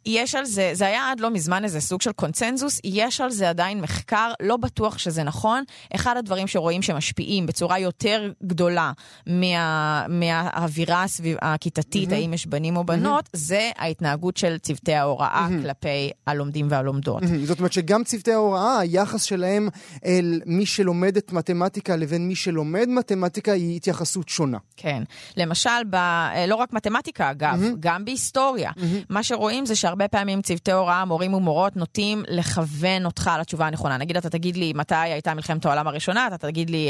יש 0.05 0.35
על 0.35 0.45
זה, 0.45 0.71
זה 0.73 0.87
היה 0.87 1.11
עד 1.11 1.19
לא 1.19 1.29
מזמן 1.29 1.63
איזה 1.63 1.81
סוג 1.81 2.01
של 2.01 2.11
קונצנזוס, 2.11 2.79
יש 2.83 3.21
על 3.21 3.31
זה 3.31 3.49
עדיין 3.49 3.81
מחקר, 3.81 4.31
לא 4.41 4.57
בטוח 4.57 4.97
שזה 4.97 5.23
נכון. 5.23 5.63
אחד 5.95 6.17
הדברים 6.17 6.47
שרואים 6.47 6.81
שמשפיעים 6.81 7.45
בצורה 7.45 7.79
יותר 7.79 8.31
גדולה 8.43 8.91
מה, 9.27 10.05
מהאווירה 10.09 11.03
הסביב, 11.03 11.37
הכיתתית, 11.41 12.09
mm-hmm. 12.09 12.15
האם 12.15 12.33
יש 12.33 12.45
בנים 12.45 12.77
או 12.77 12.83
בנות, 12.83 13.25
mm-hmm. 13.25 13.37
זה 13.37 13.71
ההתנהגות 13.77 14.37
של 14.37 14.57
צוותי 14.57 14.93
ההוראה 14.93 15.47
mm-hmm. 15.47 15.63
כלפי 15.63 16.11
הלומדים 16.27 16.67
והלומדות. 16.69 17.23
Mm-hmm. 17.23 17.45
זאת 17.45 17.59
אומרת 17.59 17.73
שגם 17.73 18.03
צוותי 18.03 18.33
ההוראה, 18.33 18.79
היחס 18.79 19.23
שלהם 19.23 19.69
אל 20.05 20.41
מי 20.45 20.65
שלומד 20.65 21.17
את 21.17 21.31
מתמטיקה 21.31 21.95
לבין 21.95 22.27
מי 22.27 22.35
שלומד 22.35 22.70
מתמטיקה 22.87 23.51
היא 23.51 23.75
התייחסות 23.75 24.29
שונה. 24.29 24.57
כן. 24.77 25.03
למשל, 25.37 25.83
ב, 25.89 25.95
אה, 25.95 26.45
לא 26.47 26.55
רק 26.55 26.73
מתמטיקה 26.73 27.31
אגב, 27.31 27.61
mm-hmm. 27.61 27.75
גם 27.79 28.05
בהיסטוריה. 28.05 28.71
Mm-hmm. 28.71 29.05
מה 29.09 29.23
שרואים 29.23 29.65
זה 29.65 29.75
שהרבה 29.75 30.07
פעמים 30.07 30.41
צוותי 30.41 30.71
הוראה, 30.71 31.05
מורים 31.05 31.33
ומורות, 31.33 31.75
נוטים 31.75 32.23
לכוון 32.27 33.05
אותך 33.05 33.31
לתשובה 33.39 33.67
הנכונה. 33.67 33.97
נגיד, 33.97 34.17
אתה 34.17 34.29
תגיד 34.29 34.57
לי 34.57 34.73
מתי 34.75 34.95
הייתה 34.95 35.33
מלחמת 35.33 35.65
העולם 35.65 35.87
הראשונה, 35.87 36.27
אתה 36.27 36.37
תגיד 36.37 36.69
לי 36.69 36.89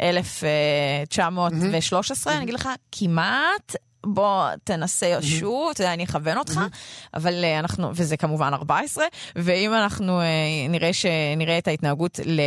1913, 0.00 2.32
אה, 2.32 2.36
mm-hmm. 2.36 2.38
אני 2.38 2.44
אגיד 2.44 2.54
לך, 2.54 2.68
כמעט 2.92 3.76
בוא 4.06 4.48
תנסה 4.64 5.18
mm-hmm. 5.18 5.22
שוב, 5.22 5.70
אתה 5.70 5.82
יודע, 5.82 5.92
אני 5.92 6.04
אכוון 6.04 6.38
אותך, 6.38 6.56
mm-hmm. 6.56 7.14
אבל 7.14 7.44
אנחנו, 7.58 7.90
וזה 7.94 8.16
כמובן 8.16 8.54
14, 8.54 9.04
ואם 9.36 9.74
אנחנו 9.74 10.20
נראה, 10.68 10.92
ש, 10.92 11.06
נראה 11.36 11.58
את 11.58 11.68
ההתנהגות 11.68 12.20
ל... 12.24 12.40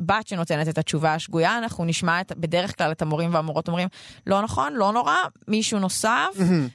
בת 0.00 0.28
שנותנת 0.28 0.68
את 0.68 0.78
התשובה 0.78 1.14
השגויה, 1.14 1.58
אנחנו 1.58 1.84
נשמע 1.84 2.20
את, 2.20 2.32
בדרך 2.36 2.78
כלל 2.78 2.92
את 2.92 3.02
המורים 3.02 3.34
והמורות 3.34 3.68
אומרים, 3.68 3.88
לא 4.26 4.42
נכון, 4.42 4.72
לא 4.72 4.92
נורא, 4.92 5.16
מישהו 5.48 5.78
נוסף 5.78 6.28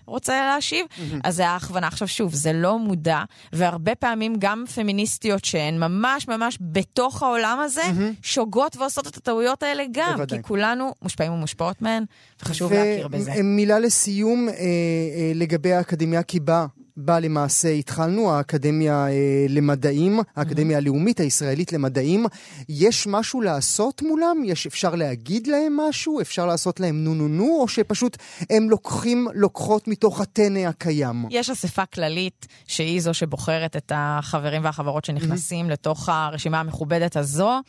רוצה 0.06 0.46
להשיב, 0.46 0.86
אז 1.24 1.36
זה 1.36 1.48
ההכוונה. 1.48 1.88
עכשיו 1.88 2.08
שוב, 2.08 2.34
זה 2.34 2.54
לא 2.54 2.80
מודע, 2.80 3.24
והרבה 3.54 3.96
פעמים 3.96 4.36
גם 4.40 4.64
פמיניסטיות 4.76 5.46
שהן 5.46 5.80
ממש 5.80 6.28
ממש 6.28 6.58
בתוך 6.62 7.24
העולם 7.24 7.60
הזה, 7.64 7.84
שוגות 8.22 8.78
ועושות 8.78 9.08
את 9.08 9.18
הטעויות 9.18 9.64
האלה 9.64 9.84
גם, 9.92 10.14
בוודאי. 10.16 10.38
כי 10.38 10.44
כולנו 10.44 10.94
מושפעים 11.02 11.32
ומושפעות 11.32 11.82
מהן, 11.82 12.04
וחשוב 12.42 12.74
להכיר 12.74 13.08
בזה. 13.08 13.32
ומילה 13.38 13.80
לסיום 13.80 14.50
אה, 14.50 14.54
אה, 14.54 15.32
לגבי 15.36 15.74
האקדמיה, 15.74 16.24
כי 16.24 16.40
בא 16.40 16.66
בה 16.98 17.20
למעשה 17.20 17.70
התחלנו, 17.70 18.32
האקדמיה 18.32 19.08
אה, 19.08 19.46
למדעים, 19.50 20.20
האקדמיה 20.36 20.78
הלאומית 20.78 21.20
הישראלית 21.20 21.74
למדעים. 21.74 22.26
יש 22.70 23.08
משהו 23.08 23.42
לעשות 23.42 24.02
מולם? 24.02 24.38
יש, 24.46 24.68
אפשר 24.68 24.96
להגיד 24.96 25.48
להם 25.48 25.78
משהו? 25.78 26.22
אפשר 26.22 26.46
לעשות 26.46 26.80
להם 26.80 27.04
נו 27.04 27.16
נו 27.16 27.28
נו? 27.28 27.58
או 27.62 27.68
שפשוט 27.68 28.18
הם 28.50 28.70
לוקחים, 28.70 29.28
לוקחות 29.34 29.88
מתוך 29.88 30.22
הטנא 30.22 30.60
הקיים? 30.60 31.26
יש 31.30 31.50
אספה 31.50 31.86
כללית 31.86 32.48
שהיא 32.68 33.02
זו 33.02 33.14
שבוחרת 33.14 33.76
את 33.76 33.92
החברים 33.96 34.64
והחברות 34.64 35.06
שנכנסים 35.06 35.70
לתוך 35.70 36.10
הרשימה 36.10 36.60
המכובדת 36.60 37.18
הזו. 37.18 37.62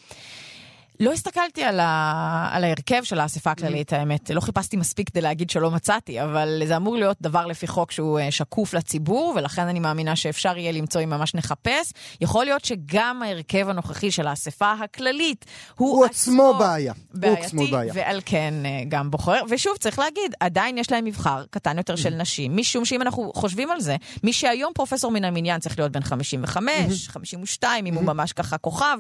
לא 1.01 1.13
הסתכלתי 1.13 1.65
על, 1.65 1.81
ה... 1.81 2.49
על 2.53 2.65
ההרכב 2.65 3.05
של 3.05 3.21
האספה 3.21 3.51
הכללית, 3.51 3.93
האמת. 3.93 4.31
לא 4.31 4.41
חיפשתי 4.41 4.77
מספיק 4.77 5.11
כדי 5.11 5.21
להגיד 5.21 5.51
שלא 5.51 5.71
מצאתי, 5.71 6.23
אבל 6.23 6.63
זה 6.67 6.77
אמור 6.77 6.97
להיות 6.97 7.17
דבר 7.21 7.47
לפי 7.47 7.67
חוק 7.67 7.93
שהוא 7.93 8.19
אה, 8.19 8.31
שקוף 8.31 8.75
לציבור, 8.75 9.33
ולכן 9.37 9.63
אני 9.63 9.81
מאמינה 9.81 10.17
שאפשר 10.17 10.57
יהיה 10.57 10.73
למצוא 10.73 11.01
אם 11.01 11.11
ממש 11.11 11.35
נחפש. 11.35 11.93
יכול 12.21 12.45
להיות 12.45 12.65
שגם 12.65 13.23
ההרכב 13.23 13.69
הנוכחי 13.69 14.11
של 14.11 14.27
האספה 14.27 14.73
הכללית 14.73 15.45
הוא, 15.77 15.97
הוא 15.97 16.05
עצמו 16.05 16.55
בעיה. 16.59 16.93
בעייתי, 17.15 17.41
הוא 17.41 17.47
עצמו 17.47 17.67
בעיה. 17.71 17.93
ועל 17.97 18.21
כן 18.25 18.55
אה, 18.65 18.83
גם 18.89 19.11
בוחר. 19.11 19.43
ושוב, 19.49 19.77
צריך 19.77 19.99
להגיד, 19.99 20.35
עדיין 20.41 20.79
יש 20.79 20.93
להם 20.93 21.05
מבחר 21.05 21.45
קטן 21.51 21.79
יותר 21.79 21.97
של 21.97 22.15
נשים, 22.15 22.57
משום 22.57 22.85
שאם 22.85 23.03
אנחנו 23.03 23.33
חושבים 23.35 23.71
על 23.71 23.81
זה, 23.81 23.97
מי 24.23 24.33
שהיום 24.33 24.73
פרופסור 24.75 25.11
מן 25.11 25.25
המניין 25.25 25.61
צריך 25.61 25.79
להיות 25.79 25.93
בן 25.93 26.03
55, 26.03 27.09
52, 27.09 27.87
אם 27.87 27.95
הוא 27.95 28.05
ממש 28.05 28.33
ככה 28.33 28.59
כוכב, 28.59 28.99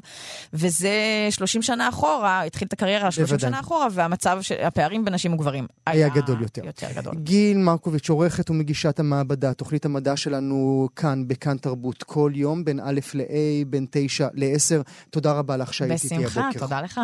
וזה 0.52 0.92
30 1.30 1.62
שנה 1.62 1.83
אחורה, 1.88 2.42
התחיל 2.42 2.68
את 2.68 2.72
הקריירה 2.72 3.10
30 3.10 3.24
בוודאי. 3.36 3.50
שנה 3.50 3.60
אחורה, 3.60 3.86
והמצב, 3.92 4.38
ש- 4.40 4.52
הפערים 4.52 5.04
בין 5.04 5.14
נשים 5.14 5.32
וגברים 5.34 5.66
היה 5.86 6.08
גדול 6.08 6.42
יותר. 6.42 6.64
יותר 6.66 6.86
גדול. 6.96 7.14
גיל 7.16 7.58
מרקוביץ', 7.58 8.10
עורכת 8.10 8.50
ומגישת 8.50 9.00
המעבדה, 9.00 9.52
תוכנית 9.54 9.84
המדע 9.84 10.16
שלנו 10.16 10.54
כאן, 10.96 11.28
בכאן 11.28 11.56
תרבות, 11.56 12.02
כל 12.02 12.32
יום, 12.34 12.64
בין 12.64 12.80
א' 12.84 13.00
ל-A, 13.14 13.24
בין 13.66 13.86
9 13.90 14.28
ל-10. 14.34 14.82
תודה 15.10 15.32
רבה 15.32 15.56
לך 15.56 15.74
שהיית 15.74 16.04
איתי 16.04 16.14
הבוקר. 16.14 16.28
בשמחה, 16.28 16.58
תודה 16.58 16.80
לך. 16.80 17.00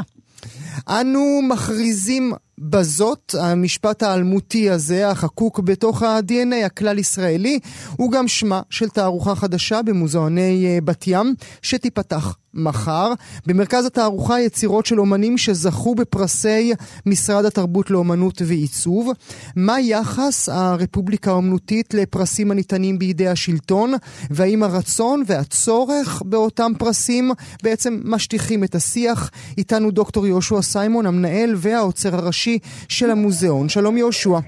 אנו 0.89 1.21
מכריזים 1.49 2.33
בזאת, 2.61 3.35
המשפט 3.39 4.03
האלמותי 4.03 4.71
הזה, 4.71 5.09
החקוק 5.09 5.61
בתוך 5.61 6.03
ה-DNA 6.03 6.67
הכלל-ישראלי, 6.67 7.59
הוא 7.97 8.13
גם 8.13 8.29
שמה 8.29 8.61
של 8.71 8.89
תערוכה 8.89 9.35
חדשה 9.35 9.83
במוזיאוני 9.83 10.67
אה, 10.67 10.79
בת 10.81 11.05
ים, 11.07 11.35
שתיפתח 11.63 12.37
מחר. 12.55 13.13
במרכז 13.47 13.87
התערוכה 13.87 14.41
יצירות 14.41 14.87
של 14.87 15.01
אומנים 15.01 15.39
שזכו 15.39 15.95
בפרסי 15.95 16.73
משרד 17.07 17.45
התרבות 17.45 17.91
לאומנות 17.91 18.43
ועיצוב. 18.47 19.13
מה 19.57 19.81
יחס 19.81 20.49
הרפובליקה 20.49 21.31
האומנותית 21.31 21.95
לפרסים 21.95 22.51
הניתנים 22.51 22.99
בידי 22.99 23.29
השלטון, 23.29 23.95
והאם 24.31 24.63
הרצון 24.63 25.23
והצורך 25.27 26.23
באותם 26.25 26.73
פרסים 26.79 27.31
בעצם 27.63 28.01
משטיחים 28.05 28.65
את 28.65 28.75
השיח? 28.75 29.31
איתנו 29.59 29.91
דוקטור 29.91 30.27
יהושע 30.27 30.63
סיימון, 30.63 31.07
המנהל 31.07 31.55
והעוצר 31.57 32.17
הראשי 32.17 32.50
של 32.89 33.11
המוזיאון. 33.11 33.69
שלום 33.69 33.97
יהושע. 33.97 34.39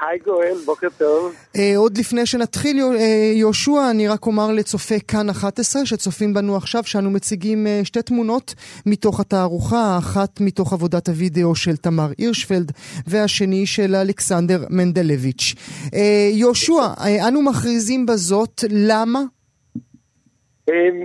היי 0.00 0.18
גואל, 0.18 0.56
בוקר 0.64 0.88
טוב. 0.98 1.34
אה, 1.56 1.72
עוד 1.76 1.98
לפני 1.98 2.26
שנתחיל, 2.26 2.82
אה, 2.82 3.32
יהושע, 3.34 3.90
אני 3.90 4.08
רק 4.08 4.26
אומר 4.26 4.52
לצופי 4.52 5.00
כאן 5.08 5.30
11 5.30 5.86
שצופים 5.86 6.34
בנו 6.34 6.56
עכשיו, 6.56 6.84
שאנו 6.84 7.10
מציגים 7.10 7.66
אה, 7.66 7.80
שתי 7.84 8.02
תמונות 8.02 8.54
מתוך 8.86 9.20
התערוכה, 9.20 9.76
האחת 9.76 10.40
מתוך 10.40 10.72
עבודת 10.72 11.08
הוידאו 11.08 11.54
של 11.54 11.76
תמר 11.76 12.08
הירשפלד, 12.18 12.72
והשני 13.06 13.66
של 13.66 13.94
אלכסנדר 13.94 14.64
מנדלביץ'. 14.70 15.54
אה, 15.94 16.28
יהושע, 16.32 16.82
אה, 17.04 17.28
אנו 17.28 17.42
מכריזים 17.42 18.06
בזאת, 18.06 18.64
למה? 18.70 19.20
אמ, 20.68 21.04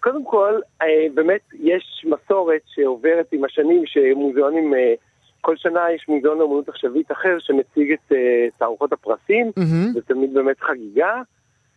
קודם 0.00 0.24
כל, 0.24 0.54
אה, 0.82 0.86
באמת 1.14 1.40
יש 1.60 2.04
מסורת 2.04 2.60
שעוברת 2.66 3.26
עם 3.32 3.44
השנים 3.44 3.82
שמוזיאונים, 3.86 4.74
אה, 4.74 4.94
כל 5.40 5.56
שנה 5.56 5.80
יש 5.94 6.08
מוזיאון 6.08 6.38
לאומנות 6.38 6.68
עכשווית 6.68 7.12
אחר 7.12 7.36
שמציג 7.38 7.92
את 7.92 8.12
אה, 8.12 8.46
תערוכות 8.58 8.92
הפרסים. 8.92 9.50
זה 9.92 10.00
תמיד 10.02 10.34
באמת 10.34 10.60
חגיגה. 10.60 11.22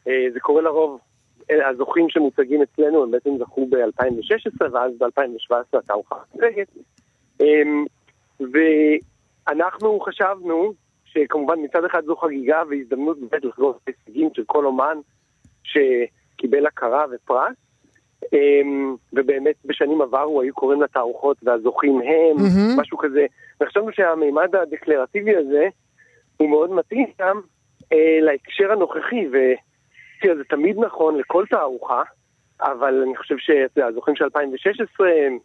אה, 0.08 0.26
זה 0.34 0.40
קורה 0.40 0.62
לרוב, 0.62 1.00
אה, 1.52 1.70
הזוכים 1.70 2.10
שמוצגים 2.10 2.62
אצלנו 2.62 3.04
הם 3.04 3.12
בעצם 3.12 3.30
זכו 3.40 3.68
ב-2016 3.70 4.74
ואז 4.74 4.92
ב-2017 5.00 5.78
התערוכה 5.80 6.16
מוצגת. 6.34 6.68
ואנחנו 9.48 10.00
חשבנו 10.00 10.74
שכמובן 11.06 11.56
מצד 11.64 11.86
אחד 11.86 12.06
זו 12.06 12.16
חגיגה 12.16 12.62
והזדמנות 12.70 13.20
באמת 13.20 13.46
לחגוג 13.46 13.76
את 13.84 13.90
ההישגים 13.90 14.30
של 14.34 14.44
כל 14.46 14.66
אומן 14.66 14.98
שקיבל 15.64 16.66
הכרה 16.66 17.06
ופרס. 17.12 17.56
אמ, 18.34 18.96
ובאמת 19.14 19.56
בשנים 19.66 20.02
עברו 20.02 20.42
היו 20.42 20.54
קוראים 20.54 20.82
לתערוכות 20.82 21.38
והזוכים 21.44 22.02
הם. 22.02 22.38
משהו 22.78 22.98
כזה. 22.98 23.26
וחשבנו 23.62 23.92
שהמימד 23.92 24.56
הדקלרטיבי 24.56 25.36
הזה 25.36 25.68
הוא 26.38 26.50
מאוד 26.50 26.72
מתאים 26.72 27.08
גם 27.22 27.42
אה, 27.94 28.18
להקשר 28.22 28.72
הנוכחי, 28.72 29.28
ותראה, 29.28 30.36
זה 30.36 30.44
תמיד 30.44 30.80
נכון 30.80 31.18
לכל 31.18 31.46
תערוכה, 31.50 32.02
אבל 32.62 33.04
אני 33.08 33.18
חושב 33.18 33.36
שהזוכים 33.38 34.16
של 34.16 34.24
2016, 34.24 35.08
הם- 35.28 35.40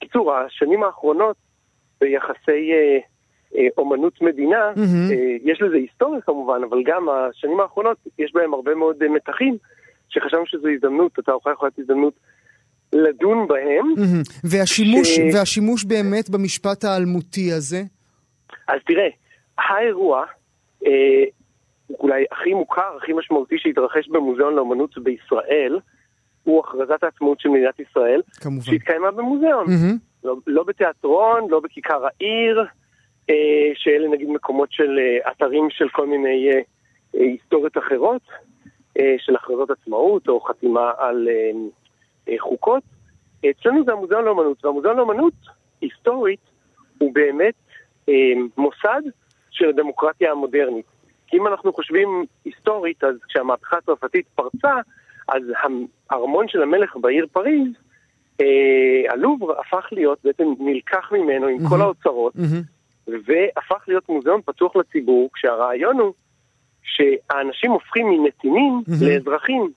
קיצור, 0.00 0.34
השנים 0.34 0.82
האחרונות 0.82 1.36
ביחסי 2.00 2.72
אה, 2.72 2.98
אה, 3.56 3.66
אומנות 3.78 4.22
מדינה. 4.22 4.72
אה, 5.12 5.36
יש 5.44 5.62
לזה 5.62 5.76
היסטוריה 5.76 6.20
כמובן, 6.20 6.60
אבל 6.70 6.82
גם 6.84 7.08
השנים 7.08 7.60
האחרונות 7.60 7.96
יש 8.18 8.32
בהם 8.34 8.54
הרבה 8.54 8.74
מאוד 8.74 9.02
אה, 9.02 9.08
מתחים, 9.08 9.56
שחשבנו 10.14 10.46
שזו 10.46 10.68
הזדמנות, 10.68 11.18
התערוכה 11.18 11.50
יכולה 11.52 11.68
להיות 11.68 11.78
הזדמנות 11.78 12.14
לדון 12.92 13.48
בהם. 13.48 13.86
מהמם. 13.96 14.22
והשימוש, 14.44 15.08
ש- 15.08 15.34
והשימוש 15.34 15.84
באמת 15.84 16.30
במשפט 16.30 16.84
האלמותי 16.84 17.52
הזה? 17.52 17.82
אז 18.68 18.80
תראה, 18.86 19.08
האירוע, 19.58 20.24
אה, 20.86 21.24
אולי 21.98 22.24
הכי 22.32 22.54
מוכר, 22.54 22.96
הכי 23.02 23.12
משמעותי 23.12 23.54
שהתרחש 23.58 24.08
במוזיאון 24.08 24.54
לאומנות 24.54 24.98
בישראל, 24.98 25.78
הוא 26.44 26.60
הכרזת 26.60 27.02
העצמאות 27.02 27.40
של 27.40 27.48
מדינת 27.48 27.80
ישראל, 27.80 28.20
כמובן. 28.40 28.64
שהתקיימה 28.64 29.10
במוזיאון. 29.10 29.66
מהמם. 29.68 29.96
לא, 30.24 30.36
לא 30.46 30.62
בתיאטרון, 30.62 31.50
לא 31.50 31.60
בכיכר 31.60 32.02
העיר, 32.06 32.64
אה, 33.30 33.34
שאלה 33.74 34.08
נגיד 34.08 34.28
מקומות 34.28 34.68
של 34.72 34.98
אה, 34.98 35.30
אתרים 35.32 35.68
של 35.70 35.88
כל 35.88 36.06
מיני 36.06 36.50
אה, 36.52 36.60
אה, 37.14 37.24
היסטוריות 37.24 37.78
אחרות, 37.78 38.22
של 39.18 39.36
הכרזות 39.36 39.70
עצמאות 39.70 40.28
או 40.28 40.40
חתימה 40.40 40.92
על 40.98 41.28
אה, 41.28 41.50
אה, 42.28 42.34
חוקות. 42.38 42.82
אצלנו 43.50 43.84
זה 43.84 43.92
המוזיאון 43.92 44.24
לאומנות, 44.24 44.64
והמוזיאון 44.64 44.96
לאומנות, 44.96 45.32
היסטורית, 45.80 46.40
הוא 46.98 47.14
באמת 47.14 47.54
אה, 48.08 48.14
מוסד 48.56 49.02
של 49.50 49.68
הדמוקרטיה 49.68 50.32
המודרנית. 50.32 50.86
כי 51.26 51.36
אם 51.36 51.46
אנחנו 51.46 51.72
חושבים 51.72 52.24
היסטורית, 52.44 53.04
אז 53.04 53.14
כשהמהפכה 53.28 53.76
הצרפתית 53.76 54.26
פרצה, 54.34 54.74
אז 55.28 55.42
הארמון 56.10 56.48
של 56.48 56.62
המלך 56.62 56.96
בעיר 56.96 57.26
פריז, 57.32 57.68
אה, 58.40 59.12
הלובר 59.12 59.60
הפך 59.60 59.88
להיות, 59.92 60.18
בעצם 60.24 60.44
נלקח 60.58 61.12
ממנו 61.12 61.46
עם 61.46 61.68
כל 61.68 61.80
האוצרות, 61.80 62.36
מהמם. 62.36 62.62
והפך 63.06 63.84
להיות 63.88 64.08
מוזיאון 64.08 64.40
פתוח 64.44 64.76
לציבור, 64.76 65.30
כשהרעיון 65.34 65.98
הוא 65.98 66.12
שהאנשים 66.84 67.70
הופכים 67.70 68.06
מנתינים 68.10 68.82
מהמם. 68.86 69.08
לאזרחים 69.08 69.70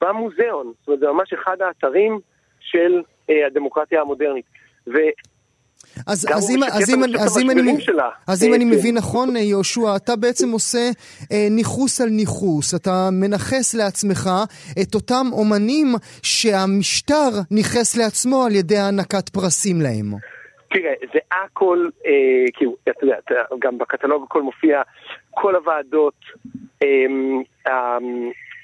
במוזיאון. 0.00 0.72
זאת 0.78 0.88
אומרת, 0.88 1.00
זה 1.00 1.06
ממש 1.06 1.32
אחד 1.32 1.56
האתרים 1.62 2.18
של 2.60 3.02
אה, 3.30 3.46
הדמוקרטיה 3.46 4.00
המודרנית. 4.00 4.44
ו... 4.86 4.92
אז, 6.06 6.26
אז, 6.34 6.50
אם, 6.50 6.64
אז, 6.64 6.90
אם, 6.90 7.02
אז, 7.18 7.38
אם 7.38 7.50
אני, 7.50 7.80
שלה. 7.80 8.08
אז 8.26 8.42
אם 8.44 8.54
אני 8.54 8.64
בעצם. 8.64 8.78
מבין 8.78 8.94
נכון, 8.94 9.36
אה, 9.36 9.40
יהושע, 9.40 9.96
אתה 9.96 10.16
בעצם 10.16 10.50
עושה 10.50 10.90
אה, 11.32 11.46
ניכוס 11.50 12.00
על 12.00 12.08
ניכוס. 12.08 12.74
אתה 12.74 13.08
מנכס 13.12 13.74
לעצמך 13.74 14.30
את 14.82 14.94
אותם 14.94 15.26
אומנים 15.32 15.94
שהמשטר 16.22 17.28
ניכס 17.50 17.96
לעצמו 17.96 18.44
על 18.44 18.54
ידי 18.54 18.76
הענקת 18.76 19.28
פרסים 19.28 19.80
להם. 19.80 20.14
תראה, 20.70 20.92
זה 21.12 21.18
הכל, 21.30 21.88
אה, 22.06 22.44
כאילו, 22.54 22.76
אתה 22.82 23.04
יודע, 23.04 23.18
אתה, 23.18 23.34
גם 23.58 23.78
בקטלוג 23.78 24.24
הכל 24.24 24.42
מופיע, 24.42 24.82
כל 25.30 25.54
הוועדות 25.54 26.24
אה, 26.82 27.06
אה, 27.66 27.98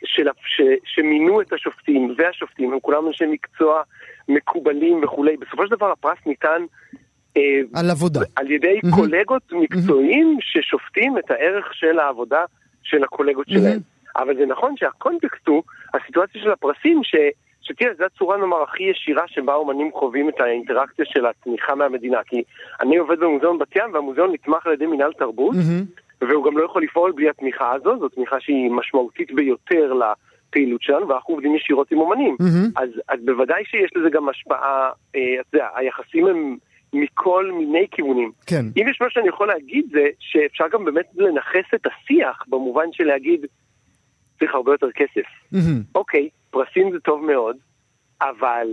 של, 0.05 0.29
ש, 0.45 0.61
שמינו 0.85 1.41
את 1.41 1.53
השופטים 1.53 2.15
והשופטים, 2.19 2.73
הם 2.73 2.81
כולם 2.81 3.07
אנשי 3.07 3.25
מקצוע 3.27 3.83
מקובלים 4.29 5.05
וכולי. 5.05 5.37
בסופו 5.37 5.67
של 5.67 5.71
דבר 5.71 5.91
הפרס 5.91 6.19
ניתן 6.27 6.63
אה, 7.37 7.61
על 7.75 7.91
עבודה. 7.91 8.21
על 8.37 8.51
ידי 8.51 8.81
מהמם. 8.85 8.97
קולגות 8.97 9.53
מקצועיים 9.53 10.39
ששופטים 10.41 11.19
את 11.19 11.31
הערך 11.31 11.75
של 11.75 11.99
העבודה 11.99 12.45
של 12.83 13.05
הקולגות 13.05 13.49
שלהם. 13.49 13.81
אבל 14.17 14.37
זה 14.37 14.47
נכון 14.47 14.77
שהקונטקסט 14.77 15.49
הוא 15.49 15.63
הסיטואציה 15.95 16.43
של 16.43 16.51
הפרסים, 16.51 17.01
ש... 17.05 17.15
שתראה, 17.65 17.95
זו 17.99 18.05
הצורה 18.05 18.37
נאמר 18.37 18.63
הכי 18.63 18.83
ישירה 18.83 19.23
שבה 19.27 19.55
אומנים 19.55 19.91
חווים 19.93 20.29
את 20.29 20.41
האינטראקציה 20.41 21.05
של 21.05 21.27
התמיכה 21.27 21.75
מהמדינה. 21.75 22.19
כי 22.27 22.43
אני 22.81 22.97
עובד 22.97 23.21
במוזיאון 23.21 23.59
בת 23.59 23.77
ים, 23.77 23.95
והמוזיאון 23.95 24.33
נתמך 24.33 24.67
על 24.67 24.73
ידי 24.73 24.87
מינהל 24.87 25.13
תרבות, 25.13 25.55
מהמם. 25.55 25.85
והוא 26.21 26.45
גם 26.45 26.59
לא 26.59 26.65
יכול 26.65 26.83
לפעול 26.83 27.13
בלי 27.13 27.29
התמיכה 27.29 27.73
הזו, 27.73 27.99
זו 27.99 28.09
תמיכה 28.09 28.41
שהיא 28.41 28.71
משמעותית 28.71 29.33
ביותר 29.33 29.93
לפעילות 29.93 30.83
שלנו, 30.83 31.09
ואנחנו 31.09 31.35
עובדים 31.35 31.57
ישירות 31.57 31.93
עם 31.93 31.99
אומנים. 31.99 32.37
מהמם. 32.41 32.71
אז, 32.77 32.89
אז 33.09 33.21
בוודאי 33.25 33.63
שיש 33.65 33.91
לזה 33.97 34.09
גם 34.11 34.29
השפעה, 34.29 34.91
אה, 35.17 35.21
אתה 35.41 35.57
יודע, 35.57 35.69
היחסים 35.75 36.27
הם 36.27 36.57
מכל 36.93 37.51
מיני 37.59 37.87
כיוונים. 37.91 38.33
כן. 38.47 38.65
אם 38.77 38.89
יש 38.89 38.99
מה 39.01 39.07
שאני 39.11 39.29
יכול 39.29 39.49
להגיד 39.49 39.85
זה 39.93 40.05
שאפשר 40.19 40.65
גם 40.73 40.85
באמת 40.85 41.07
לנכס 41.17 41.75
את 41.75 41.87
השיח 41.87 42.45
במובן 42.49 42.85
של 42.93 43.05
להגיד 43.05 43.47
צריך 44.39 44.55
הרבה 44.55 44.73
יותר 44.73 44.91
כסף. 44.95 45.29
מהמם. 45.53 45.83
אוקיי, 45.95 46.29
פרסים 46.55 46.93
זה 46.93 46.99
טוב 47.01 47.21
מאוד, 47.25 47.57
אבל 48.23 48.67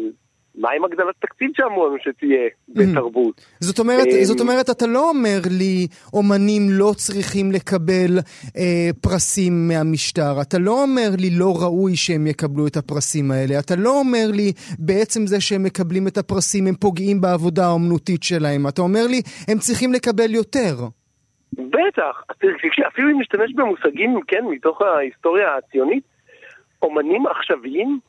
מה 0.56 0.70
עם 0.78 0.86
הגדלת 0.86 1.16
תקציב 1.20 1.52
שאמרו 1.58 1.88
לנו 1.88 1.98
שתהיה 2.00 2.50
בתרבות? 2.70 3.42
זאת 3.60 3.80
אומרת, 3.80 4.08
אמ, 4.08 4.24
זאת 4.24 4.40
אומרת, 4.40 4.70
אתה 4.70 4.88
לא 4.88 5.10
אומר 5.10 5.40
לי, 5.60 5.88
אומנים 6.14 6.62
לא 6.70 6.92
צריכים 6.96 7.52
לקבל 7.52 8.12
אה, 8.58 8.90
פרסים 9.02 9.54
מהמשטר. 9.68 10.42
אתה 10.42 10.58
לא 10.60 10.82
אומר 10.82 11.10
לי, 11.18 11.30
לא 11.40 11.54
ראוי 11.62 11.96
שהם 11.96 12.28
יקבלו 12.28 12.68
את 12.68 12.78
הפרסים 12.78 13.32
האלה. 13.32 13.60
אתה 13.60 13.76
לא 13.76 14.00
אומר 14.00 14.28
לי, 14.34 14.52
בעצם 14.80 15.28
זה 15.28 15.42
שהם 15.42 15.64
מקבלים 15.64 16.08
את 16.08 16.18
הפרסים, 16.18 16.68
הם 16.68 16.76
פוגעים 16.76 17.22
בעבודה 17.22 17.66
האומנותית 17.66 18.24
שלהם. 18.24 18.68
אתה 18.68 18.82
אומר 18.82 19.08
לי, 19.08 19.22
הם 19.48 19.58
צריכים 19.58 19.94
לקבל 19.94 20.32
יותר. 20.34 20.74
בטח, 21.54 22.24
אפילו 22.88 23.12
אם 23.12 23.22
נשתמש 23.22 23.54
במושגים, 23.56 24.20
כן, 24.28 24.44
מתוך 24.52 24.82
ההיסטוריה 24.82 25.48
הציונית, 25.58 26.04
אומנים 26.82 27.28
עכשוויים 27.28 28.00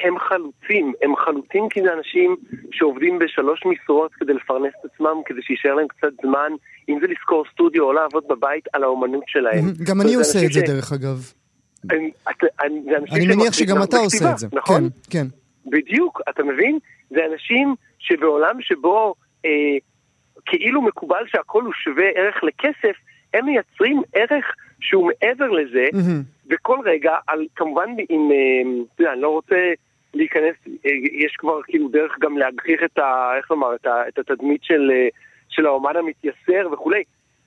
הם 0.00 0.18
חלוצים, 0.18 0.92
הם 1.02 1.16
חלוצים 1.16 1.68
כי 1.70 1.80
זה 1.82 1.92
אנשים 1.92 2.36
שעובדים 2.72 3.18
בשלוש 3.18 3.62
משרות 3.66 4.14
כדי 4.14 4.32
לפרנס 4.34 4.72
את 4.80 4.90
עצמם, 4.92 5.16
כדי 5.26 5.42
שיישאר 5.42 5.74
להם 5.74 5.88
קצת 5.88 6.12
זמן, 6.22 6.50
אם 6.88 6.98
זה 7.00 7.06
לשכור 7.06 7.44
סטודיו 7.52 7.84
או 7.84 7.92
לעבוד 7.92 8.24
בבית 8.28 8.64
על 8.72 8.82
האומנות 8.82 9.24
שלהם. 9.26 9.64
גם 9.88 10.00
אני 10.00 10.14
עושה 10.14 10.38
את 10.46 10.52
זה, 10.52 10.60
דרך 10.60 10.92
אגב. 10.92 11.32
אני 13.12 13.26
מניח 13.26 13.52
שגם 13.52 13.82
אתה 13.82 13.96
עושה 13.96 14.32
את 14.32 14.38
זה. 14.38 14.46
נכון? 14.52 14.82
כן, 14.82 14.88
כן. 15.10 15.26
בדיוק, 15.66 16.20
אתה 16.28 16.42
מבין? 16.42 16.78
זה 17.10 17.20
אנשים 17.32 17.74
שבעולם 17.98 18.60
שבו 18.60 19.14
אה, 19.44 19.50
כאילו 20.46 20.82
מקובל 20.82 21.24
שהכל 21.26 21.62
הוא 21.62 21.72
שווה 21.84 22.04
ערך 22.14 22.44
לכסף, 22.44 22.96
הם 23.34 23.46
מייצרים 23.46 24.02
ערך 24.14 24.44
שהוא 24.86 25.10
מעבר 25.10 25.50
לזה. 25.50 25.84
וכל 26.50 26.78
רגע, 26.84 27.16
על, 27.26 27.46
כמובן 27.56 27.88
עם, 28.08 28.30
אה, 28.32 28.82
אתה 28.94 29.02
יודע, 29.02 29.12
אני 29.12 29.20
לא 29.20 29.28
רוצה 29.28 29.56
להיכנס, 30.14 30.54
אה, 30.86 30.90
יש 31.12 31.36
כבר 31.38 31.62
כאילו 31.62 31.88
דרך 31.88 32.18
גם 32.20 32.38
להגחיך 32.38 32.80
את 32.84 32.98
ה... 32.98 33.30
איך 33.36 33.50
לומר, 33.50 33.74
את, 33.74 33.86
ה, 33.86 34.08
את 34.08 34.18
התדמית 34.18 34.64
של, 34.64 34.90
אה, 34.94 35.08
של 35.48 35.66
האומן 35.66 35.96
המתייסר 35.96 36.68
וכולי, 36.72 37.02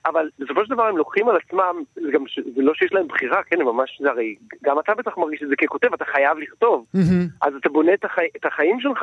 אבל 0.06 0.28
בסופו 0.38 0.64
של 0.64 0.74
דבר 0.74 0.86
הם 0.86 0.96
לוקחים 0.96 1.28
על 1.28 1.36
עצמם, 1.36 1.82
זה 1.94 2.10
גם, 2.12 2.26
ש- 2.26 2.40
זה 2.54 2.62
לא 2.62 2.74
שיש 2.74 2.92
להם 2.92 3.08
בחירה, 3.08 3.42
כן, 3.42 3.60
הם 3.60 3.66
ממש, 3.66 4.00
זה 4.02 4.10
הרי, 4.10 4.34
גם 4.64 4.78
אתה 4.78 4.94
בטח 4.94 5.18
מרגיש 5.18 5.42
את 5.42 5.48
זה 5.48 5.56
ככותב, 5.56 5.94
אתה 5.94 6.04
חייב 6.04 6.38
לכתוב. 6.38 6.84
אז 7.42 7.54
אתה 7.54 7.68
בונה 7.68 7.94
את, 7.94 8.04
החי... 8.04 8.26
את 8.36 8.46
החיים 8.46 8.80
שלך 8.80 9.02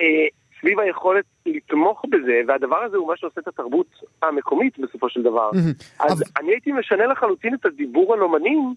אה, 0.00 0.26
סביב 0.62 0.80
היכולת 0.80 1.24
לתמוך 1.46 2.04
בזה, 2.10 2.40
והדבר 2.48 2.76
הזה 2.76 2.96
הוא 2.96 3.08
מה 3.08 3.16
שעושה 3.16 3.40
את 3.40 3.48
התרבות 3.48 3.86
המקומית 4.22 4.78
בסופו 4.78 5.08
של 5.08 5.22
דבר. 5.22 5.50
אז 6.00 6.24
אני 6.40 6.50
הייתי 6.50 6.72
משנה 6.72 7.06
לחלוטין 7.06 7.54
את 7.54 7.66
הדיבור 7.66 8.14
על 8.14 8.22
אומנים, 8.22 8.74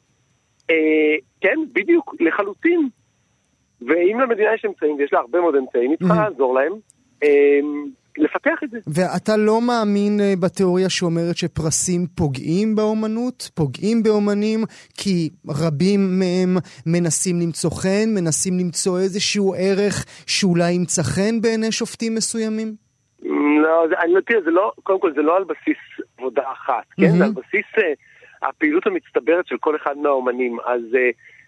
אה, 0.70 1.16
כן, 1.42 1.60
בדיוק, 1.74 2.16
לחלוטין. 2.20 2.90
ואם 3.82 4.20
למדינה 4.20 4.54
יש 4.54 4.66
אמצעים, 4.66 4.96
ויש 4.96 5.14
לה 5.14 5.20
הרבה 5.20 5.42
מאוד 5.42 5.56
אמצעים, 5.56 5.90
היא 5.92 5.98
צריכה. 5.98 6.16
לעזור 6.16 6.56
להם 6.56 6.74
אה, 7.24 7.60
לפתח 8.18 8.64
את 8.64 8.70
זה. 8.70 8.78
ואתה 8.88 9.38
לא 9.38 9.62
מאמין 9.62 10.20
אה, 10.20 10.34
בתיאוריה 10.40 10.90
שאומרת 10.90 11.38
שפרסים 11.38 12.02
פוגעים 12.16 12.76
באומנות, 12.76 13.50
פוגעים 13.56 14.04
באומנים, 14.04 14.60
כי 14.98 15.30
רבים 15.50 16.00
מהם 16.20 16.58
מנסים 16.86 17.36
למצוא 17.40 17.70
חן, 17.82 18.08
מנסים 18.16 18.54
למצוא 18.60 19.00
איזשהו 19.00 19.54
ערך 19.58 20.06
שאולי 20.28 20.72
ימצא 20.72 21.02
חן 21.04 21.42
בעיני 21.42 21.72
שופטים 21.72 22.16
מסוימים? 22.16 22.76
לא, 23.64 23.88
זה, 23.90 23.96
אני 24.00 24.14
תראה, 24.26 24.42
זה 24.42 24.52
לא, 24.52 24.72
קודם 24.84 25.00
כל 25.00 25.14
זה 25.16 25.22
לא 25.22 25.38
על 25.38 25.44
בסיס 25.44 25.78
עבודה 26.18 26.44
אחת, 26.52 26.84
כן? 26.98 27.04
Mhm. 27.04 27.18
זה 27.18 27.26
על 27.26 27.32
בסיס 27.32 27.66
uh, 27.78 27.82
הפעילות 28.48 28.88
המצטברת 28.88 29.48
של 29.48 29.58
כל 29.58 29.76
אחד 29.76 29.98
מהאומנים, 29.98 30.58
אז 30.66 30.82
uh, 30.82 30.98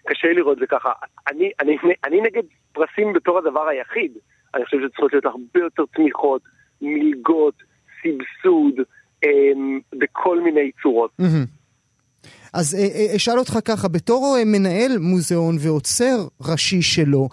קשה 0.06 0.32
לראות 0.32 0.54
את 0.54 0.60
זה 0.60 0.66
ככה. 0.66 0.92
אני, 1.30 1.50
אני, 1.60 1.76
אני 2.04 2.20
נגד 2.20 2.42
פרסים 2.72 3.12
בתור 3.12 3.38
הדבר 3.38 3.68
היחיד. 3.68 4.12
אני 4.54 4.64
חושב 4.64 4.76
שצריכות 4.80 5.12
להיות 5.12 5.24
הרבה 5.24 5.60
יותר 5.60 5.82
תמיכות, 5.94 6.42
מלגות, 6.82 7.54
סבסוד, 8.02 8.74
um, 9.24 9.28
בכל 9.92 10.40
מיני 10.40 10.70
צורות. 10.82 11.10
אז 12.54 12.74
אה, 12.74 12.80
אה, 12.80 13.16
אשאל 13.16 13.38
אותך 13.38 13.58
ככה, 13.64 13.88
בתור 13.88 14.36
אה, 14.38 14.44
מנהל 14.46 14.92
מוזיאון 15.00 15.54
ועוצר 15.60 16.16
ראשי 16.50 16.82
שלו, 16.82 17.28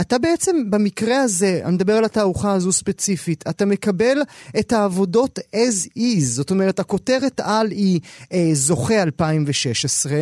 אתה 0.00 0.16
בעצם 0.18 0.70
במקרה 0.70 1.16
הזה, 1.22 1.60
אני 1.64 1.74
מדבר 1.74 1.92
על 1.92 2.04
התערוכה 2.04 2.52
הזו 2.52 2.72
ספציפית, 2.72 3.44
אתה 3.50 3.66
מקבל 3.66 4.18
את 4.60 4.72
העבודות 4.72 5.38
as 5.38 5.98
is, 5.98 6.20
זאת 6.20 6.50
אומרת, 6.50 6.78
הכותרת 6.78 7.40
על 7.40 7.66
היא 7.70 8.00
אה, 8.32 8.38
זוכה 8.52 9.02
2016, 9.02 10.12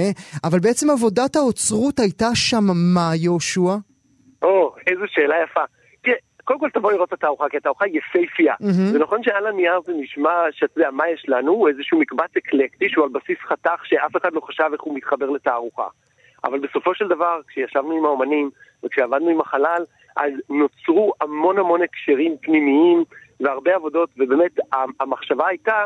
אבל 0.45 0.59
בעצם 0.59 0.91
עבודת 0.91 1.37
האוצרות 1.37 1.99
הייתה 1.99 2.29
שם 2.35 2.65
מה, 2.95 3.11
יהושע? 3.15 3.77
או, 4.43 4.75
איזו 4.87 5.05
שאלה 5.07 5.35
יפה. 5.45 5.78
קודם 6.49 6.61
כל 6.61 6.71
תבוא 6.71 6.93
לראות 6.93 7.09
את 7.09 7.13
התערוכה, 7.13 7.49
כי 7.49 7.57
התערוכה 7.57 7.85
יפייפייה. 7.89 8.55
מהמם. 8.61 8.73
זה 8.73 8.99
נכון 8.99 9.23
שעל 9.23 9.47
הנייר 9.47 9.81
זה 9.85 9.93
נשמע 9.97 10.31
שאתה 10.51 10.81
יודע, 10.81 10.91
מה 10.91 11.09
יש 11.09 11.25
לנו? 11.29 11.53
הוא 11.53 11.69
איזשהו 11.69 11.99
מקבץ 11.99 12.37
אקלקטי 12.39 12.89
שהוא 12.89 13.05
על 13.05 13.11
בסיס 13.11 13.39
חתך 13.49 13.81
שאף 13.85 14.17
אחד 14.17 14.33
לא 14.33 14.41
חשב 14.41 14.65
איך 14.73 14.83
הוא 14.83 14.97
מתחבר 14.97 15.31
לתערוכה. 15.31 15.87
אבל 16.45 16.59
בסופו 16.59 16.95
של 16.95 17.09
דבר, 17.09 17.41
כשישבנו 17.49 17.93
עם 17.93 18.05
האומנים 18.05 18.51
וכשעבדנו 18.85 19.29
עם 19.29 19.41
החלל, 19.41 19.83
אז 20.17 20.33
נוצרו 20.51 21.13
המון 21.21 21.59
המון 21.59 21.83
הקשרים 21.83 22.37
פנימיים 22.41 23.05
והרבה 23.41 23.75
עבודות, 23.75 24.11
ובאמת 24.19 24.53
המחשבה 25.01 25.49
הייתה, 25.49 25.85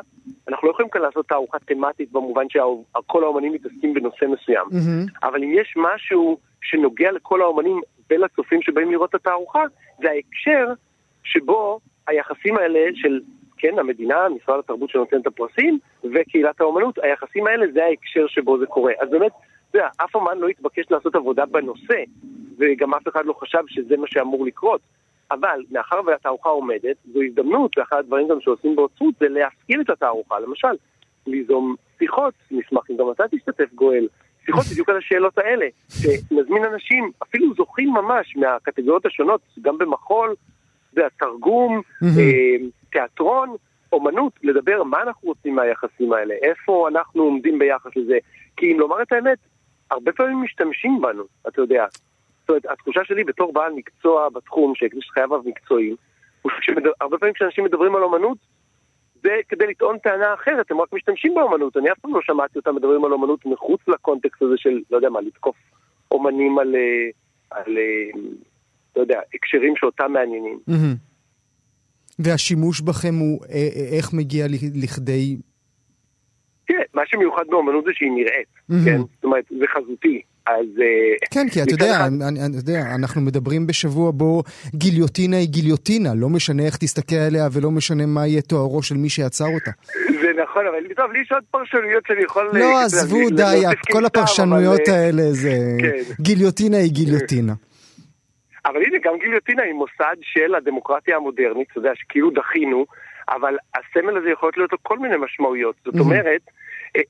אנחנו 0.48 0.68
לא 0.68 0.72
יכולים 0.72 0.90
כאן 0.90 1.02
לעשות 1.02 1.26
תערוכה 1.28 1.58
תמטית 1.58 2.12
במובן 2.12 2.44
שכל 2.48 3.24
האומנים 3.24 3.52
מתעסקים 3.52 3.94
בנושא 3.94 4.24
מסוים. 4.24 4.66
מהמם. 4.70 5.06
אבל 5.22 5.42
אם 5.42 5.52
יש 5.54 5.74
משהו 5.76 6.38
שנוגע 6.62 7.12
לכל 7.12 7.40
האומנים 7.42 7.80
ולצופים 8.12 8.62
שבאים 8.62 8.90
לראות 8.90 9.10
את 9.10 9.14
התערוכה, 9.14 9.62
זה 10.02 10.10
ההקשר 10.10 10.72
שבו 11.24 11.80
היחסים 12.06 12.58
האלה 12.58 12.80
של, 12.94 13.20
כן, 13.58 13.78
המדינה, 13.78 14.28
משרד 14.28 14.58
התרבות 14.58 14.90
שנותן 14.90 15.20
את 15.20 15.26
הפרסים, 15.26 15.78
וקהילת 16.14 16.60
האומנות, 16.60 16.98
היחסים 17.02 17.46
האלה 17.46 17.66
זה 17.72 17.84
ההקשר 17.84 18.26
שבו 18.26 18.58
זה 18.58 18.66
קורה. 18.66 18.92
אז 19.00 19.10
באמת, 19.10 19.32
אתה 19.70 19.78
יודע, 19.78 19.88
אף 19.96 20.14
אומן 20.14 20.38
לא 20.38 20.48
התבקש 20.48 20.84
לעשות 20.90 21.14
עבודה 21.14 21.46
בנושא, 21.46 22.02
וגם 22.58 22.94
אף 22.94 23.08
אחד 23.08 23.26
לא 23.26 23.32
חשב 23.32 23.62
שזה 23.68 23.96
מה 23.96 24.06
שאמור 24.06 24.46
לקרות. 24.46 24.80
אבל 25.30 25.62
מאחר 25.70 26.00
והתערוכה 26.06 26.48
עומדת, 26.48 26.96
זו 27.12 27.22
הזדמנות, 27.22 27.78
ואחד 27.78 27.96
הדברים 27.96 28.28
גם 28.28 28.40
שעושים 28.40 28.76
באוצרות 28.76 29.14
זה 29.20 29.28
להפעיל 29.28 29.80
את 29.80 29.90
התערוכה. 29.90 30.40
למשל, 30.40 30.68
ליזום 31.26 31.74
שיחות, 31.98 32.34
נשמח 32.50 32.90
אם 32.90 32.96
גם 32.96 33.10
אתה 33.10 33.24
תשתתף 33.30 33.74
גואל, 33.74 34.06
שיחות 34.46 34.64
בדיוק 34.72 34.88
על 34.88 34.96
השאלות 34.96 35.38
האלה, 35.38 35.66
שנזמין 35.88 36.64
אנשים, 36.64 37.10
אפילו 37.22 37.54
זוכים 37.54 37.92
ממש 37.92 38.36
מהקטגוריות 38.36 39.06
השונות, 39.06 39.40
גם 39.62 39.78
במחול, 39.78 40.34
זה 40.92 41.06
התרגום, 41.06 41.80
מהמם. 42.02 42.18
אה, 42.18 42.56
תיאטרון, 42.90 43.56
אומנות, 43.92 44.32
לדבר 44.42 44.82
מה 44.82 45.02
אנחנו 45.02 45.28
רוצים 45.28 45.54
מהיחסים 45.54 46.12
האלה, 46.12 46.34
איפה 46.42 46.88
אנחנו 46.88 47.22
עומדים 47.22 47.58
ביחס 47.58 47.90
לזה. 47.96 48.18
כי 48.56 48.72
אם 48.72 48.80
לומר 48.80 49.02
את 49.02 49.12
האמת, 49.12 49.38
הרבה 49.90 50.12
פעמים 50.12 50.42
משתמשים 50.42 51.00
בנו, 51.00 51.24
אתה 51.48 51.60
יודע. 51.60 51.86
זאת 52.40 52.48
אומרת, 52.48 52.66
התחושה 52.66 53.00
שלי 53.04 53.24
בתור 53.24 53.52
בעל 53.52 53.72
מקצוע 53.72 54.28
בתחום, 54.28 54.74
שהקדיש 54.74 55.10
חייו 55.14 55.28
מקצועיים, 55.44 55.96
הוא 56.42 56.52
שהרבה 56.60 57.18
פעמים 57.18 57.34
כשאנשים 57.34 57.64
מדברים 57.64 57.96
על 57.96 58.02
אומנות, 58.02 58.38
זה 59.22 59.30
כדי 59.48 59.66
לטעון 59.66 59.98
טענה 59.98 60.34
אחרת, 60.34 60.70
הם 60.70 60.80
רק 60.80 60.92
משתמשים 60.92 61.34
באומנות. 61.34 61.76
אני 61.76 61.92
אף 61.92 61.98
פעם 61.98 62.14
לא 62.14 62.20
שמעתי 62.22 62.58
אותם 62.58 62.74
מדברים 62.74 63.04
על 63.04 63.12
אומנות 63.12 63.46
מחוץ 63.46 63.80
לקונטקסט 63.88 64.42
הזה 64.42 64.54
של, 64.56 64.80
לא 64.90 64.96
יודע 64.96 65.08
מה, 65.08 65.20
לתקוף 65.20 65.56
אומנים 66.10 66.58
על, 66.58 66.74
אה, 66.74 67.08
על 67.50 67.78
אה, 67.78 68.20
לא 68.96 69.00
יודע, 69.00 69.20
הקשרים 69.34 69.76
שאותם 69.76 70.12
מעניינים. 70.12 70.58
והשימוש 72.18 72.80
בכם 72.80 73.14
הוא 73.14 73.40
אה, 73.50 73.68
איך 73.96 74.12
מגיע 74.12 74.46
לכדי... 74.82 75.36
תראה, 76.66 76.82
מה 76.94 77.02
שמיוחד 77.06 77.42
באומנות 77.48 77.84
זה 77.84 77.90
שהיא 77.94 78.10
נראית. 78.10 78.84
כן? 78.84 78.98
זאת 78.98 79.24
אומרת, 79.24 79.44
זה 79.58 79.64
חזותי. 79.74 80.22
אז... 80.46 80.66
אה, 80.80 81.26
כן, 81.30 81.48
כי 81.52 81.62
אתה 81.62 81.74
יודע, 81.74 82.06
אני, 82.06 82.40
אני 82.46 82.56
יודע, 82.56 82.80
אנחנו 82.94 83.20
מדברים 83.20 83.66
בשבוע 83.66 84.10
בו 84.10 84.42
גיליוטינה 84.74 85.36
היא 85.36 85.48
גיליוטינה, 85.48 86.14
לא 86.14 86.28
משנה 86.28 86.62
איך 86.62 86.76
תסתכל 86.76 87.16
עליה 87.16 87.48
ולא 87.52 87.70
משנה 87.70 88.06
מה 88.06 88.26
יהיה 88.26 88.42
תוארו 88.42 88.82
של 88.82 88.94
מי 88.94 89.08
שיצר 89.08 89.44
אותה. 89.54 89.70
זה 90.22 90.42
נכון, 90.42 90.66
אבל 90.66 90.94
טוב, 90.96 91.12
לי 91.12 91.20
יש 91.20 91.32
עוד 91.32 91.42
פרשנויות 91.50 92.04
שאני 92.06 92.22
יכול... 92.22 92.50
אה, 92.54 92.58
לא, 92.58 92.80
עזבו, 92.80 93.30
די, 93.30 93.62
כל 93.92 94.04
הפרשנויות 94.04 94.80
אבל, 94.88 94.96
אה, 94.96 95.04
האלה 95.04 95.22
זה... 95.22 95.50
כן. 95.80 96.22
גיליוטינה 96.22 96.76
היא 96.76 96.92
גיליוטינה. 96.92 97.52
אבל 98.66 98.76
הנה, 98.76 98.98
גם 99.04 99.12
גיליוטינה 99.20 99.62
היא 99.62 99.74
מוסד 99.74 100.16
של 100.22 100.54
הדמוקרטיה 100.54 101.16
המודרנית, 101.16 101.68
אתה 101.70 101.78
יודע, 101.78 101.90
שכאילו 101.94 102.30
דחינו, 102.30 102.86
אבל 103.28 103.56
הסמל 103.74 104.16
הזה 104.16 104.30
יכול 104.30 104.50
להיות 104.56 104.72
לו 104.72 104.78
כל 104.82 104.98
מיני 104.98 105.16
משמעויות. 105.16 105.74
זאת. 105.84 105.94
אומרת, 105.98 106.42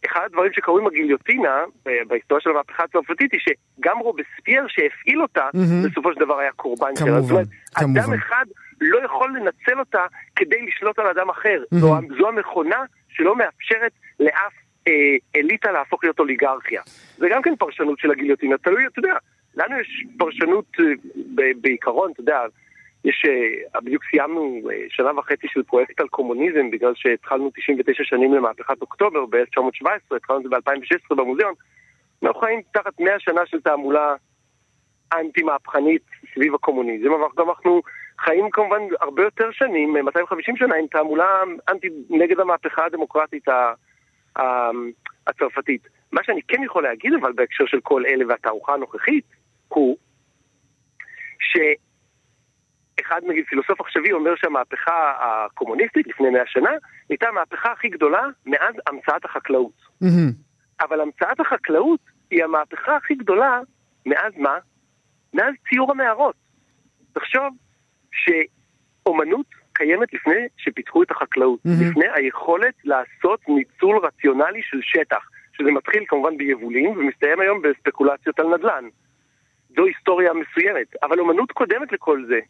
אחד 0.06 0.24
הדברים 0.24 0.52
שקרו 0.52 0.78
עם 0.78 0.86
הגיליוטינה, 0.86 1.60
בהיסטוריה 2.06 2.40
של 2.40 2.50
המהפכה 2.50 2.84
הצרפתית, 2.84 3.32
היא 3.32 3.40
שגם 3.40 3.98
רובספייר 3.98 4.64
שהפעיל 4.68 5.22
אותה, 5.22 5.48
מהמם. 5.54 5.88
בסופו 5.90 6.12
של 6.12 6.20
דבר 6.20 6.38
היה 6.38 6.52
קורבן 6.52 6.96
שלה. 6.96 7.06
כמובן, 7.06 7.22
זאת 7.22 7.30
אומרת, 7.30 7.46
כמובן. 7.74 8.00
אדם 8.00 8.12
אחד 8.14 8.44
לא 8.80 9.04
יכול 9.04 9.36
לנצל 9.36 9.78
אותה 9.78 10.02
כדי 10.36 10.66
לשלוט 10.66 10.98
על 10.98 11.06
אדם 11.06 11.30
אחר. 11.30 11.62
מהמם. 11.72 12.08
זו, 12.08 12.16
זו 12.18 12.28
המכונה 12.28 12.84
שלא 13.08 13.36
מאפשרת 13.36 13.92
לאף 14.20 14.52
אה, 14.88 14.92
אליטה 15.36 15.72
להפוך 15.72 16.04
להיות 16.04 16.18
אוליגרכיה. 16.18 16.82
זה 17.16 17.26
גם 17.30 17.42
כן 17.42 17.56
פרשנות 17.56 17.98
של 17.98 18.10
הגיליוטינה, 18.10 18.58
תלוי, 18.58 18.86
אתה 18.86 18.98
יודע, 18.98 19.14
לנו 19.54 19.80
יש 19.80 20.04
פרשנות 20.18 20.64
אה, 20.80 20.84
ב- 21.34 21.60
בעיקרון, 21.60 22.10
אתה 22.12 22.20
יודע, 22.20 22.40
יש, 23.04 23.22
אה, 23.74 23.80
בדיוק 23.80 24.04
סיימנו 24.10 24.60
אה, 24.72 24.84
שנה 24.88 25.18
וחצי 25.18 25.46
של 25.50 25.62
פרויקט 25.62 26.00
על 26.00 26.08
קומוניזם, 26.08 26.70
בגלל 26.70 26.92
שהתחלנו 26.94 27.50
99 27.50 28.04
שנים 28.04 28.34
למהפכת 28.34 28.80
אוקטובר 28.80 29.26
ב-1917, 29.26 30.16
התחלנו 30.16 30.38
את 30.38 30.44
זה 30.44 30.48
ב-2016 30.48 31.14
במוזיאון. 31.14 31.54
אנחנו 32.22 32.40
חיים 32.40 32.60
תחת 32.72 33.00
100 33.00 33.18
שנה 33.18 33.40
של 33.46 33.60
תעמולה 33.60 34.14
אנטי-מהפכנית 35.14 36.02
סביב 36.34 36.54
הקומוניזם, 36.54 37.12
אבל 37.12 37.26
גם 37.36 37.48
אנחנו 37.48 37.82
חיים 38.18 38.50
כמובן 38.50 38.80
הרבה 39.00 39.22
יותר 39.22 39.50
שנים, 39.52 39.92
250 39.92 40.56
שנה, 40.56 40.76
עם 40.76 40.86
תעמולה 40.86 41.42
אנטי 41.68 41.88
נגד 42.10 42.40
המהפכה 42.40 42.84
הדמוקרטית 42.84 43.44
הצרפתית. 45.26 45.88
מה 46.12 46.20
שאני 46.24 46.40
כן 46.48 46.62
יכול 46.62 46.82
להגיד 46.82 47.12
אבל 47.20 47.32
בהקשר 47.32 47.66
של 47.66 47.80
כל 47.80 48.06
אלה 48.06 48.24
והתערוכה 48.28 48.74
הנוכחית, 48.74 49.24
הוא 49.68 49.96
שאחד 53.00 53.20
נגיד 53.26 53.44
פילוסוף 53.44 53.80
עכשווי 53.80 54.12
אומר 54.12 54.34
שהמהפכה 54.36 55.12
הקומוניסטית 55.20 56.06
לפני 56.06 56.30
100 56.30 56.42
שנה 56.46 56.70
הייתה 57.08 57.28
המהפכה 57.28 57.72
הכי 57.72 57.88
גדולה 57.88 58.22
מאז 58.46 58.74
המצאת 58.86 59.24
החקלאות. 59.24 59.72
מהמם. 60.00 60.30
אבל 60.80 61.00
המצאת 61.00 61.40
החקלאות 61.40 62.00
היא 62.30 62.44
המהפכה 62.44 62.96
הכי 62.96 63.14
גדולה 63.14 63.60
מאז 64.06 64.32
מה? 64.36 64.58
מאז 65.34 65.54
ציור 65.68 65.90
המערות. 65.90 66.34
תחשוב 67.12 67.54
שאומנות 68.12 69.46
קיימת 69.72 70.14
לפני 70.14 70.46
שפיתחו 70.56 71.02
את 71.02 71.10
החקלאות, 71.10 71.60
מהמם. 71.64 71.90
לפני 71.90 72.04
היכולת 72.14 72.74
לעשות 72.84 73.40
ניצול 73.48 73.98
רציונלי 73.98 74.60
של 74.62 74.78
שטח, 74.82 75.28
שזה 75.52 75.70
מתחיל 75.70 76.04
כמובן 76.08 76.36
ביבולים 76.36 76.90
ומסתיים 76.90 77.40
היום 77.40 77.62
בספקולציות 77.62 78.40
על 78.40 78.46
נדל"ן. 78.54 78.84
זו 79.76 79.84
היסטוריה 79.84 80.30
מסוימת, 80.32 80.86
אבל 81.02 81.20
אומנות 81.20 81.52
קודמת 81.52 81.92
לכל 81.92 82.24
זה. 82.28 82.40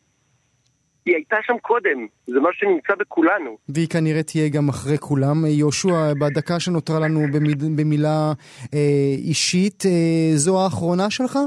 היא 1.06 1.14
הייתה 1.14 1.36
שם 1.42 1.58
קודם, 1.62 2.06
זה 2.26 2.40
משהו 2.40 2.52
שנמצא 2.60 2.94
בכולנו. 2.98 3.56
והיא 3.68 3.88
כנראה 3.88 4.22
תהיה 4.22 4.48
גם 4.48 4.68
אחרי 4.68 4.98
כולם. 4.98 5.46
יהושע, 5.46 6.12
בדקה 6.20 6.60
שנותרה 6.60 7.00
לנו 7.00 7.20
במיל, 7.32 7.54
במילה 7.76 8.32
אה, 8.74 9.14
אישית, 9.28 9.84
אה, 9.86 10.36
זו 10.36 10.64
האחרונה 10.64 11.10
שלך? 11.10 11.38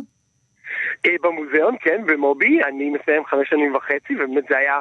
אה, 1.05 1.15
במוזיאון, 1.23 1.75
כן, 1.81 2.01
במובי, 2.07 2.63
אני 2.63 2.89
מסיים 2.89 3.25
חמש 3.25 3.49
שנים 3.49 3.75
וחצי, 3.75 4.15
ובאמת 4.15 4.43
זה 4.49 4.57
היה, 4.57 4.79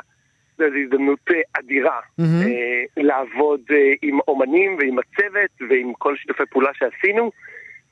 זו 0.58 0.64
הזדמנות 0.84 1.18
אה, 1.30 1.40
אדירה 1.60 2.00
מהמם. 2.18 2.42
אה, 2.42 3.02
לעבוד 3.02 3.60
אה, 3.70 3.92
עם 4.02 4.18
אומנים 4.28 4.76
ועם 4.78 4.96
הצוות 4.98 5.70
ועם 5.70 5.92
כל 5.98 6.16
שיתופי 6.16 6.42
פעולה 6.50 6.70
שעשינו, 6.74 7.30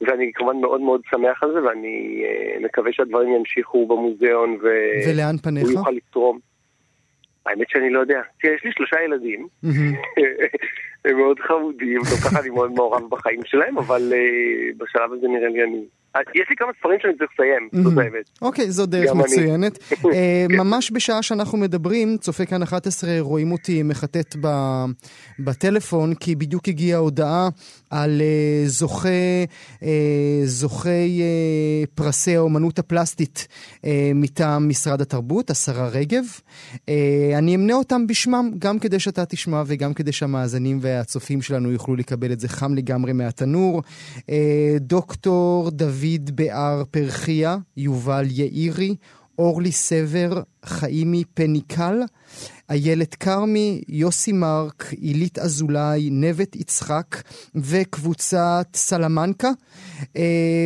ואני 0.00 0.30
כמובן 0.34 0.60
מאוד 0.60 0.80
מאוד 0.80 1.00
שמח 1.10 1.42
על 1.42 1.50
זה, 1.52 1.62
ואני 1.62 2.24
אה, 2.24 2.60
מקווה 2.64 2.92
שהדברים 2.92 3.34
ימשיכו 3.34 3.86
במוזיאון 3.86 4.58
ולאן 5.06 5.36
פניך? 5.42 5.64
והוא 5.64 5.78
יוכל 5.78 5.90
לתרום. 5.90 6.51
האמת 7.46 7.70
שאני 7.70 7.90
לא 7.90 8.00
יודע. 8.00 8.20
תראה, 8.40 8.54
יש 8.54 8.64
לי 8.64 8.72
שלושה 8.72 8.96
ילדים. 9.04 9.46
הם 11.04 11.16
מאוד 11.16 11.40
חמודים, 11.40 11.98
גם 11.98 12.28
ככה 12.28 12.40
אני 12.40 12.50
מאוד 12.50 12.72
מעורב 12.72 13.10
בחיים 13.10 13.40
שלהם, 13.44 13.78
אבל 13.78 14.12
אה, 14.12 14.72
בשלב 14.76 15.12
הזה 15.12 15.28
נראה 15.28 15.48
לי 15.48 15.62
אני... 15.62 15.84
אה, 16.16 16.20
יש 16.34 16.46
לי 16.50 16.56
כמה 16.56 16.68
ספרים 16.78 16.98
שאני 17.02 17.12
צריך 17.18 17.30
לסיים, 17.34 17.84
זאת 17.84 17.98
האמת. 17.98 18.30
אוקיי, 18.42 18.70
זו 18.70 18.86
דרך. 18.86 19.12
מצוינת. 19.14 19.78
אה, 19.92 20.46
כן. 20.48 20.56
ממש 20.56 20.90
בשעה 20.94 21.22
שאנחנו 21.22 21.58
מדברים, 21.58 22.16
צופה 22.16 22.46
כאן 22.46 22.62
11 22.62 23.10
רואים 23.20 23.52
אותי 23.52 23.82
מחטט 23.82 24.36
בטלפון, 25.38 26.14
כי 26.14 26.34
בדיוק 26.34 26.68
הגיעה 26.68 26.98
הודעה 26.98 27.48
על 27.90 28.20
אה, 28.20 28.62
זוכה, 28.66 29.08
אה, 29.82 30.40
זוכי 30.44 31.22
אה, 31.22 31.86
פרסי 31.94 32.36
האומנות 32.36 32.78
הפלסטית 32.78 33.48
אה, 33.84 34.10
מטעם 34.14 34.68
משרד 34.68 35.00
התרבות, 35.00 35.50
השרה 35.50 35.88
רגב. 35.88 36.24
אה, 36.88 37.34
אני 37.38 37.54
אמנה 37.54 37.74
אותם 37.74 38.06
בשמם, 38.06 38.50
גם 38.58 38.78
כדי 38.78 38.98
שאתה 38.98 39.24
תשמע 39.24 39.62
וגם 39.66 39.94
כדי 39.94 40.12
שהמאזינים 40.12 40.78
והצופים 40.80 41.42
שלנו 41.42 41.72
יוכלו 41.72 41.96
לקבל 41.96 42.32
את 42.32 42.40
זה 42.40 42.48
חם 42.48 42.74
לגמרי 42.74 43.12
מהתנור. 43.12 43.82
אה, 44.30 44.76
דוקטור 44.80 45.70
דוד 45.70 46.01
באר 46.30 46.82
פרחיה, 46.90 47.56
יובל 47.76 48.24
יאירי, 48.30 48.96
אורלי 49.38 49.72
סבר, 49.72 50.42
חיימי 50.64 51.24
פניקל, 51.34 52.00
איילת 52.70 53.14
כרמי, 53.14 53.82
יוסי 53.88 54.32
מרק, 54.32 54.84
עילית 55.00 55.38
אזולאי, 55.38 56.08
נבט 56.10 56.56
יצחק 56.56 57.16
וקבוצת 57.54 58.66
סלמנקה. 58.74 59.50
אה, 60.16 60.22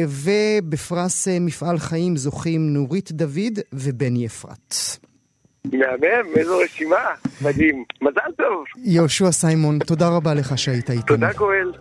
ובפרס 0.08 1.28
אה, 1.28 1.38
מפעל 1.40 1.78
חיים 1.78 2.16
זוכים 2.16 2.72
נורית 2.74 3.12
דוד 3.12 3.58
ובני 3.72 4.26
אפרת. 4.26 4.74
מהמם, 5.72 6.36
איזו 6.36 6.58
רשימה, 6.58 7.04
מדהים. 7.40 7.84
מזל 8.02 8.32
טוב. 8.36 8.64
יהושע 8.84 9.32
סיימון, 9.32 9.78
תודה 9.78 10.08
רבה 10.08 10.34
לך 10.34 10.58
שהיית 10.58 10.90
איתנו. 10.90 11.06
תודה 11.06 11.32
גואל. 11.32 11.72